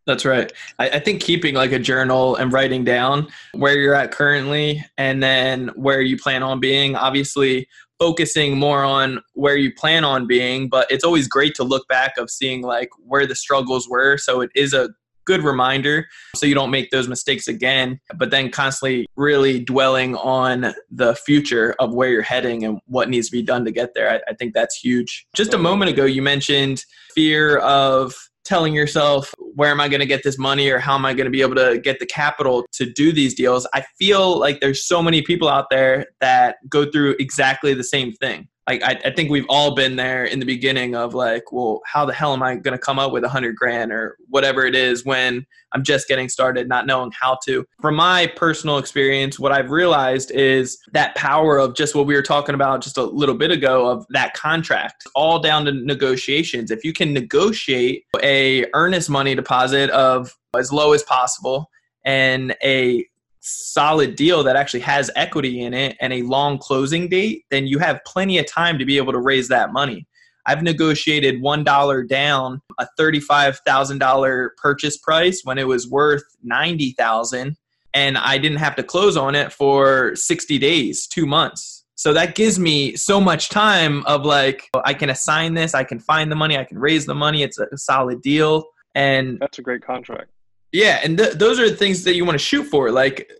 that's 0.07 0.25
right. 0.25 0.51
I, 0.79 0.89
I, 0.89 0.99
think 0.99 1.21
keeping 1.21 1.53
like 1.53 1.71
a 1.71 1.77
journal 1.77 2.35
and 2.35 2.51
writing 2.51 2.83
down 2.83 3.27
where 3.53 3.77
you're 3.77 3.93
at 3.93 4.11
currently 4.11 4.83
and 4.97 5.21
then 5.21 5.67
where 5.75 6.01
you 6.01 6.17
plan 6.17 6.41
on 6.41 6.59
being. 6.59 6.95
Obviously, 6.95 7.67
focusing 8.01 8.57
more 8.57 8.83
on 8.83 9.21
where 9.35 9.55
you 9.55 9.71
plan 9.71 10.03
on 10.03 10.25
being 10.25 10.67
but 10.67 10.89
it's 10.89 11.03
always 11.03 11.27
great 11.27 11.53
to 11.53 11.63
look 11.63 11.87
back 11.87 12.17
of 12.17 12.31
seeing 12.31 12.63
like 12.63 12.89
where 12.97 13.27
the 13.27 13.35
struggles 13.35 13.87
were 13.87 14.17
so 14.17 14.41
it 14.41 14.49
is 14.55 14.73
a 14.73 14.89
good 15.25 15.43
reminder 15.43 16.07
so 16.35 16.47
you 16.47 16.55
don't 16.55 16.71
make 16.71 16.89
those 16.89 17.07
mistakes 17.07 17.47
again 17.47 17.99
but 18.15 18.31
then 18.31 18.49
constantly 18.49 19.05
really 19.15 19.59
dwelling 19.59 20.15
on 20.15 20.73
the 20.89 21.13
future 21.13 21.75
of 21.79 21.93
where 21.93 22.09
you're 22.09 22.23
heading 22.23 22.65
and 22.65 22.79
what 22.87 23.07
needs 23.07 23.27
to 23.27 23.31
be 23.31 23.43
done 23.43 23.63
to 23.63 23.71
get 23.71 23.93
there. 23.93 24.09
I, 24.11 24.31
I 24.31 24.33
think 24.33 24.55
that's 24.55 24.75
huge. 24.75 25.27
Just 25.35 25.53
a 25.53 25.59
moment 25.59 25.91
ago 25.91 26.05
you 26.05 26.23
mentioned 26.23 26.83
fear 27.13 27.57
of 27.57 28.15
telling 28.43 28.73
yourself 28.73 29.33
where 29.55 29.69
am 29.69 29.81
i 29.81 29.87
going 29.87 29.99
to 29.99 30.05
get 30.05 30.23
this 30.23 30.37
money 30.37 30.69
or 30.69 30.79
how 30.79 30.95
am 30.95 31.05
i 31.05 31.13
going 31.13 31.25
to 31.25 31.31
be 31.31 31.41
able 31.41 31.55
to 31.55 31.79
get 31.79 31.99
the 31.99 32.05
capital 32.05 32.65
to 32.71 32.85
do 32.91 33.11
these 33.11 33.33
deals? 33.33 33.67
I 33.73 33.83
feel 33.97 34.39
like 34.39 34.59
there's 34.59 34.85
so 34.85 35.01
many 35.01 35.21
people 35.21 35.47
out 35.47 35.65
there 35.69 36.07
that 36.19 36.57
go 36.69 36.89
through 36.89 37.15
exactly 37.19 37.73
the 37.73 37.83
same 37.83 38.13
thing 38.13 38.47
like 38.67 38.83
I, 38.83 38.99
I, 39.05 39.11
think 39.11 39.29
we've 39.29 39.45
all 39.49 39.75
been 39.75 39.95
there 39.95 40.25
in 40.25 40.39
the 40.39 40.45
beginning 40.45 40.95
of 40.95 41.13
like 41.13 41.51
well 41.51 41.81
how 41.85 42.05
the 42.05 42.13
hell 42.13 42.33
am 42.33 42.43
i 42.43 42.55
going 42.55 42.77
to 42.77 42.83
come 42.83 42.99
up 42.99 43.11
with 43.11 43.23
a 43.23 43.29
hundred 43.29 43.55
grand 43.55 43.91
or 43.91 44.17
whatever 44.29 44.65
it 44.65 44.75
is 44.75 45.05
when 45.05 45.45
i'm 45.73 45.83
just 45.83 46.07
getting 46.07 46.29
started 46.29 46.67
not 46.67 46.85
knowing 46.85 47.11
how 47.11 47.37
to? 47.45 47.65
From 47.81 47.95
my 47.95 48.27
personal 48.35 48.77
experience 48.77 49.39
what 49.39 49.51
i've 49.51 49.71
realized 49.71 50.31
is 50.31 50.77
that 50.93 51.15
power 51.15 51.57
of 51.57 51.75
just 51.75 51.95
what 51.95 52.05
we 52.05 52.13
were 52.13 52.21
talking 52.21 52.55
about 52.55 52.81
just 52.81 52.97
a 52.97 53.03
little 53.03 53.35
bit 53.35 53.51
ago 53.51 53.87
of 53.87 54.05
that 54.09 54.33
contract 54.33 55.03
all 55.15 55.39
down 55.39 55.65
to 55.65 55.71
negotiations. 55.71 56.71
If 56.71 56.83
you 56.83 56.93
can 56.93 57.13
negotiate 57.13 58.05
a 58.21 58.65
earnest 58.73 59.09
money 59.09 59.35
deposit 59.35 59.89
of 59.91 60.35
as 60.57 60.71
low 60.71 60.93
as 60.93 61.03
possible 61.03 61.69
and 62.05 62.55
a 62.63 63.05
solid 63.41 64.15
deal 64.15 64.43
that 64.43 64.55
actually 64.55 64.79
has 64.79 65.11
equity 65.15 65.61
in 65.61 65.73
it 65.73 65.97
and 65.99 66.13
a 66.13 66.21
long 66.23 66.57
closing 66.57 67.09
date, 67.09 67.43
then 67.49 67.67
you 67.67 67.79
have 67.79 67.99
plenty 68.05 68.37
of 68.37 68.45
time 68.45 68.79
to 68.79 68.85
be 68.85 68.97
able 68.97 69.11
to 69.11 69.19
raise 69.19 69.47
that 69.49 69.73
money. 69.73 70.07
I've 70.45 70.63
negotiated 70.63 71.41
$1 71.41 72.07
down 72.07 72.61
a 72.79 72.87
$35,000 72.99 74.49
purchase 74.57 74.97
price 74.97 75.41
when 75.43 75.57
it 75.57 75.67
was 75.67 75.87
worth 75.87 76.23
90,000 76.43 77.55
and 77.93 78.17
I 78.17 78.37
didn't 78.37 78.59
have 78.59 78.75
to 78.77 78.83
close 78.83 79.17
on 79.17 79.35
it 79.35 79.51
for 79.51 80.15
60 80.15 80.57
days, 80.57 81.07
2 81.07 81.25
months. 81.25 81.85
So 81.95 82.13
that 82.13 82.35
gives 82.35 82.57
me 82.57 82.95
so 82.95 83.21
much 83.21 83.49
time 83.49 84.03
of 84.05 84.25
like 84.25 84.69
I 84.85 84.93
can 84.93 85.09
assign 85.09 85.53
this, 85.53 85.75
I 85.75 85.83
can 85.83 85.99
find 85.99 86.31
the 86.31 86.35
money, 86.35 86.57
I 86.57 86.63
can 86.63 86.79
raise 86.79 87.05
the 87.05 87.13
money, 87.13 87.43
it's 87.43 87.59
a 87.59 87.77
solid 87.77 88.21
deal 88.21 88.65
and 88.95 89.39
That's 89.39 89.59
a 89.59 89.61
great 89.61 89.83
contract. 89.83 90.31
Yeah, 90.71 90.99
and 91.03 91.17
th- 91.17 91.33
those 91.33 91.59
are 91.59 91.69
the 91.69 91.75
things 91.75 92.03
that 92.03 92.15
you 92.15 92.25
want 92.25 92.39
to 92.39 92.45
shoot 92.45 92.63
for. 92.63 92.91
Like, 92.91 93.31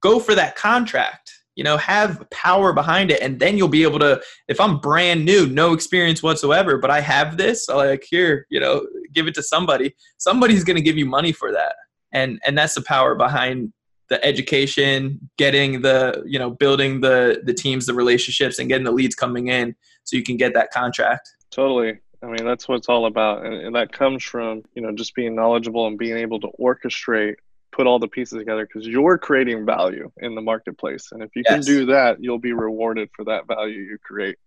go 0.00 0.20
for 0.20 0.34
that 0.34 0.56
contract. 0.56 1.32
You 1.56 1.64
know, 1.64 1.78
have 1.78 2.22
power 2.30 2.74
behind 2.74 3.10
it, 3.10 3.22
and 3.22 3.40
then 3.40 3.56
you'll 3.56 3.68
be 3.68 3.82
able 3.82 3.98
to. 4.00 4.20
If 4.46 4.60
I'm 4.60 4.78
brand 4.78 5.24
new, 5.24 5.46
no 5.46 5.72
experience 5.72 6.22
whatsoever, 6.22 6.76
but 6.76 6.90
I 6.90 7.00
have 7.00 7.38
this, 7.38 7.66
like 7.68 8.04
here, 8.08 8.46
you 8.50 8.60
know, 8.60 8.86
give 9.14 9.26
it 9.26 9.34
to 9.36 9.42
somebody. 9.42 9.96
Somebody's 10.18 10.64
going 10.64 10.76
to 10.76 10.82
give 10.82 10.98
you 10.98 11.06
money 11.06 11.32
for 11.32 11.52
that, 11.52 11.74
and 12.12 12.38
and 12.46 12.58
that's 12.58 12.74
the 12.74 12.82
power 12.82 13.14
behind 13.14 13.72
the 14.08 14.24
education, 14.24 15.30
getting 15.38 15.80
the 15.80 16.22
you 16.26 16.38
know, 16.38 16.50
building 16.50 17.00
the 17.00 17.40
the 17.44 17.54
teams, 17.54 17.86
the 17.86 17.94
relationships, 17.94 18.58
and 18.58 18.68
getting 18.68 18.84
the 18.84 18.92
leads 18.92 19.14
coming 19.14 19.48
in, 19.48 19.74
so 20.04 20.14
you 20.14 20.22
can 20.22 20.36
get 20.36 20.52
that 20.52 20.70
contract. 20.70 21.26
Totally, 21.50 21.98
I 22.26 22.30
mean, 22.30 22.44
that's 22.44 22.66
what 22.66 22.76
it's 22.76 22.88
all 22.88 23.06
about. 23.06 23.46
And, 23.46 23.54
and 23.54 23.76
that 23.76 23.92
comes 23.92 24.24
from, 24.24 24.62
you 24.74 24.82
know, 24.82 24.92
just 24.92 25.14
being 25.14 25.36
knowledgeable 25.36 25.86
and 25.86 25.96
being 25.96 26.16
able 26.16 26.40
to 26.40 26.48
orchestrate, 26.58 27.36
put 27.70 27.86
all 27.86 28.00
the 28.00 28.08
pieces 28.08 28.38
together 28.38 28.66
because 28.66 28.86
you're 28.86 29.16
creating 29.16 29.64
value 29.64 30.10
in 30.18 30.34
the 30.34 30.40
marketplace. 30.40 31.12
And 31.12 31.22
if 31.22 31.30
you 31.36 31.42
yes. 31.44 31.54
can 31.54 31.62
do 31.62 31.86
that, 31.86 32.20
you'll 32.20 32.40
be 32.40 32.52
rewarded 32.52 33.10
for 33.14 33.24
that 33.26 33.46
value 33.46 33.80
you 33.80 33.98
create. 34.02 34.38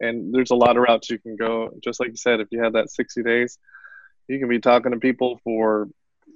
And 0.00 0.34
there's 0.34 0.50
a 0.50 0.54
lot 0.54 0.76
of 0.76 0.82
routes 0.82 1.10
you 1.10 1.18
can 1.18 1.36
go. 1.36 1.70
Just 1.84 2.00
like 2.00 2.10
you 2.10 2.16
said, 2.16 2.40
if 2.40 2.48
you 2.50 2.62
have 2.62 2.72
that 2.72 2.90
60 2.90 3.22
days, 3.22 3.58
you 4.28 4.38
can 4.38 4.48
be 4.48 4.58
talking 4.58 4.92
to 4.92 4.98
people 4.98 5.40
for 5.44 5.88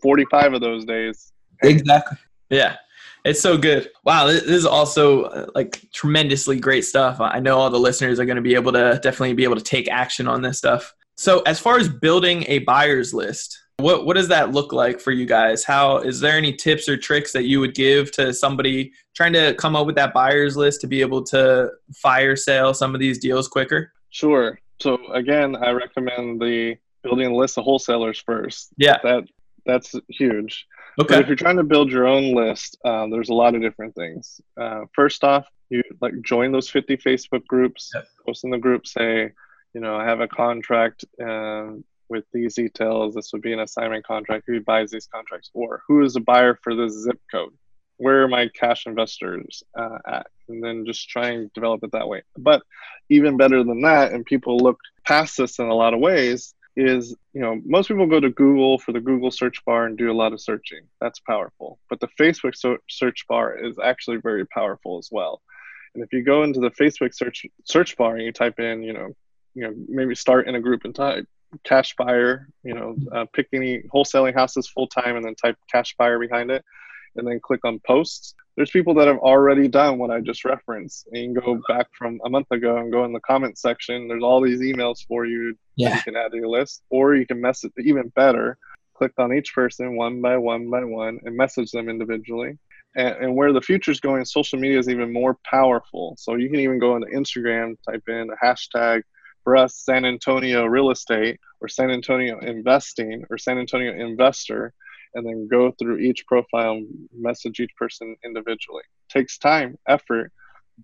45 0.02 0.54
of 0.54 0.60
those 0.60 0.84
days. 0.84 1.32
Exactly. 1.62 2.18
Yeah. 2.50 2.76
It's 3.24 3.40
so 3.40 3.58
good. 3.58 3.90
Wow, 4.04 4.26
this 4.26 4.42
is 4.42 4.64
also 4.64 5.24
uh, 5.24 5.46
like 5.54 5.84
tremendously 5.92 6.58
great 6.58 6.84
stuff. 6.84 7.20
I 7.20 7.38
know 7.38 7.58
all 7.58 7.70
the 7.70 7.78
listeners 7.78 8.18
are 8.18 8.24
going 8.24 8.36
to 8.36 8.42
be 8.42 8.54
able 8.54 8.72
to 8.72 8.98
definitely 9.02 9.34
be 9.34 9.44
able 9.44 9.56
to 9.56 9.62
take 9.62 9.88
action 9.88 10.26
on 10.26 10.42
this 10.42 10.58
stuff. 10.58 10.94
So, 11.16 11.40
as 11.40 11.60
far 11.60 11.76
as 11.78 11.86
building 11.86 12.44
a 12.48 12.60
buyer's 12.60 13.12
list, 13.12 13.58
what 13.76 14.06
what 14.06 14.16
does 14.16 14.28
that 14.28 14.52
look 14.52 14.72
like 14.72 15.00
for 15.00 15.12
you 15.12 15.26
guys? 15.26 15.64
How 15.64 15.98
is 15.98 16.20
there 16.20 16.36
any 16.36 16.54
tips 16.54 16.88
or 16.88 16.96
tricks 16.96 17.32
that 17.32 17.44
you 17.44 17.60
would 17.60 17.74
give 17.74 18.10
to 18.12 18.32
somebody 18.32 18.92
trying 19.14 19.34
to 19.34 19.54
come 19.54 19.76
up 19.76 19.86
with 19.86 19.96
that 19.96 20.14
buyer's 20.14 20.56
list 20.56 20.80
to 20.82 20.86
be 20.86 21.02
able 21.02 21.22
to 21.24 21.70
fire 21.94 22.36
sale 22.36 22.72
some 22.72 22.94
of 22.94 23.00
these 23.00 23.18
deals 23.18 23.48
quicker? 23.48 23.92
Sure. 24.10 24.58
So 24.80 24.98
again, 25.12 25.56
I 25.56 25.70
recommend 25.72 26.40
the 26.40 26.76
building 27.02 27.26
a 27.26 27.34
list 27.34 27.58
of 27.58 27.64
wholesalers 27.64 28.18
first. 28.18 28.70
Yeah. 28.76 28.96
That 29.02 29.24
that's 29.66 29.94
huge. 30.08 30.66
Okay. 30.98 31.14
But 31.14 31.20
if 31.22 31.26
you're 31.28 31.36
trying 31.36 31.56
to 31.56 31.64
build 31.64 31.90
your 31.90 32.06
own 32.06 32.34
list, 32.34 32.76
um, 32.84 33.10
there's 33.10 33.28
a 33.28 33.34
lot 33.34 33.54
of 33.54 33.62
different 33.62 33.94
things. 33.94 34.40
Uh, 34.60 34.82
first 34.94 35.24
off, 35.24 35.46
you 35.68 35.82
like 36.00 36.14
join 36.22 36.52
those 36.52 36.68
50 36.68 36.96
Facebook 36.98 37.46
groups. 37.46 37.90
Yep. 37.94 38.06
Post 38.26 38.44
in 38.44 38.50
the 38.50 38.58
group, 38.58 38.86
say, 38.86 39.30
you 39.72 39.80
know, 39.80 39.96
I 39.96 40.04
have 40.04 40.20
a 40.20 40.28
contract 40.28 41.04
uh, 41.24 41.70
with 42.08 42.24
these 42.32 42.54
details. 42.54 43.14
This 43.14 43.32
would 43.32 43.42
be 43.42 43.52
an 43.52 43.60
assignment 43.60 44.04
contract. 44.04 44.44
Who 44.46 44.60
buys 44.60 44.90
these 44.90 45.06
contracts? 45.06 45.50
Or 45.54 45.82
who 45.86 46.04
is 46.04 46.14
the 46.14 46.20
buyer 46.20 46.58
for 46.62 46.74
this 46.74 46.92
zip 46.92 47.20
code? 47.30 47.54
Where 47.98 48.22
are 48.22 48.28
my 48.28 48.48
cash 48.48 48.86
investors 48.86 49.62
uh, 49.78 49.98
at? 50.06 50.26
And 50.48 50.64
then 50.64 50.84
just 50.86 51.08
try 51.08 51.30
and 51.30 51.52
develop 51.52 51.84
it 51.84 51.92
that 51.92 52.08
way. 52.08 52.22
But 52.36 52.62
even 53.08 53.36
better 53.36 53.62
than 53.62 53.82
that, 53.82 54.12
and 54.12 54.24
people 54.24 54.58
look 54.58 54.78
past 55.04 55.36
this 55.36 55.58
in 55.58 55.66
a 55.66 55.74
lot 55.74 55.94
of 55.94 56.00
ways, 56.00 56.54
is 56.80 57.14
you 57.32 57.40
know 57.40 57.60
most 57.64 57.88
people 57.88 58.06
go 58.06 58.20
to 58.20 58.30
google 58.30 58.78
for 58.78 58.92
the 58.92 59.00
google 59.00 59.30
search 59.30 59.64
bar 59.64 59.86
and 59.86 59.98
do 59.98 60.10
a 60.10 60.14
lot 60.14 60.32
of 60.32 60.40
searching. 60.40 60.80
That's 61.00 61.20
powerful. 61.20 61.78
But 61.88 62.00
the 62.00 62.08
facebook 62.20 62.56
so- 62.56 62.78
search 62.88 63.26
bar 63.28 63.56
is 63.58 63.78
actually 63.82 64.18
very 64.18 64.46
powerful 64.46 64.98
as 64.98 65.08
well. 65.10 65.40
And 65.94 66.04
if 66.04 66.12
you 66.12 66.22
go 66.24 66.42
into 66.42 66.60
the 66.60 66.70
facebook 66.70 67.14
search 67.14 67.46
search 67.64 67.96
bar 67.96 68.16
and 68.16 68.24
you 68.24 68.32
type 68.32 68.58
in 68.58 68.82
you 68.82 68.92
know 68.92 69.08
you 69.54 69.64
know 69.64 69.74
maybe 69.88 70.14
start 70.14 70.48
in 70.48 70.54
a 70.54 70.60
group 70.60 70.84
and 70.84 70.94
type 70.94 71.26
cash 71.64 71.94
buyer 71.96 72.48
you 72.62 72.74
know 72.74 72.96
uh, 73.12 73.26
pick 73.32 73.48
any 73.52 73.82
wholesaling 73.92 74.34
houses 74.34 74.68
full 74.68 74.86
time 74.86 75.16
and 75.16 75.24
then 75.24 75.34
type 75.34 75.56
cash 75.70 75.94
buyer 75.98 76.18
behind 76.18 76.50
it 76.50 76.64
and 77.16 77.26
then 77.26 77.40
click 77.40 77.60
on 77.64 77.80
posts. 77.86 78.34
There's 78.56 78.70
people 78.70 78.94
that 78.94 79.06
have 79.08 79.18
already 79.18 79.68
done 79.68 79.98
what 79.98 80.10
I 80.10 80.20
just 80.20 80.44
referenced. 80.44 81.06
And 81.12 81.16
you 81.16 81.40
can 81.40 81.42
go 81.44 81.62
back 81.68 81.86
from 81.96 82.20
a 82.24 82.30
month 82.30 82.50
ago 82.50 82.76
and 82.76 82.92
go 82.92 83.04
in 83.04 83.12
the 83.12 83.20
comment 83.20 83.58
section. 83.58 84.08
There's 84.08 84.22
all 84.22 84.40
these 84.40 84.60
emails 84.60 85.06
for 85.06 85.24
you 85.24 85.56
Yeah. 85.76 85.96
you 85.96 86.02
can 86.02 86.16
add 86.16 86.32
to 86.32 86.36
your 86.36 86.48
list, 86.48 86.82
or 86.90 87.14
you 87.14 87.26
can 87.26 87.40
message 87.40 87.72
even 87.78 88.08
better. 88.14 88.58
Click 88.94 89.12
on 89.18 89.32
each 89.32 89.54
person 89.54 89.96
one 89.96 90.20
by 90.20 90.36
one 90.36 90.68
by 90.68 90.84
one 90.84 91.20
and 91.24 91.36
message 91.36 91.70
them 91.70 91.88
individually. 91.88 92.58
And, 92.96 93.14
and 93.16 93.36
where 93.36 93.52
the 93.52 93.62
future 93.62 93.92
is 93.92 94.00
going, 94.00 94.24
social 94.24 94.58
media 94.58 94.78
is 94.78 94.88
even 94.88 95.12
more 95.12 95.38
powerful. 95.44 96.16
So 96.18 96.34
you 96.34 96.50
can 96.50 96.60
even 96.60 96.78
go 96.78 96.96
into 96.96 97.08
Instagram, 97.08 97.76
type 97.88 98.02
in 98.08 98.28
a 98.30 98.44
hashtag 98.44 99.02
for 99.44 99.56
us, 99.56 99.76
San 99.76 100.04
Antonio 100.04 100.66
real 100.66 100.90
estate 100.90 101.38
or 101.60 101.68
San 101.68 101.90
Antonio 101.90 102.38
investing 102.40 103.24
or 103.30 103.38
San 103.38 103.58
Antonio 103.58 103.92
investor, 103.94 104.74
and 105.14 105.26
then 105.26 105.48
go 105.48 105.72
through 105.72 105.98
each 105.98 106.26
profile 106.26 106.72
and 106.72 107.08
message 107.16 107.60
each 107.60 107.74
person 107.76 108.16
individually. 108.24 108.82
takes 109.08 109.38
time, 109.38 109.76
effort, 109.88 110.32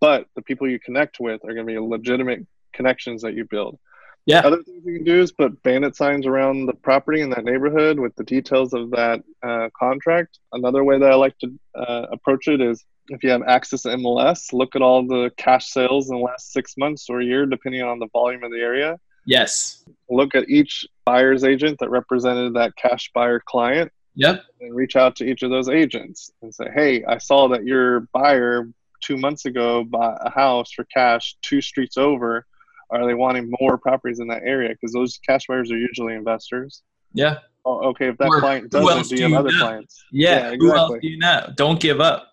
but 0.00 0.26
the 0.34 0.42
people 0.42 0.68
you 0.68 0.78
connect 0.80 1.20
with 1.20 1.44
are 1.44 1.54
going 1.54 1.66
to 1.66 1.72
be 1.72 1.78
legitimate 1.78 2.46
connections 2.72 3.22
that 3.22 3.34
you 3.34 3.44
build. 3.44 3.78
Yeah. 4.26 4.40
Other 4.40 4.60
things 4.62 4.82
you 4.84 4.96
can 4.96 5.04
do 5.04 5.20
is 5.20 5.30
put 5.30 5.62
bandit 5.62 5.94
signs 5.94 6.26
around 6.26 6.66
the 6.66 6.74
property 6.74 7.20
in 7.20 7.30
that 7.30 7.44
neighborhood 7.44 8.00
with 8.00 8.14
the 8.16 8.24
details 8.24 8.74
of 8.74 8.90
that 8.90 9.22
uh, 9.44 9.68
contract. 9.78 10.40
Another 10.52 10.82
way 10.82 10.98
that 10.98 11.12
I 11.12 11.14
like 11.14 11.38
to 11.38 11.58
uh, 11.76 12.06
approach 12.10 12.48
it 12.48 12.60
is 12.60 12.84
if 13.08 13.22
you 13.22 13.30
have 13.30 13.42
access 13.46 13.82
to 13.82 13.90
MLS, 13.90 14.52
look 14.52 14.74
at 14.74 14.82
all 14.82 15.06
the 15.06 15.30
cash 15.36 15.68
sales 15.68 16.10
in 16.10 16.16
the 16.16 16.22
last 16.22 16.52
six 16.52 16.76
months 16.76 17.06
or 17.08 17.20
a 17.20 17.24
year, 17.24 17.46
depending 17.46 17.82
on 17.82 18.00
the 18.00 18.08
volume 18.12 18.42
of 18.42 18.50
the 18.50 18.58
area. 18.58 18.98
Yes. 19.26 19.84
Look 20.10 20.34
at 20.34 20.48
each 20.48 20.84
buyer's 21.04 21.44
agent 21.44 21.78
that 21.78 21.90
represented 21.90 22.54
that 22.54 22.74
cash 22.76 23.10
buyer 23.14 23.40
client 23.44 23.92
Yep. 24.16 24.42
and 24.62 24.74
reach 24.74 24.96
out 24.96 25.14
to 25.16 25.24
each 25.24 25.42
of 25.42 25.50
those 25.50 25.68
agents 25.68 26.30
and 26.42 26.54
say, 26.54 26.66
hey, 26.74 27.04
I 27.04 27.18
saw 27.18 27.48
that 27.48 27.64
your 27.64 28.00
buyer 28.12 28.68
two 29.02 29.16
months 29.18 29.44
ago 29.44 29.84
bought 29.84 30.18
a 30.26 30.30
house 30.30 30.72
for 30.72 30.84
cash 30.84 31.36
two 31.42 31.60
streets 31.60 31.96
over. 31.98 32.46
Are 32.90 33.04
they 33.06 33.14
wanting 33.14 33.52
more 33.60 33.76
properties 33.76 34.20
in 34.20 34.28
that 34.28 34.42
area? 34.44 34.70
Because 34.70 34.92
those 34.92 35.18
cash 35.18 35.46
buyers 35.46 35.70
are 35.70 35.76
usually 35.78 36.14
investors. 36.14 36.82
Yeah. 37.12 37.38
Oh, 37.64 37.78
okay, 37.90 38.08
if 38.08 38.16
that 38.18 38.28
Or 38.28 38.40
client 38.40 38.70
doesn't, 38.70 39.08
do 39.08 39.16
you 39.16 39.24
have 39.24 39.32
other 39.44 39.52
know? 39.52 39.58
clients? 39.58 40.04
Yeah. 40.12 40.50
Yeah, 40.50 40.56
Who 40.58 40.72
else 40.74 40.92
exactly. 40.92 41.00
do 41.00 41.08
you 41.08 41.18
know? 41.18 41.52
Don't 41.56 41.80
give 41.80 42.00
up. 42.00 42.28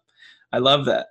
I 0.51 0.59
love 0.59 0.85
that. 0.85 1.07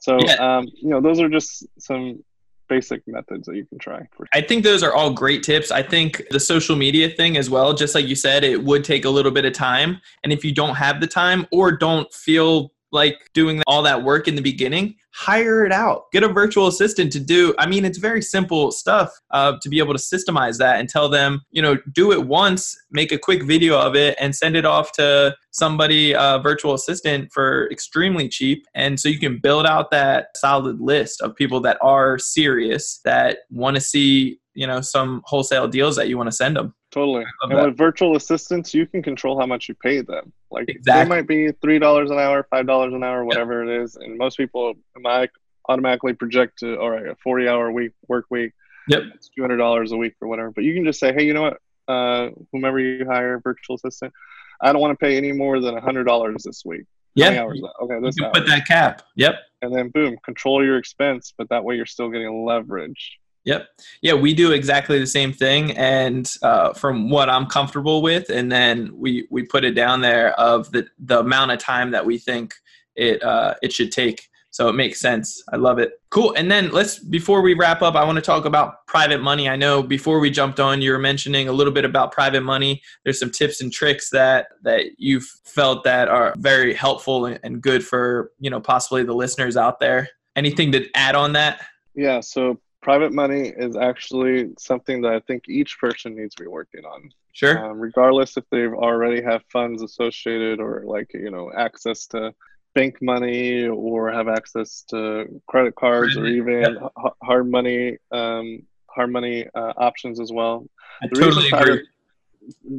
So, 0.00 0.18
Yeah. 0.26 0.34
um, 0.58 0.66
you 0.74 0.88
know, 0.88 1.00
those 1.00 1.20
are 1.20 1.28
just 1.28 1.66
some 1.78 2.22
basic 2.70 3.06
methods 3.06 3.46
that 3.46 3.56
you 3.56 3.66
can 3.66 3.78
try. 3.78 4.06
For 4.16 4.26
I 4.32 4.40
think 4.40 4.64
those 4.64 4.82
are 4.82 4.94
all 4.94 5.12
great 5.12 5.42
tips. 5.42 5.70
I 5.70 5.82
think 5.82 6.22
the 6.30 6.40
social 6.40 6.76
media 6.76 7.10
thing 7.10 7.36
as 7.36 7.50
well, 7.50 7.74
just 7.74 7.94
like 7.94 8.06
you 8.06 8.14
said, 8.14 8.44
it 8.44 8.64
would 8.64 8.84
take 8.84 9.04
a 9.04 9.10
little 9.10 9.32
bit 9.32 9.44
of 9.44 9.52
time. 9.52 10.00
And 10.24 10.32
if 10.32 10.44
you 10.44 10.54
don't 10.54 10.76
have 10.76 11.00
the 11.00 11.06
time 11.06 11.46
or 11.52 11.72
don't 11.72 12.10
feel 12.14 12.72
like 12.92 13.16
doing 13.34 13.62
all 13.66 13.82
that 13.82 14.02
work 14.02 14.28
in 14.28 14.34
the 14.34 14.42
beginning, 14.42 14.96
hire 15.12 15.64
it 15.64 15.72
out. 15.72 16.10
Get 16.12 16.22
a 16.22 16.28
virtual 16.28 16.66
assistant 16.66 17.12
to 17.12 17.20
do. 17.20 17.54
I 17.58 17.66
mean, 17.66 17.84
it's 17.84 17.98
very 17.98 18.22
simple 18.22 18.70
stuff 18.70 19.12
uh, 19.30 19.56
to 19.60 19.68
be 19.68 19.78
able 19.78 19.94
to 19.94 19.98
systemize 19.98 20.58
that 20.58 20.80
and 20.80 20.88
tell 20.88 21.08
them, 21.08 21.42
you 21.50 21.62
know, 21.62 21.76
do 21.92 22.12
it 22.12 22.26
once, 22.26 22.76
make 22.90 23.12
a 23.12 23.18
quick 23.18 23.42
video 23.42 23.78
of 23.78 23.96
it, 23.96 24.16
and 24.20 24.34
send 24.34 24.56
it 24.56 24.64
off 24.64 24.92
to 24.92 25.36
somebody, 25.50 26.14
uh, 26.14 26.38
virtual 26.38 26.74
assistant, 26.74 27.30
for 27.32 27.68
extremely 27.70 28.28
cheap. 28.28 28.64
And 28.74 28.98
so 28.98 29.08
you 29.08 29.18
can 29.18 29.38
build 29.38 29.66
out 29.66 29.90
that 29.90 30.36
solid 30.36 30.80
list 30.80 31.20
of 31.22 31.34
people 31.34 31.60
that 31.60 31.78
are 31.80 32.18
serious 32.18 33.00
that 33.04 33.38
want 33.50 33.76
to 33.76 33.80
see, 33.80 34.39
you 34.54 34.66
know, 34.66 34.80
some 34.80 35.22
wholesale 35.24 35.68
deals 35.68 35.96
that 35.96 36.08
you 36.08 36.16
want 36.16 36.26
to 36.28 36.34
send 36.36 36.56
them. 36.56 36.74
Totally. 36.90 37.24
And 37.42 37.52
that. 37.52 37.66
with 37.66 37.76
virtual 37.78 38.16
assistants, 38.16 38.74
you 38.74 38.86
can 38.86 39.02
control 39.02 39.38
how 39.38 39.46
much 39.46 39.68
you 39.68 39.74
pay 39.76 40.00
them. 40.00 40.32
Like 40.50 40.68
Exactly. 40.68 41.02
they 41.04 41.08
might 41.08 41.26
be 41.28 41.52
three 41.62 41.78
dollars 41.78 42.10
an 42.10 42.18
hour, 42.18 42.46
five 42.50 42.66
dollars 42.66 42.92
an 42.94 43.04
hour, 43.04 43.24
whatever 43.24 43.62
it 43.62 43.82
is, 43.82 43.96
and 43.96 44.18
most 44.18 44.36
people 44.36 44.74
automatic- 44.96 45.30
automatically 45.68 46.12
project 46.14 46.58
to 46.60 46.78
all 46.80 46.90
right, 46.90 47.06
a 47.06 47.14
forty-hour 47.22 47.70
week 47.70 47.92
work 48.08 48.26
week, 48.30 48.52
Yep. 48.88 49.02
it's 49.14 49.28
two 49.28 49.40
hundred 49.42 49.58
dollars 49.58 49.92
a 49.92 49.96
week 49.96 50.14
or 50.20 50.26
whatever. 50.28 50.50
But 50.50 50.64
you 50.64 50.74
can 50.74 50.84
just 50.84 50.98
say, 50.98 51.12
hey, 51.12 51.24
you 51.24 51.32
know 51.34 51.42
what? 51.42 51.58
Uh, 51.86 52.30
whomever 52.52 52.78
you 52.80 53.04
hire, 53.06 53.40
virtual 53.40 53.76
assistant, 53.76 54.12
I 54.60 54.72
don't 54.72 54.80
want 54.80 54.98
to 54.98 55.04
pay 55.04 55.16
any 55.16 55.32
more 55.32 55.60
than 55.60 55.76
a 55.76 55.80
hundred 55.80 56.04
dollars 56.04 56.42
this 56.44 56.62
week. 56.64 56.84
Yeah. 57.14 57.42
Okay, 57.82 57.94
You 57.94 58.00
this 58.00 58.16
can 58.16 58.30
put 58.32 58.46
that 58.46 58.66
cap. 58.66 59.02
Yep. 59.16 59.34
and 59.62 59.74
then 59.74 59.88
boom, 59.90 60.16
control 60.24 60.64
your 60.64 60.76
expense, 60.78 61.34
but 61.36 61.48
that 61.50 61.62
way 61.64 61.74
you're 61.76 61.86
still 61.86 62.08
getting 62.08 62.44
leverage. 62.44 63.18
Yep. 63.44 63.68
Yeah, 64.02 64.14
we 64.14 64.34
do 64.34 64.52
exactly 64.52 64.98
the 64.98 65.06
same 65.06 65.32
thing, 65.32 65.72
and 65.72 66.30
uh, 66.42 66.74
from 66.74 67.08
what 67.08 67.30
I'm 67.30 67.46
comfortable 67.46 68.02
with, 68.02 68.28
and 68.28 68.52
then 68.52 68.90
we 68.94 69.26
we 69.30 69.44
put 69.44 69.64
it 69.64 69.72
down 69.72 70.02
there 70.02 70.38
of 70.38 70.70
the 70.72 70.86
the 70.98 71.20
amount 71.20 71.52
of 71.52 71.58
time 71.58 71.90
that 71.92 72.04
we 72.04 72.18
think 72.18 72.54
it 72.96 73.22
uh, 73.22 73.54
it 73.62 73.72
should 73.72 73.92
take. 73.92 74.28
So 74.52 74.68
it 74.68 74.72
makes 74.72 75.00
sense. 75.00 75.42
I 75.52 75.56
love 75.56 75.78
it. 75.78 75.92
Cool. 76.10 76.34
And 76.36 76.50
then 76.50 76.72
let's 76.72 76.98
before 76.98 77.40
we 77.40 77.54
wrap 77.54 77.82
up, 77.82 77.94
I 77.94 78.04
want 78.04 78.16
to 78.16 78.22
talk 78.22 78.44
about 78.44 78.84
private 78.86 79.22
money. 79.22 79.48
I 79.48 79.54
know 79.54 79.80
before 79.80 80.18
we 80.18 80.28
jumped 80.28 80.58
on, 80.58 80.82
you 80.82 80.90
were 80.90 80.98
mentioning 80.98 81.48
a 81.48 81.52
little 81.52 81.72
bit 81.72 81.84
about 81.84 82.10
private 82.10 82.42
money. 82.42 82.82
There's 83.04 83.20
some 83.20 83.30
tips 83.30 83.60
and 83.60 83.72
tricks 83.72 84.10
that 84.10 84.48
that 84.62 84.86
you've 84.98 85.30
felt 85.44 85.84
that 85.84 86.08
are 86.08 86.34
very 86.36 86.74
helpful 86.74 87.26
and, 87.26 87.38
and 87.44 87.62
good 87.62 87.86
for 87.86 88.32
you 88.40 88.50
know 88.50 88.60
possibly 88.60 89.04
the 89.04 89.14
listeners 89.14 89.56
out 89.56 89.78
there. 89.78 90.08
Anything 90.36 90.72
to 90.72 90.88
add 90.94 91.14
on 91.14 91.32
that? 91.34 91.64
Yeah, 91.94 92.20
so 92.20 92.60
private 92.82 93.12
money 93.12 93.48
is 93.56 93.76
actually 93.76 94.50
something 94.58 95.02
that 95.02 95.12
I 95.12 95.20
think 95.20 95.48
each 95.48 95.78
person 95.78 96.16
needs 96.16 96.34
to 96.36 96.42
be 96.44 96.48
working 96.48 96.84
on. 96.84 97.10
Sure. 97.32 97.56
um, 97.58 97.78
regardless 97.78 98.36
if 98.36 98.44
they've 98.50 98.72
already 98.74 99.22
have 99.22 99.42
funds 99.52 99.82
associated 99.82 100.58
or 100.60 100.82
like 100.84 101.08
you 101.14 101.30
know 101.30 101.50
access 101.56 102.06
to 102.08 102.34
bank 102.74 102.96
money 103.00 103.66
or 103.66 104.10
have 104.10 104.28
access 104.28 104.82
to 104.90 105.40
credit 105.46 105.74
cards 105.76 106.16
or 106.16 106.26
even 106.26 106.76
hard 107.22 107.48
money 107.50 107.96
um, 108.10 108.60
hard 108.90 109.12
money 109.12 109.46
uh, 109.54 109.72
options 109.76 110.18
as 110.20 110.32
well 110.32 110.66
I 111.02 111.06
the 111.08 111.20
totally 111.20 111.50
private- 111.50 111.68
agree. 111.72 111.86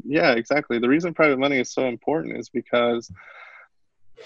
yeah 0.06 0.32
exactly 0.34 0.80
the 0.80 0.90
reason 0.90 1.14
private 1.14 1.40
money 1.40 1.60
is 1.60 1.72
so 1.72 1.88
important 1.88 2.38
is 2.38 2.50
because 2.50 3.10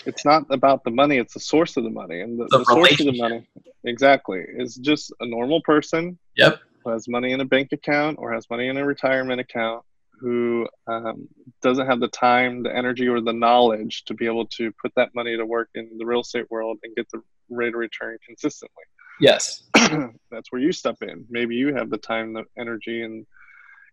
it's 0.06 0.26
not 0.26 0.44
about 0.50 0.84
the 0.84 0.92
money 0.92 1.18
it's 1.18 1.34
the 1.34 1.40
source 1.40 1.78
of 1.78 1.84
the 1.84 1.90
money 1.90 2.22
and 2.22 2.40
the, 2.40 2.46
The 2.50 2.60
the 2.60 2.66
source 2.66 3.00
of 3.00 3.06
the 3.06 3.18
money 3.18 3.48
exactly 3.84 4.44
is 4.48 4.76
just 4.76 5.14
a 5.20 5.26
normal 5.26 5.62
person 5.62 6.18
Yep. 6.38 6.60
who 6.84 6.90
has 6.92 7.08
money 7.08 7.32
in 7.32 7.42
a 7.42 7.46
bank 7.46 7.72
account 7.72 8.18
or 8.20 8.34
has 8.34 8.50
money 8.50 8.68
in 8.68 8.78
a 8.78 8.86
retirement 8.86 9.40
account 9.40 9.84
who 10.20 10.68
um, 10.88 11.28
doesn't 11.62 11.88
have 11.88 12.00
the 12.00 12.08
time, 12.08 12.64
the 12.64 12.74
energy, 12.76 13.08
or 13.08 13.20
the 13.22 13.34
knowledge 13.34 14.06
to 14.06 14.14
be 14.14 14.26
able 14.26 14.46
to 14.48 14.72
put 14.82 14.94
that 14.96 15.14
money 15.14 15.36
to 15.36 15.46
work 15.46 15.70
in 15.76 15.90
the 15.98 16.06
real 16.06 16.22
estate 16.22 16.50
world 16.50 16.78
and 16.84 16.96
get 16.96 17.10
the 17.12 17.22
rate 17.50 17.74
of 17.74 17.80
return 17.80 18.18
consistently. 18.26 18.84
Yes. 19.20 19.64
That's 20.32 20.52
where 20.52 20.62
you 20.62 20.72
step 20.72 21.02
in. 21.02 21.26
Maybe 21.30 21.56
you 21.56 21.74
have 21.76 21.90
the 21.90 21.98
time, 21.98 22.34
the 22.34 22.44
energy, 22.58 23.02
and 23.04 23.26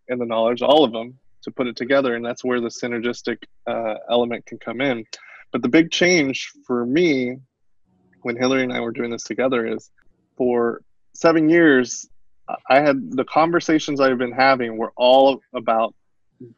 and 0.09 0.19
the 0.19 0.25
knowledge, 0.25 0.61
all 0.61 0.83
of 0.83 0.91
them, 0.91 1.17
to 1.43 1.51
put 1.51 1.67
it 1.67 1.75
together, 1.77 2.15
and 2.15 2.25
that's 2.25 2.43
where 2.43 2.59
the 2.59 2.67
synergistic 2.67 3.37
uh, 3.67 3.95
element 4.09 4.45
can 4.45 4.57
come 4.59 4.81
in. 4.81 5.05
But 5.53 5.61
the 5.61 5.69
big 5.69 5.91
change 5.91 6.51
for 6.65 6.85
me, 6.85 7.37
when 8.23 8.35
Hillary 8.35 8.63
and 8.63 8.73
I 8.73 8.81
were 8.81 8.91
doing 8.91 9.11
this 9.11 9.23
together, 9.23 9.65
is 9.67 9.91
for 10.35 10.81
seven 11.13 11.47
years, 11.47 12.09
I 12.69 12.81
had 12.81 13.11
the 13.11 13.23
conversations 13.23 14.01
I've 14.01 14.17
been 14.17 14.31
having 14.33 14.77
were 14.77 14.91
all 14.97 15.41
about 15.55 15.93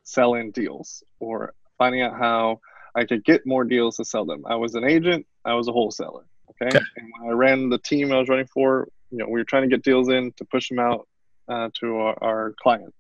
selling 0.04 0.52
deals 0.52 1.04
or 1.20 1.54
finding 1.78 2.02
out 2.02 2.18
how 2.18 2.62
I 2.96 3.04
could 3.04 3.24
get 3.26 3.46
more 3.46 3.66
deals 3.66 3.98
to 3.98 4.06
sell 4.06 4.26
them. 4.26 4.44
I 4.48 4.56
was 4.56 4.76
an 4.76 4.86
agent, 4.86 5.28
I 5.44 5.54
was 5.54 5.68
a 5.68 5.74
wholesaler. 5.74 6.26
Okay. 6.52 6.68
Okay. 6.68 6.86
And 6.96 7.12
when 7.20 7.32
I 7.32 7.34
ran 7.34 7.70
the 7.70 7.78
team 7.80 8.14
I 8.14 8.18
was 8.18 8.30
running 8.30 8.48
for, 8.48 8.88
you 9.12 9.18
know, 9.18 9.26
we 9.26 9.40
were 9.40 9.44
trying 9.44 9.64
to 9.64 9.68
get 9.68 9.84
deals 9.84 10.08
in 10.08 10.32
to 10.38 10.46
push 10.46 10.70
them 10.70 10.80
out 10.80 11.06
uh, 11.50 11.70
to 11.82 11.98
our, 11.98 12.24
our 12.24 12.56
client. 12.62 12.94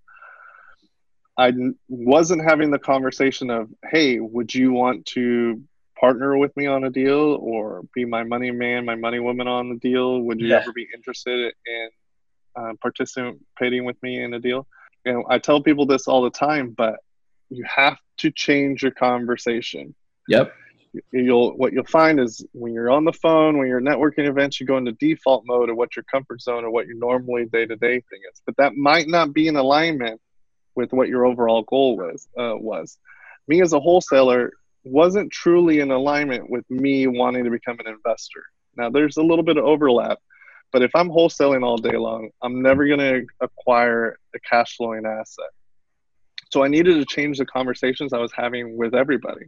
I 1.38 1.54
wasn't 1.88 2.43
having 2.43 2.70
the 2.70 2.80
conversation 2.80 3.50
of, 3.50 3.70
hey, 3.89 4.20
would 4.20 4.54
you 4.54 4.74
want 4.74 5.06
to 5.08 5.62
partner 6.06 6.38
with 6.38 6.56
me 6.58 6.68
on 6.68 6.84
a 6.86 6.91
deal 6.91 7.38
or 7.41 7.84
be 7.95 8.06
my 8.06 8.24
money 8.24 8.51
man, 8.51 8.86
my 8.86 8.95
money 8.95 9.20
woman 9.20 9.47
on 9.47 9.70
the 9.70 9.76
deal? 9.89 10.22
Would 10.22 10.39
you 10.41 10.49
Yeah. 10.49 10.60
ever 10.60 10.72
be 10.74 10.88
interested 10.95 11.53
in 11.76 11.89
uh, 12.60 12.74
participating 12.82 13.86
with 13.86 13.97
me 14.03 14.24
in 14.24 14.34
a 14.34 14.39
deal? 14.39 14.68
You 15.06 15.14
know, 15.14 15.24
I 15.30 15.39
tell 15.39 15.62
people 15.62 15.86
this 15.86 16.08
all 16.08 16.24
the 16.24 16.30
time, 16.32 16.74
but 16.78 16.95
you 17.49 17.66
have 17.84 17.97
to 18.20 18.32
change 18.32 18.84
your 18.84 18.91
conversation 18.91 19.95
Yep. 20.28 20.53
you'll 21.12 21.51
what 21.58 21.74
you'll 21.74 21.86
find 21.86 22.20
is 22.20 22.45
when 22.53 22.74
you're 22.74 22.91
on 22.91 23.06
the 23.06 23.14
phone 23.14 23.58
when 23.58 23.68
you're 23.68 23.82
networking 23.82 24.28
events 24.28 24.60
you 24.60 24.66
go 24.66 24.78
into 24.78 24.91
default 24.93 25.43
mode 25.45 25.70
of 25.70 25.76
what 25.78 25.95
your 25.95 26.06
comfort 26.12 26.41
zone 26.41 26.64
or 26.64 26.72
what 26.72 26.88
your 26.88 26.97
normally 26.97 27.45
day-to-day 27.45 27.95
thing 28.10 28.20
is 28.32 28.41
but 28.45 28.56
that 28.58 28.76
might 28.76 29.08
not 29.08 29.34
be 29.34 29.47
in 29.47 29.56
alignment 29.56 30.20
with 30.76 30.91
what 30.93 31.08
your 31.10 31.26
overall 31.26 31.64
goal 31.64 31.97
was 31.97 32.28
uh, 32.39 32.56
was 32.58 32.97
me 33.47 33.62
as 33.62 33.74
a 33.74 33.80
wholesaler 33.80 34.51
wasn't 34.86 35.32
truly 35.32 35.80
in 35.80 35.92
alignment 35.92 36.50
with 36.50 36.70
me 36.70 37.08
wanting 37.08 37.44
to 37.44 37.52
become 37.52 37.78
an 37.80 37.88
investor 37.88 38.44
now 38.78 38.90
there's 38.90 39.18
a 39.18 39.24
little 39.24 39.44
bit 39.44 39.58
of 39.58 39.66
overlap 39.66 40.20
but 40.72 40.84
if 40.84 40.92
i'm 40.96 41.10
wholesaling 41.10 41.64
all 41.64 41.78
day 41.78 41.98
long 41.98 42.30
i'm 42.44 42.62
never 42.62 42.88
going 42.88 43.00
to 43.00 43.26
acquire 43.42 44.18
a 44.36 44.40
cash 44.50 44.78
flowing 44.78 45.06
asset 45.06 45.52
so 46.52 46.64
i 46.64 46.68
needed 46.68 46.96
to 46.96 47.06
change 47.06 47.38
the 47.38 47.46
conversations 47.46 48.14
i 48.14 48.20
was 48.20 48.32
having 48.36 48.78
with 48.78 48.96
everybody 48.96 49.46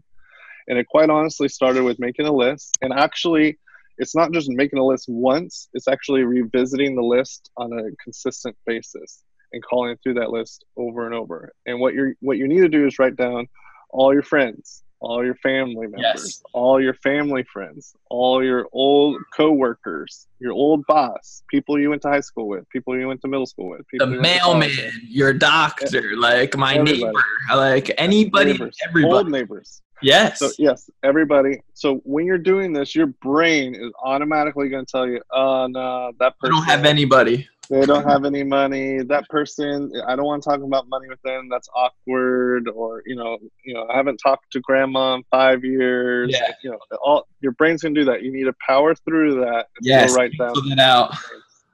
And 0.67 0.77
it 0.77 0.87
quite 0.87 1.09
honestly 1.09 1.47
started 1.49 1.83
with 1.83 1.99
making 1.99 2.27
a 2.27 2.31
list. 2.31 2.77
And 2.81 2.93
actually, 2.93 3.57
it's 3.97 4.15
not 4.15 4.31
just 4.31 4.49
making 4.49 4.79
a 4.79 4.85
list 4.85 5.05
once, 5.09 5.69
it's 5.73 5.87
actually 5.87 6.23
revisiting 6.23 6.95
the 6.95 7.03
list 7.03 7.51
on 7.57 7.73
a 7.73 7.95
consistent 8.03 8.55
basis 8.65 9.23
and 9.53 9.63
calling 9.63 9.97
through 10.03 10.15
that 10.15 10.31
list 10.31 10.65
over 10.77 11.05
and 11.05 11.15
over. 11.15 11.53
And 11.65 11.79
what 11.79 11.93
you 11.93 12.15
what 12.21 12.37
you 12.37 12.47
need 12.47 12.61
to 12.61 12.69
do 12.69 12.85
is 12.85 12.99
write 12.99 13.15
down 13.15 13.47
all 13.89 14.13
your 14.13 14.23
friends, 14.23 14.83
all 14.99 15.23
your 15.23 15.35
family 15.35 15.87
members, 15.87 16.01
yes. 16.01 16.43
all 16.53 16.81
your 16.81 16.93
family 16.95 17.43
friends, 17.43 17.95
all 18.09 18.43
your 18.43 18.67
old 18.71 19.21
coworkers, 19.33 20.27
your 20.39 20.53
old 20.53 20.85
boss, 20.87 21.43
people 21.49 21.79
you 21.79 21.89
went 21.89 22.01
to 22.01 22.09
high 22.09 22.19
school 22.19 22.47
with, 22.47 22.67
people 22.69 22.97
you 22.97 23.07
went 23.07 23.21
to 23.21 23.27
middle 23.27 23.45
school 23.45 23.69
with, 23.69 23.81
the 23.93 24.07
mailman, 24.07 24.71
your 25.07 25.33
doctor, 25.33 26.15
like 26.17 26.57
my 26.57 26.75
everybody. 26.75 27.03
neighbor, 27.03 27.23
like 27.55 27.91
anybody, 27.97 28.53
neighbors, 28.53 28.77
everybody, 28.87 29.13
old 29.13 29.31
neighbors. 29.31 29.81
Yes. 30.01 30.39
So 30.39 30.51
yes, 30.59 30.89
everybody. 31.03 31.61
So 31.73 31.95
when 32.03 32.25
you're 32.25 32.37
doing 32.37 32.71
this, 32.71 32.93
your 32.95 33.07
brain 33.07 33.73
is 33.73 33.91
automatically 34.03 34.69
going 34.69 34.85
to 34.85 34.91
tell 34.91 35.07
you, 35.07 35.21
uh, 35.33 35.63
"Oh 35.63 35.67
no, 35.67 36.11
that 36.19 36.37
person." 36.37 36.53
I 36.53 36.57
don't 36.57 36.65
have 36.65 36.85
anybody 36.85 37.47
they 37.69 37.85
don't 37.85 38.05
have 38.05 38.25
any 38.25 38.43
money. 38.43 39.03
That 39.03 39.27
person 39.29 39.91
i 40.07 40.15
don't 40.15 40.25
want 40.25 40.43
to 40.43 40.49
talk 40.49 40.61
about 40.61 40.87
money 40.87 41.07
with 41.09 41.21
them. 41.23 41.49
That's 41.49 41.69
awkward 41.75 42.69
or 42.69 43.03
you 43.05 43.15
know 43.15 43.37
you 43.63 43.73
know 43.73 43.87
i 43.91 43.97
haven't 43.97 44.17
talked 44.17 44.51
to 44.51 44.59
grandma 44.61 45.15
in 45.15 45.23
five 45.29 45.63
years. 45.63 46.29
Yeah. 46.31 46.51
you 46.63 46.71
know 46.71 46.79
all 47.01 47.27
your 47.41 47.51
brain's 47.53 47.81
gonna 47.81 47.95
do 47.95 48.05
that. 48.05 48.23
You 48.23 48.31
need 48.31 48.45
to 48.45 48.53
power 48.65 48.95
through 48.95 49.41
that 49.41 49.67
and 49.75 49.83
yes, 49.83 50.15
write 50.15 50.31
down 50.37 50.53
it 50.55 50.79
out. 50.79 51.15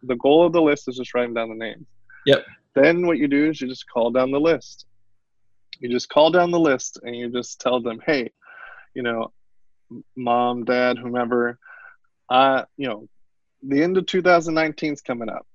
The 0.04 0.16
goal 0.16 0.46
of 0.46 0.54
the 0.54 0.62
list 0.62 0.88
is 0.88 0.98
just 0.98 1.14
writing 1.14 1.34
down 1.34 1.50
the 1.50 1.56
names. 1.56 1.86
Yep. 2.26 2.46
Then 2.76 3.06
what 3.06 3.18
you 3.20 3.28
do 3.28 3.50
is 3.50 3.62
you 3.62 3.68
just 3.68 3.86
call 3.90 4.12
down 4.12 4.32
the 4.32 4.40
list. 4.40 4.86
You 5.80 5.90
just 5.90 6.10
call 6.10 6.32
down 6.32 6.52
the 6.52 6.60
list 6.60 7.00
and 7.04 7.16
you 7.16 7.30
just 7.30 7.62
tell 7.62 7.82
them 7.82 8.02
hey 8.06 8.32
you 8.94 9.04
know 9.04 9.32
mom 10.16 10.66
dad 10.66 10.98
whomever 10.98 11.60
uh 12.30 12.64
you 12.78 12.88
know 12.88 13.08
the 13.62 13.82
end 13.82 13.98
of 13.98 14.06
2019 14.06 14.94
is 14.94 15.02
coming 15.02 15.30
up 15.30 15.46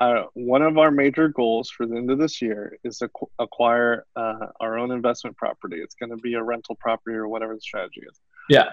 uh, 0.00 0.24
one 0.34 0.62
of 0.62 0.78
our 0.78 0.90
major 0.90 1.28
goals 1.28 1.70
for 1.70 1.86
the 1.86 1.96
end 1.96 2.10
of 2.10 2.18
this 2.18 2.40
year 2.40 2.78
is 2.84 2.98
to 2.98 3.10
acquire 3.38 4.04
uh, 4.14 4.46
our 4.60 4.78
own 4.78 4.92
investment 4.92 5.36
property. 5.36 5.80
It's 5.80 5.96
going 5.96 6.10
to 6.10 6.16
be 6.16 6.34
a 6.34 6.42
rental 6.42 6.76
property 6.76 7.16
or 7.16 7.28
whatever 7.28 7.54
the 7.54 7.60
strategy 7.60 8.02
is. 8.08 8.20
Yeah. 8.48 8.70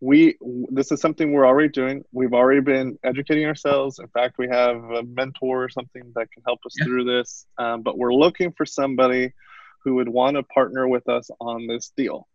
We 0.00 0.36
this 0.70 0.92
is 0.92 1.00
something 1.00 1.32
we're 1.32 1.46
already 1.46 1.70
doing. 1.70 2.04
We've 2.12 2.34
already 2.34 2.60
been 2.60 2.98
educating 3.04 3.46
ourselves. 3.46 3.98
In 3.98 4.08
fact, 4.08 4.36
we 4.38 4.48
have 4.48 4.76
a 4.76 5.02
mentor 5.02 5.64
or 5.64 5.68
something 5.68 6.02
that 6.14 6.30
can 6.30 6.42
help 6.46 6.60
us 6.66 6.74
yeah. 6.78 6.84
through 6.84 7.04
this. 7.04 7.46
Um, 7.58 7.82
but 7.82 7.96
we're 7.96 8.12
looking 8.12 8.52
for 8.52 8.66
somebody 8.66 9.32
who 9.82 9.94
would 9.96 10.08
want 10.08 10.36
to 10.36 10.42
partner 10.42 10.86
with 10.86 11.08
us 11.08 11.30
on 11.40 11.66
this 11.66 11.92
deal. 11.96 12.28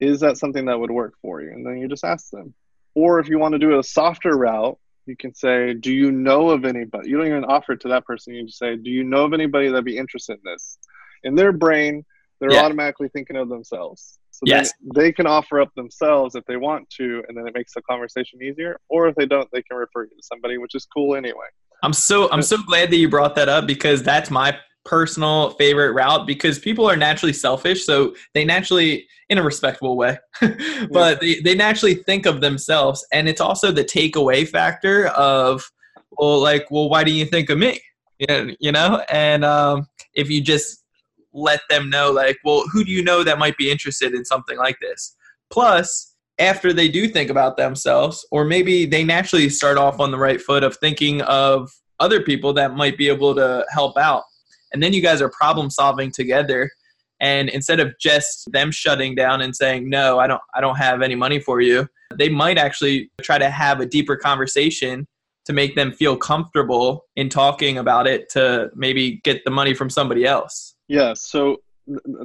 Is 0.00 0.20
that 0.20 0.38
something 0.38 0.66
that 0.66 0.78
would 0.78 0.90
work 0.90 1.14
for 1.20 1.42
you? 1.42 1.50
And 1.50 1.66
then 1.66 1.78
you 1.78 1.88
just 1.88 2.04
ask 2.04 2.30
them. 2.30 2.54
Or 2.94 3.18
if 3.20 3.28
you 3.28 3.38
want 3.38 3.52
to 3.52 3.58
do 3.58 3.78
a 3.78 3.82
softer 3.82 4.36
route, 4.36 4.78
you 5.08 5.16
can 5.16 5.34
say, 5.34 5.74
Do 5.74 5.92
you 5.92 6.12
know 6.12 6.50
of 6.50 6.64
anybody? 6.64 7.08
You 7.08 7.16
don't 7.16 7.26
even 7.26 7.44
offer 7.44 7.72
it 7.72 7.80
to 7.80 7.88
that 7.88 8.04
person. 8.04 8.34
You 8.34 8.46
just 8.46 8.58
say, 8.58 8.76
Do 8.76 8.90
you 8.90 9.04
know 9.04 9.24
of 9.24 9.32
anybody 9.32 9.68
that'd 9.68 9.84
be 9.84 9.96
interested 9.96 10.34
in 10.34 10.40
this? 10.44 10.78
In 11.24 11.34
their 11.34 11.52
brain, 11.52 12.04
they're 12.40 12.52
yeah. 12.52 12.62
automatically 12.62 13.08
thinking 13.08 13.36
of 13.36 13.48
themselves. 13.48 14.18
So 14.30 14.42
yes. 14.46 14.72
they, 14.94 15.02
they 15.02 15.12
can 15.12 15.26
offer 15.26 15.60
up 15.60 15.74
themselves 15.74 16.36
if 16.36 16.44
they 16.44 16.56
want 16.56 16.88
to, 16.90 17.24
and 17.26 17.36
then 17.36 17.48
it 17.48 17.54
makes 17.54 17.74
the 17.74 17.82
conversation 17.82 18.40
easier. 18.40 18.78
Or 18.88 19.08
if 19.08 19.16
they 19.16 19.26
don't, 19.26 19.48
they 19.52 19.62
can 19.62 19.76
refer 19.76 20.04
you 20.04 20.10
to 20.10 20.22
somebody, 20.22 20.58
which 20.58 20.76
is 20.76 20.86
cool 20.94 21.16
anyway. 21.16 21.46
I'm 21.82 21.92
so 21.92 22.30
I'm 22.30 22.42
so 22.42 22.58
glad 22.62 22.90
that 22.90 22.96
you 22.96 23.08
brought 23.08 23.34
that 23.36 23.48
up 23.48 23.66
because 23.66 24.02
that's 24.02 24.30
my 24.30 24.56
personal 24.88 25.50
favorite 25.50 25.92
route 25.92 26.26
because 26.26 26.58
people 26.58 26.88
are 26.88 26.96
naturally 26.96 27.32
selfish 27.32 27.84
so 27.84 28.14
they 28.32 28.42
naturally 28.42 29.06
in 29.28 29.36
a 29.36 29.42
respectable 29.42 29.98
way 29.98 30.16
but 30.40 30.50
yeah. 30.50 31.14
they, 31.20 31.40
they 31.40 31.54
naturally 31.54 31.94
think 31.94 32.24
of 32.24 32.40
themselves 32.40 33.06
and 33.12 33.28
it's 33.28 33.40
also 33.40 33.70
the 33.70 33.84
takeaway 33.84 34.48
factor 34.48 35.08
of 35.08 35.70
well 36.12 36.40
like 36.40 36.70
well 36.70 36.88
why 36.88 37.04
do 37.04 37.12
you 37.12 37.26
think 37.26 37.50
of 37.50 37.58
me 37.58 37.78
you 38.18 38.72
know 38.72 39.04
and 39.10 39.44
um, 39.44 39.86
if 40.14 40.30
you 40.30 40.40
just 40.40 40.84
let 41.34 41.60
them 41.68 41.90
know 41.90 42.10
like 42.10 42.38
well 42.42 42.64
who 42.72 42.82
do 42.82 42.90
you 42.90 43.04
know 43.04 43.22
that 43.22 43.38
might 43.38 43.58
be 43.58 43.70
interested 43.70 44.14
in 44.14 44.24
something 44.24 44.56
like 44.56 44.78
this 44.80 45.14
plus 45.50 46.14
after 46.38 46.72
they 46.72 46.88
do 46.88 47.06
think 47.06 47.28
about 47.28 47.58
themselves 47.58 48.26
or 48.30 48.42
maybe 48.42 48.86
they 48.86 49.04
naturally 49.04 49.50
start 49.50 49.76
off 49.76 50.00
on 50.00 50.10
the 50.10 50.18
right 50.18 50.40
foot 50.40 50.64
of 50.64 50.74
thinking 50.78 51.20
of 51.22 51.70
other 52.00 52.22
people 52.22 52.54
that 52.54 52.74
might 52.74 52.96
be 52.96 53.08
able 53.08 53.34
to 53.34 53.66
help 53.70 53.98
out 53.98 54.22
and 54.72 54.82
then 54.82 54.92
you 54.92 55.02
guys 55.02 55.20
are 55.20 55.30
problem 55.30 55.70
solving 55.70 56.10
together. 56.10 56.70
And 57.20 57.48
instead 57.48 57.80
of 57.80 57.98
just 57.98 58.50
them 58.52 58.70
shutting 58.70 59.16
down 59.16 59.40
and 59.40 59.54
saying 59.54 59.90
no 59.90 60.20
i 60.20 60.28
don't 60.28 60.40
i 60.54 60.60
don't 60.60 60.76
have 60.76 61.02
any 61.02 61.16
money 61.16 61.40
for 61.40 61.60
you 61.60 61.88
they 62.14 62.28
might 62.28 62.58
actually 62.58 63.10
try 63.22 63.38
to 63.38 63.50
have 63.50 63.80
a 63.80 63.86
deeper 63.86 64.16
conversation 64.16 65.06
to 65.44 65.52
make 65.52 65.74
them 65.74 65.92
feel 65.92 66.16
comfortable 66.16 67.06
in 67.16 67.28
talking 67.28 67.78
about 67.78 68.06
it 68.06 68.28
to 68.30 68.70
maybe 68.74 69.20
get 69.24 69.44
the 69.44 69.50
money 69.50 69.74
from 69.74 69.88
somebody 69.90 70.24
else. 70.24 70.74
Yeah 70.88 71.14
so 71.14 71.56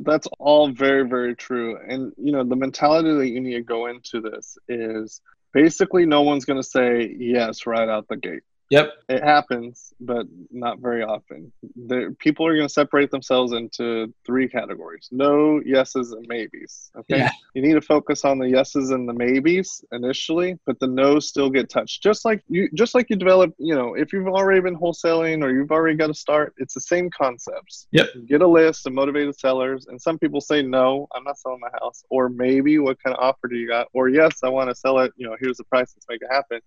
that's 0.01 0.27
all 0.39 0.69
very 0.69 1.07
very 1.07 1.35
true. 1.35 1.77
And 1.87 2.13
you 2.17 2.31
know 2.31 2.43
the 2.43 2.55
mentality 2.55 3.13
that 3.13 3.29
you 3.29 3.39
need 3.39 3.53
to 3.53 3.61
go 3.61 3.87
into 3.87 4.21
this 4.21 4.57
is 4.67 5.21
basically 5.53 6.05
no 6.05 6.21
one's 6.21 6.45
going 6.45 6.61
to 6.61 6.67
say 6.67 7.15
yes 7.17 7.65
right 7.65 7.87
out 7.87 8.07
the 8.09 8.17
gate 8.17 8.43
Yep. 8.73 8.93
It 9.09 9.23
happens, 9.23 9.93
but 9.99 10.25
not 10.49 10.79
very 10.79 11.03
often. 11.03 11.51
There, 11.75 12.11
people 12.13 12.47
are 12.47 12.55
going 12.55 12.67
to 12.67 12.73
separate 12.73 13.11
themselves 13.11 13.51
into 13.53 14.11
three 14.25 14.47
categories 14.47 15.09
no, 15.11 15.61
yeses, 15.63 16.11
and 16.11 16.25
maybes. 16.27 16.89
Okay. 16.97 17.19
Yeah. 17.19 17.29
You 17.53 17.61
need 17.61 17.73
to 17.73 17.81
focus 17.81 18.25
on 18.25 18.39
the 18.39 18.49
yeses 18.49 18.89
and 18.89 19.07
the 19.07 19.13
maybes 19.13 19.85
initially, 19.91 20.57
but 20.65 20.79
the 20.79 20.87
no's 20.87 21.27
still 21.27 21.51
get 21.51 21.69
touched. 21.69 22.01
Just 22.01 22.25
like 22.25 22.43
you, 22.47 22.67
just 22.73 22.95
like 22.95 23.11
you 23.11 23.15
develop, 23.15 23.53
you 23.59 23.75
know, 23.75 23.93
if 23.93 24.11
you've 24.11 24.27
already 24.27 24.61
been 24.61 24.75
wholesaling 24.75 25.43
or 25.43 25.51
you've 25.51 25.71
already 25.71 25.95
got 25.95 26.07
to 26.07 26.15
start, 26.15 26.55
it's 26.57 26.73
the 26.73 26.81
same 26.81 27.11
concepts. 27.11 27.87
Yep. 27.91 28.07
get 28.27 28.41
a 28.41 28.47
list 28.47 28.87
of 28.87 28.93
motivated 28.93 29.37
sellers, 29.37 29.85
and 29.85 30.01
some 30.01 30.17
people 30.17 30.41
say, 30.41 30.63
no, 30.63 31.07
I'm 31.15 31.23
not 31.23 31.37
selling 31.37 31.59
my 31.59 31.69
house. 31.79 32.03
Or 32.09 32.29
maybe, 32.29 32.79
what 32.79 32.97
kind 33.03 33.15
of 33.15 33.23
offer 33.23 33.47
do 33.47 33.55
you 33.55 33.67
got? 33.67 33.87
Or 33.93 34.09
yes, 34.09 34.39
I 34.43 34.49
want 34.49 34.71
to 34.71 34.75
sell 34.75 34.97
it. 34.99 35.13
You 35.15 35.27
know, 35.27 35.37
here's 35.39 35.57
the 35.57 35.63
price. 35.65 35.93
Let's 35.95 36.07
make 36.09 36.21
it 36.23 36.33
happen 36.33 36.59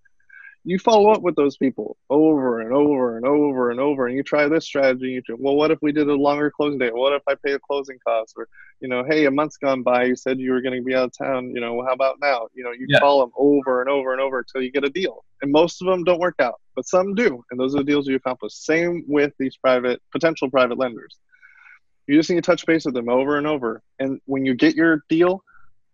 you 0.66 0.80
follow 0.80 1.10
up 1.10 1.22
with 1.22 1.36
those 1.36 1.56
people 1.56 1.96
over 2.10 2.60
and 2.60 2.72
over 2.72 3.16
and 3.16 3.24
over 3.24 3.70
and 3.70 3.78
over 3.78 4.08
and 4.08 4.16
you 4.16 4.22
try 4.24 4.48
this 4.48 4.64
strategy 4.64 5.10
you 5.10 5.22
try, 5.22 5.36
well 5.38 5.54
what 5.54 5.70
if 5.70 5.78
we 5.80 5.92
did 5.92 6.08
a 6.08 6.14
longer 6.14 6.50
closing 6.50 6.78
date? 6.78 6.92
What 6.92 7.12
if 7.12 7.22
i 7.28 7.36
pay 7.36 7.52
a 7.52 7.58
closing 7.60 7.98
cost 8.04 8.34
or 8.36 8.48
you 8.80 8.88
know 8.88 9.04
hey 9.08 9.26
a 9.26 9.30
month's 9.30 9.58
gone 9.58 9.84
by. 9.84 10.04
You 10.04 10.16
said 10.16 10.40
you 10.40 10.50
were 10.50 10.60
going 10.60 10.76
to 10.76 10.82
be 10.82 10.94
out 10.94 11.04
of 11.04 11.12
town. 11.16 11.52
You 11.54 11.60
know 11.60 11.80
how 11.86 11.92
about 11.92 12.16
now? 12.20 12.48
You 12.52 12.64
know 12.64 12.72
you 12.72 12.86
yeah. 12.88 12.98
call 12.98 13.20
them 13.20 13.30
over 13.36 13.80
and 13.80 13.88
over 13.88 14.12
and 14.12 14.20
over 14.20 14.40
until 14.40 14.60
you 14.60 14.72
get 14.72 14.84
a 14.84 14.90
deal. 14.90 15.24
And 15.40 15.52
most 15.52 15.80
of 15.80 15.86
them 15.86 16.02
don't 16.02 16.18
work 16.18 16.34
out 16.40 16.60
but 16.74 16.86
some 16.86 17.14
do 17.14 17.44
and 17.50 17.60
those 17.60 17.74
are 17.74 17.78
the 17.78 17.84
deals 17.84 18.08
you 18.08 18.16
accomplish. 18.16 18.52
Same 18.54 19.04
with 19.06 19.32
these 19.38 19.56
private 19.56 20.02
potential 20.10 20.50
private 20.50 20.78
lenders. 20.78 21.16
You 22.08 22.16
just 22.16 22.28
need 22.28 22.36
to 22.36 22.42
touch 22.42 22.66
base 22.66 22.84
with 22.84 22.94
them 22.94 23.08
over 23.08 23.38
and 23.38 23.46
over 23.46 23.82
and 24.00 24.20
when 24.26 24.44
you 24.44 24.54
get 24.54 24.74
your 24.74 25.04
deal 25.08 25.44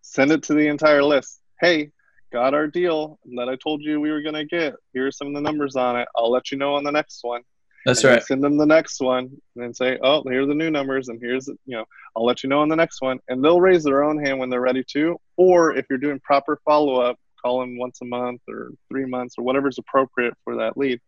send 0.00 0.32
it 0.32 0.42
to 0.44 0.54
the 0.54 0.66
entire 0.66 1.02
list. 1.02 1.40
Hey 1.60 1.90
got 2.32 2.54
our 2.54 2.66
deal 2.66 3.18
that 3.36 3.48
I 3.48 3.56
told 3.56 3.82
you 3.82 4.00
we 4.00 4.10
were 4.10 4.22
going 4.22 4.34
to 4.34 4.44
get. 4.44 4.74
Here's 4.94 5.16
some 5.16 5.28
of 5.28 5.34
the 5.34 5.40
numbers 5.40 5.76
on 5.76 6.00
it. 6.00 6.08
I'll 6.16 6.30
let 6.30 6.50
you 6.50 6.58
know 6.58 6.74
on 6.74 6.84
the 6.84 6.90
next 6.90 7.20
one. 7.22 7.42
That's 7.84 8.02
and 8.04 8.14
right. 8.14 8.22
Send 8.22 8.42
them 8.42 8.56
the 8.56 8.66
next 8.66 9.00
one 9.00 9.24
and 9.24 9.64
then 9.64 9.74
say, 9.74 9.98
oh, 10.02 10.22
here's 10.24 10.48
the 10.48 10.54
new 10.54 10.70
numbers 10.70 11.08
and 11.08 11.20
here's, 11.20 11.48
you 11.48 11.76
know, 11.76 11.84
I'll 12.16 12.24
let 12.24 12.42
you 12.42 12.48
know 12.48 12.60
on 12.60 12.68
the 12.68 12.76
next 12.76 13.02
one. 13.02 13.18
And 13.28 13.44
they'll 13.44 13.60
raise 13.60 13.84
their 13.84 14.02
own 14.04 14.22
hand 14.24 14.38
when 14.38 14.50
they're 14.50 14.60
ready 14.60 14.84
to. 14.92 15.16
Or 15.36 15.76
if 15.76 15.86
you're 15.90 15.98
doing 15.98 16.20
proper 16.20 16.60
follow 16.64 17.00
up, 17.00 17.18
call 17.40 17.60
them 17.60 17.76
once 17.76 17.98
a 18.02 18.04
month 18.04 18.40
or 18.48 18.70
three 18.88 19.04
months 19.04 19.34
or 19.36 19.44
whatever's 19.44 19.78
appropriate 19.78 20.34
for 20.44 20.56
that 20.56 20.76
lead. 20.76 21.00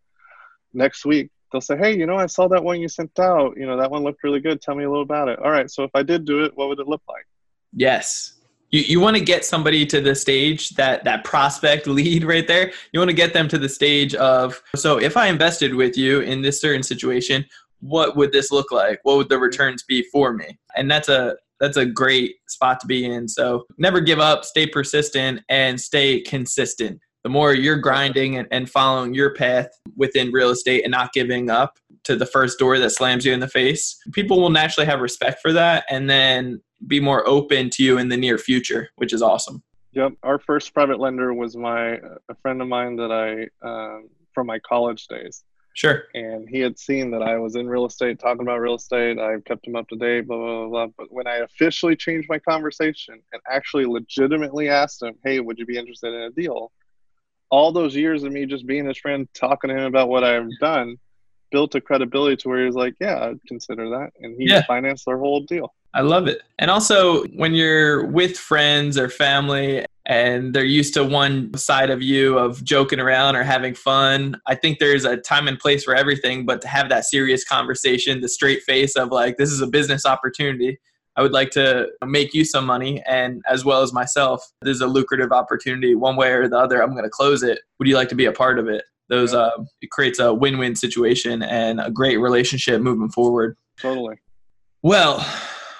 Next 0.73 1.05
week, 1.05 1.31
they'll 1.51 1.61
say, 1.61 1.77
hey, 1.77 1.97
you 1.97 2.05
know, 2.05 2.17
I 2.17 2.25
saw 2.25 2.49
that 2.49 2.63
one 2.63 2.81
you 2.81 2.89
sent 2.89 3.17
out. 3.17 3.57
You 3.57 3.65
know, 3.65 3.77
that 3.77 3.89
one 3.89 4.03
looked 4.03 4.23
really 4.23 4.41
good. 4.41 4.61
Tell 4.61 4.75
me 4.75 4.83
a 4.83 4.89
little 4.89 5.03
about 5.03 5.29
it. 5.29 5.39
All 5.39 5.51
right. 5.51 5.71
So 5.71 5.83
if 5.83 5.91
I 5.95 6.03
did 6.03 6.25
do 6.25 6.43
it, 6.43 6.51
what 6.55 6.67
would 6.67 6.79
it 6.79 6.87
look 6.87 7.03
like? 7.07 7.25
Yes 7.73 8.34
you, 8.71 8.81
you 8.81 8.99
want 8.99 9.15
to 9.15 9.23
get 9.23 9.45
somebody 9.45 9.85
to 9.85 10.01
the 10.01 10.15
stage 10.15 10.71
that 10.71 11.03
that 11.03 11.23
prospect 11.23 11.87
lead 11.87 12.23
right 12.23 12.47
there. 12.47 12.71
You 12.91 12.99
want 12.99 13.09
to 13.09 13.15
get 13.15 13.33
them 13.33 13.47
to 13.49 13.57
the 13.57 13.69
stage 13.69 14.15
of 14.15 14.61
so 14.75 14.99
if 14.99 15.17
i 15.17 15.27
invested 15.27 15.73
with 15.73 15.97
you 15.97 16.21
in 16.21 16.41
this 16.41 16.59
certain 16.59 16.83
situation 16.83 17.45
what 17.85 18.15
would 18.15 18.31
this 18.31 18.51
look 18.51 18.71
like? 18.71 18.99
What 19.03 19.17
would 19.17 19.29
the 19.29 19.35
mm-hmm. 19.35 19.43
returns 19.43 19.83
be 19.83 20.03
for 20.11 20.33
me? 20.33 20.57
And 20.75 20.89
that's 20.89 21.09
a 21.09 21.35
that's 21.59 21.77
a 21.77 21.85
great 21.85 22.35
spot 22.47 22.81
to 22.81 22.87
be 22.87 23.05
in. 23.05 23.29
So 23.29 23.65
never 23.77 24.01
give 24.01 24.19
up 24.19 24.43
stay 24.43 24.67
persistent 24.67 25.41
and 25.49 25.79
stay 25.79 26.21
consistent. 26.21 26.99
The 27.23 27.29
more 27.29 27.53
you're 27.53 27.77
grinding 27.77 28.37
and, 28.37 28.47
and 28.51 28.69
following 28.69 29.13
your 29.13 29.33
path 29.33 29.69
within 29.95 30.31
real 30.31 30.49
estate 30.49 30.83
and 30.83 30.91
not 30.91 31.13
giving 31.13 31.49
up 31.49 31.79
to 32.05 32.15
the 32.15 32.25
first 32.25 32.57
door 32.59 32.79
that 32.79 32.89
slams 32.91 33.25
you 33.25 33.33
in 33.33 33.39
the 33.39 33.47
face 33.47 33.97
people 34.13 34.39
will 34.39 34.49
naturally 34.49 34.85
have 34.85 35.01
respect 35.01 35.41
for 35.41 35.51
that 35.51 35.85
and 35.89 36.09
then 36.09 36.61
be 36.87 36.99
more 36.99 37.27
open 37.27 37.69
to 37.69 37.83
you 37.83 37.97
in 37.97 38.09
the 38.09 38.17
near 38.17 38.37
future, 38.37 38.89
which 38.95 39.13
is 39.13 39.21
awesome. 39.21 39.63
Yep, 39.93 40.13
our 40.23 40.39
first 40.39 40.73
private 40.73 40.99
lender 40.99 41.33
was 41.33 41.55
my 41.55 41.93
a 42.29 42.35
friend 42.41 42.61
of 42.61 42.67
mine 42.67 42.97
that 42.97 43.11
I 43.11 43.67
um, 43.67 44.09
from 44.33 44.47
my 44.47 44.59
college 44.59 45.07
days, 45.07 45.43
Sure. 45.75 46.03
And 46.13 46.47
he 46.47 46.61
had 46.61 46.79
seen 46.79 47.11
that 47.11 47.21
I 47.21 47.37
was 47.37 47.57
in 47.57 47.67
real 47.67 47.85
estate, 47.85 48.17
talking 48.17 48.41
about 48.41 48.61
real 48.61 48.75
estate. 48.75 49.19
I 49.19 49.41
kept 49.41 49.67
him 49.67 49.75
up 49.75 49.89
to 49.89 49.97
date, 49.97 50.25
blah, 50.25 50.37
blah, 50.37 50.47
blah, 50.47 50.67
blah. 50.69 50.87
But 50.97 51.07
when 51.11 51.27
I 51.27 51.37
officially 51.39 51.97
changed 51.97 52.29
my 52.29 52.39
conversation 52.39 53.15
and 53.33 53.41
actually 53.51 53.85
legitimately 53.85 54.69
asked 54.69 55.03
him, 55.03 55.15
hey, 55.25 55.41
would 55.41 55.59
you 55.59 55.65
be 55.65 55.77
interested 55.77 56.13
in 56.13 56.21
a 56.21 56.29
deal? 56.31 56.71
All 57.51 57.73
those 57.73 57.93
years 57.93 58.23
of 58.23 58.31
me 58.31 58.45
just 58.45 58.65
being 58.65 58.85
his 58.85 58.97
friend, 58.97 59.27
talking 59.33 59.69
to 59.69 59.75
him 59.75 59.83
about 59.83 60.07
what 60.07 60.23
I've 60.23 60.47
done, 60.61 60.97
built 61.51 61.75
a 61.75 61.81
credibility 61.81 62.35
to 62.37 62.49
where 62.49 62.59
he 62.59 62.65
was 62.65 62.75
like, 62.75 62.95
yeah, 62.99 63.25
I'd 63.25 63.39
consider 63.47 63.89
that. 63.89 64.11
And 64.21 64.35
he 64.39 64.49
Yeah. 64.49 64.63
financed 64.65 65.05
their 65.05 65.17
whole 65.17 65.41
deal. 65.41 65.73
I 65.93 66.01
love 66.01 66.27
it. 66.27 66.41
And 66.59 66.69
also, 66.69 67.23
when 67.35 67.53
you're 67.53 68.05
with 68.05 68.37
friends 68.37 68.97
or 68.97 69.07
family 69.07 69.85
and 70.05 70.53
they're 70.53 70.65
used 70.65 70.93
to 70.95 71.05
one 71.05 71.53
side 71.55 71.89
of 71.89 72.01
you 72.01 72.37
of 72.37 72.63
joking 72.63 72.99
around 72.99 73.35
or 73.35 73.43
having 73.43 73.73
fun, 73.73 74.39
I 74.45 74.55
think 74.55 74.79
there's 74.79 75.05
a 75.05 75.15
time 75.15 75.47
and 75.47 75.57
place 75.57 75.85
for 75.85 75.95
everything. 75.95 76.45
But 76.45 76.61
to 76.63 76.67
have 76.67 76.89
that 76.89 77.05
serious 77.05 77.45
conversation, 77.45 78.19
the 78.19 78.27
straight 78.27 78.61
face 78.63 78.95
of 78.95 79.11
like, 79.11 79.37
this 79.37 79.51
is 79.51 79.61
a 79.61 79.67
business 79.67 80.05
opportunity. 80.05 80.79
I 81.15 81.21
would 81.21 81.31
like 81.31 81.49
to 81.51 81.87
make 82.05 82.33
you 82.33 82.43
some 82.43 82.65
money, 82.65 83.01
and 83.07 83.41
as 83.47 83.63
well 83.63 83.81
as 83.81 83.93
myself, 83.93 84.45
this 84.61 84.75
is 84.75 84.81
a 84.81 84.87
lucrative 84.87 85.31
opportunity. 85.31 85.95
One 85.95 86.17
way 86.17 86.33
or 86.33 86.49
the 86.49 86.57
other, 86.57 86.83
I'm 86.83 86.91
going 86.91 87.05
to 87.05 87.09
close 87.09 87.41
it. 87.41 87.59
Would 87.79 87.87
you 87.87 87.95
like 87.95 88.09
to 88.09 88.15
be 88.15 88.25
a 88.25 88.33
part 88.33 88.59
of 88.59 88.67
it? 88.67 88.83
Those 89.09 89.33
uh, 89.33 89.51
it 89.81 89.91
creates 89.91 90.19
a 90.19 90.33
win-win 90.33 90.75
situation 90.75 91.43
and 91.43 91.79
a 91.79 91.91
great 91.91 92.17
relationship 92.17 92.81
moving 92.81 93.09
forward. 93.09 93.57
Totally. 93.79 94.15
Well, 94.81 95.25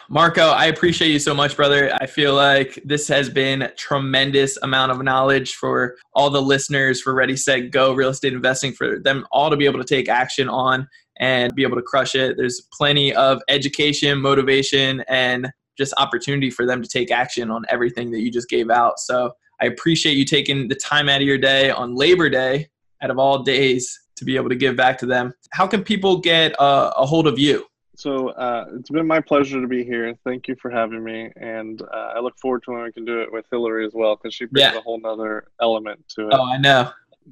Marco, 0.09 0.49
I 0.49 0.65
appreciate 0.65 1.09
you 1.09 1.17
so 1.17 1.33
much, 1.33 1.55
brother. 1.55 1.91
I 1.99 2.05
feel 2.05 2.35
like 2.35 2.79
this 2.85 3.07
has 3.07 3.27
been 3.27 3.71
tremendous 3.75 4.57
amount 4.61 4.91
of 4.91 5.01
knowledge 5.01 5.55
for 5.55 5.95
all 6.13 6.29
the 6.29 6.41
listeners 6.41 7.01
for 7.01 7.13
Ready 7.15 7.35
Set 7.35 7.71
Go 7.71 7.93
real 7.93 8.09
estate 8.09 8.33
investing 8.33 8.71
for 8.71 8.99
them 8.99 9.25
all 9.31 9.49
to 9.49 9.57
be 9.57 9.65
able 9.65 9.79
to 9.79 9.85
take 9.85 10.07
action 10.07 10.47
on 10.47 10.87
and 11.19 11.55
be 11.55 11.63
able 11.63 11.77
to 11.77 11.81
crush 11.81 12.13
it. 12.13 12.37
There's 12.37 12.67
plenty 12.71 13.15
of 13.15 13.41
education, 13.47 14.21
motivation, 14.21 15.03
and 15.07 15.49
just 15.77 15.93
opportunity 15.97 16.51
for 16.51 16.65
them 16.65 16.83
to 16.83 16.87
take 16.87 17.09
action 17.11 17.49
on 17.49 17.65
everything 17.69 18.11
that 18.11 18.21
you 18.21 18.31
just 18.31 18.49
gave 18.49 18.69
out. 18.69 18.99
So 18.99 19.31
I 19.61 19.65
appreciate 19.65 20.17
you 20.17 20.25
taking 20.25 20.67
the 20.67 20.75
time 20.75 21.09
out 21.09 21.21
of 21.21 21.27
your 21.27 21.37
day 21.37 21.71
on 21.71 21.95
Labor 21.95 22.29
Day, 22.29 22.67
out 23.05 23.11
of 23.11 23.19
all 23.19 23.43
days, 23.43 24.01
to 24.15 24.25
be 24.25 24.35
able 24.35 24.49
to 24.49 24.55
give 24.55 24.75
back 24.75 24.97
to 24.97 25.05
them. 25.05 25.33
How 25.51 25.67
can 25.67 25.83
people 25.83 26.17
get 26.17 26.59
uh, 26.59 26.91
a 26.97 27.05
hold 27.05 27.27
of 27.27 27.37
you? 27.37 27.65
So 27.97 28.29
uh, 28.29 28.65
it's 28.77 28.89
been 28.89 29.07
my 29.07 29.21
pleasure 29.21 29.61
to 29.61 29.67
be 29.67 29.83
here. 29.83 30.13
Thank 30.25 30.47
you 30.47 30.55
for 30.61 30.69
having 30.71 31.03
me, 31.03 31.31
and 31.37 31.81
uh, 31.81 32.13
I 32.15 32.19
look 32.19 32.37
forward 32.41 32.63
to 32.63 32.71
when 32.71 32.83
we 32.83 32.91
can 32.91 33.05
do 33.05 33.21
it 33.21 33.31
with 33.31 33.45
Hillary 33.51 33.85
as 33.85 33.93
well 33.93 34.15
because 34.15 34.33
she 34.33 34.45
brings 34.45 34.73
Yeah. 34.73 34.77
a 34.79 34.81
whole 34.81 34.99
nother 34.99 35.47
element 35.61 36.03
to 36.15 36.27
it. 36.27 36.33
Oh, 36.33 36.51
I 36.51 36.57
know. 36.57 36.89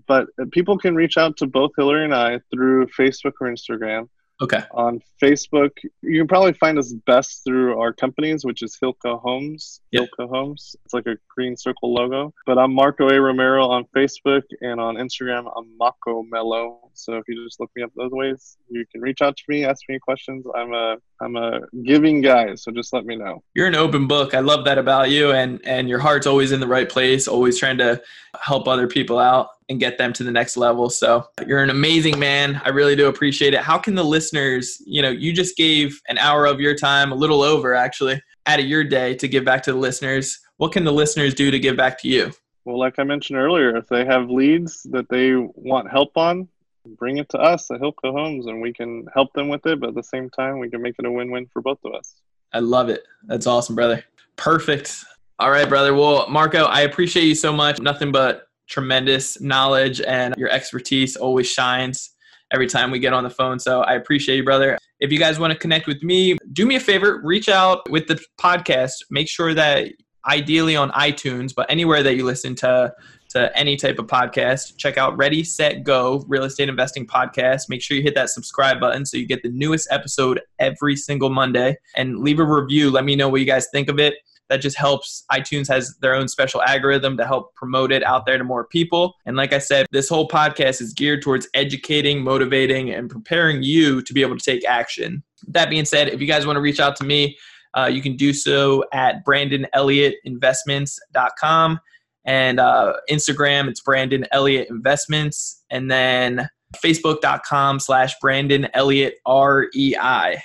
But 0.07 0.28
uh, 0.39 0.45
people 0.51 0.78
can 0.78 0.95
reach 0.95 1.17
out 1.17 1.36
to 1.38 1.47
both 1.47 1.71
Hillary 1.76 2.05
and 2.05 2.15
I 2.15 2.39
through 2.51 2.88
Facebook 2.88 3.34
or 3.41 3.47
Instagram. 3.47 4.07
Okay. 4.41 4.61
On 4.71 4.99
Facebook, 5.21 5.71
you 6.01 6.19
can 6.19 6.27
probably 6.27 6.53
find 6.53 6.77
us 6.77 6.93
best 7.05 7.43
through 7.43 7.79
our 7.79 7.93
companies, 7.93 8.43
which 8.43 8.61
is 8.61 8.77
Hilco 8.81 9.21
Homes. 9.21 9.79
Yeah. 9.91 10.01
Hilco 10.01 10.29
Homes. 10.29 10.75
It's 10.84 10.93
like 10.93 11.05
a 11.05 11.15
green 11.29 11.55
circle 11.55 11.93
logo. 11.93 12.34
But 12.45 12.57
I'm 12.57 12.73
Marco 12.73 13.09
A. 13.09 13.21
Romero 13.21 13.67
on 13.67 13.86
Facebook 13.95 14.43
and 14.61 14.81
on 14.81 14.95
Instagram, 14.95 15.51
I'm 15.55 15.77
Mako 15.77 16.23
Mello. 16.23 16.91
So 16.93 17.17
if 17.17 17.23
you 17.27 17.43
just 17.43 17.59
look 17.59 17.71
me 17.75 17.83
up 17.83 17.91
those 17.95 18.11
ways, 18.11 18.57
you 18.69 18.85
can 18.91 19.01
reach 19.01 19.21
out 19.21 19.35
to 19.37 19.43
me, 19.47 19.65
ask 19.65 19.81
me 19.89 19.99
questions. 19.99 20.45
I'm 20.55 20.73
a 20.73 20.97
I'm 21.21 21.35
a 21.35 21.61
giving 21.83 22.21
guy, 22.21 22.55
so 22.55 22.71
just 22.71 22.93
let 22.93 23.05
me 23.05 23.15
know. 23.15 23.43
You're 23.53 23.67
an 23.67 23.75
open 23.75 24.07
book. 24.07 24.33
I 24.33 24.39
love 24.39 24.65
that 24.65 24.77
about 24.77 25.09
you 25.09 25.31
and 25.31 25.59
and 25.65 25.89
your 25.89 25.99
heart's 25.99 26.27
always 26.27 26.51
in 26.51 26.59
the 26.59 26.67
right 26.67 26.89
place, 26.89 27.27
always 27.27 27.57
trying 27.57 27.77
to 27.79 28.01
help 28.41 28.67
other 28.67 28.87
people 28.87 29.19
out 29.19 29.49
and 29.69 29.79
get 29.79 29.97
them 29.97 30.11
to 30.13 30.23
the 30.23 30.31
next 30.31 30.57
level. 30.57 30.89
So, 30.89 31.25
you're 31.47 31.63
an 31.63 31.69
amazing 31.69 32.19
man. 32.19 32.61
I 32.65 32.69
really 32.69 32.95
do 32.95 33.07
appreciate 33.07 33.53
it. 33.53 33.61
How 33.61 33.77
can 33.77 33.95
the 33.95 34.03
listeners, 34.03 34.81
you 34.85 35.01
know, 35.01 35.09
you 35.09 35.33
just 35.33 35.55
gave 35.55 36.01
an 36.09 36.17
hour 36.17 36.45
of 36.45 36.59
your 36.59 36.75
time, 36.75 37.11
a 37.11 37.15
little 37.15 37.41
over 37.41 37.73
actually, 37.73 38.21
out 38.45 38.59
of 38.59 38.65
your 38.65 38.83
day 38.83 39.15
to 39.15 39.27
give 39.27 39.45
back 39.45 39.63
to 39.63 39.71
the 39.71 39.77
listeners. 39.77 40.39
What 40.57 40.71
can 40.71 40.83
the 40.83 40.91
listeners 40.91 41.33
do 41.33 41.51
to 41.51 41.59
give 41.59 41.77
back 41.77 41.99
to 42.01 42.07
you? 42.07 42.31
Well, 42.65 42.79
like 42.79 42.97
I 42.97 43.03
mentioned 43.03 43.39
earlier, 43.39 43.75
if 43.75 43.87
they 43.87 44.05
have 44.05 44.29
leads 44.29 44.83
that 44.91 45.09
they 45.09 45.35
want 45.35 45.91
help 45.91 46.15
on, 46.15 46.47
bring 46.86 47.17
it 47.17 47.29
to 47.29 47.38
us 47.38 47.69
at 47.71 47.81
Hilco 47.81 48.11
Homes 48.11 48.47
and 48.47 48.61
we 48.61 48.73
can 48.73 49.05
help 49.13 49.34
them 49.34 49.49
with 49.49 49.65
it. 49.65 49.79
But 49.79 49.89
at 49.89 49.95
the 49.95 50.03
same 50.03 50.29
time, 50.29 50.59
we 50.59 50.69
can 50.69 50.81
make 50.81 50.95
it 50.99 51.05
a 51.05 51.11
win 51.11 51.31
win 51.31 51.47
for 51.47 51.61
both 51.61 51.79
of 51.84 51.93
us. 51.93 52.15
I 52.53 52.59
love 52.59 52.89
it. 52.89 53.03
That's 53.23 53.47
awesome, 53.47 53.75
brother. 53.75 54.03
Perfect. 54.36 55.03
All 55.39 55.49
right, 55.49 55.67
brother. 55.67 55.93
Well, 55.93 56.29
Marco, 56.29 56.65
I 56.65 56.81
appreciate 56.81 57.25
you 57.25 57.36
so 57.36 57.51
much. 57.51 57.79
Nothing 57.79 58.11
but 58.11 58.47
tremendous 58.67 59.41
knowledge 59.41 60.01
and 60.01 60.34
your 60.38 60.49
expertise 60.49 61.15
always 61.15 61.49
shines 61.49 62.11
every 62.53 62.67
time 62.67 62.91
we 62.91 62.99
get 62.99 63.13
on 63.13 63.23
the 63.23 63.29
phone. 63.29 63.59
So 63.59 63.81
I 63.81 63.93
appreciate 63.95 64.38
you, 64.38 64.43
brother. 64.43 64.77
If 64.99 65.11
you 65.11 65.19
guys 65.19 65.39
want 65.39 65.51
to 65.51 65.59
connect 65.59 65.88
with 65.88 66.03
me, 66.03 66.38
do 66.53 66.65
me 66.65 66.75
a 66.75 66.79
favor, 66.79 67.19
reach 67.23 67.49
out 67.49 67.89
with 67.89 68.07
the 68.07 68.23
podcast. 68.39 68.93
Make 69.09 69.27
sure 69.27 69.53
that 69.53 69.91
ideally 70.27 70.75
on 70.75 70.91
iTunes, 70.91 71.53
but 71.53 71.69
anywhere 71.69 72.03
that 72.03 72.15
you 72.15 72.23
listen 72.23 72.55
to 72.55 72.93
to 73.34 73.55
any 73.57 73.75
type 73.75 73.99
of 73.99 74.07
podcast, 74.07 74.77
check 74.77 74.97
out 74.97 75.17
Ready 75.17 75.43
Set 75.43 75.84
Go 75.84 76.23
Real 76.27 76.43
Estate 76.43 76.69
Investing 76.69 77.05
Podcast. 77.05 77.63
Make 77.67 77.81
sure 77.81 77.97
you 77.97 78.03
hit 78.03 78.15
that 78.15 78.29
subscribe 78.29 78.79
button 78.79 79.05
so 79.05 79.17
you 79.17 79.25
get 79.25 79.43
the 79.43 79.49
newest 79.49 79.89
episode 79.91 80.39
every 80.59 80.95
single 80.95 81.29
Monday 81.29 81.75
and 81.95 82.19
leave 82.19 82.39
a 82.39 82.45
review. 82.45 82.89
Let 82.91 83.03
me 83.05 83.15
know 83.15 83.29
what 83.29 83.41
you 83.41 83.47
guys 83.47 83.67
think 83.71 83.89
of 83.89 83.99
it. 83.99 84.15
That 84.49 84.57
just 84.57 84.77
helps. 84.77 85.23
iTunes 85.31 85.67
has 85.67 85.95
their 85.97 86.13
own 86.13 86.27
special 86.27 86.61
algorithm 86.61 87.17
to 87.17 87.25
help 87.25 87.55
promote 87.55 87.91
it 87.91 88.03
out 88.03 88.27
there 88.27 88.38
to 88.38 88.43
more 88.43 88.67
people. 88.67 89.15
And 89.25 89.36
like 89.36 89.51
I 89.51 89.57
said, 89.57 89.88
this 89.91 90.09
whole 90.09 90.27
podcast 90.27 90.79
is 90.79 90.93
geared 90.93 91.23
towards 91.23 91.49
educating, 91.55 92.23
motivating, 92.23 92.91
and 92.91 93.09
preparing 93.09 93.63
you 93.63 94.03
to 94.03 94.13
be 94.13 94.21
able 94.21 94.38
to 94.38 94.45
take 94.45 94.63
action. 94.65 95.23
That 95.47 95.71
being 95.71 95.86
said, 95.86 96.09
if 96.09 96.21
you 96.21 96.27
guys 96.27 96.45
want 96.45 96.57
to 96.57 96.61
reach 96.61 96.79
out 96.79 96.95
to 96.97 97.03
me, 97.03 97.36
uh, 97.75 97.89
you 97.91 98.03
can 98.03 98.15
do 98.15 98.31
so 98.31 98.86
at 98.93 99.25
brandonelliottinvestments.com 99.25 101.79
and 102.26 102.59
uh, 102.59 102.93
Instagram, 103.09 103.67
it's 103.67 103.82
Brandon 103.82 104.26
Elliott 104.32 104.69
Investments, 104.69 105.63
and 105.69 105.89
then 105.89 106.47
Facebook.com 106.78 107.80
slash 107.80 108.13
Brandon 108.21 108.67
Elliott 108.74 109.15
REI. 109.28 110.41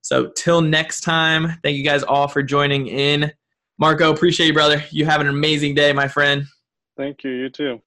So 0.00 0.30
till 0.36 0.60
next 0.60 1.02
time, 1.02 1.58
thank 1.62 1.76
you 1.76 1.84
guys 1.84 2.02
all 2.02 2.28
for 2.28 2.42
joining 2.42 2.86
in. 2.86 3.32
Marco, 3.78 4.12
appreciate 4.12 4.48
you, 4.48 4.54
brother. 4.54 4.82
You 4.90 5.04
have 5.04 5.20
an 5.20 5.28
amazing 5.28 5.74
day, 5.74 5.92
my 5.92 6.08
friend. 6.08 6.44
Thank 6.96 7.22
you. 7.24 7.30
You 7.30 7.50
too. 7.50 7.82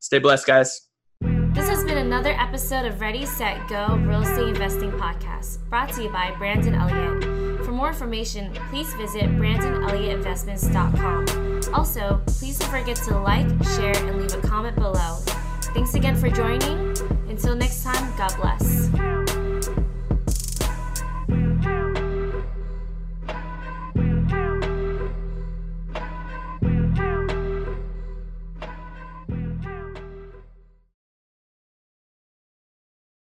Stay 0.00 0.18
blessed, 0.18 0.46
guys. 0.46 0.88
This 1.20 1.68
has 1.68 1.84
been 1.84 1.98
another 1.98 2.32
episode 2.32 2.86
of 2.86 3.00
Ready, 3.00 3.26
Set, 3.26 3.68
Go 3.68 3.96
Real 3.96 4.22
Estate 4.22 4.48
Investing 4.48 4.90
Podcast, 4.92 5.68
brought 5.68 5.92
to 5.92 6.02
you 6.02 6.08
by 6.10 6.34
Brandon 6.36 6.74
Elliott. 6.74 7.64
For 7.64 7.72
more 7.72 7.88
information, 7.88 8.52
please 8.70 8.92
visit 8.94 9.24
BrandonElliottInvestments.com. 9.24 11.53
Also, 11.74 12.22
please 12.26 12.58
don't 12.58 12.70
forget 12.70 12.96
to 12.96 13.18
like, 13.18 13.46
share, 13.76 13.96
and 13.96 14.20
leave 14.20 14.32
a 14.32 14.40
comment 14.46 14.76
below. 14.76 15.18
Thanks 15.74 15.94
again 15.94 16.16
for 16.16 16.30
joining. 16.30 16.96
Until 17.28 17.56
next 17.56 17.82
time, 17.82 18.16
God 18.16 18.34
bless. 18.40 19.23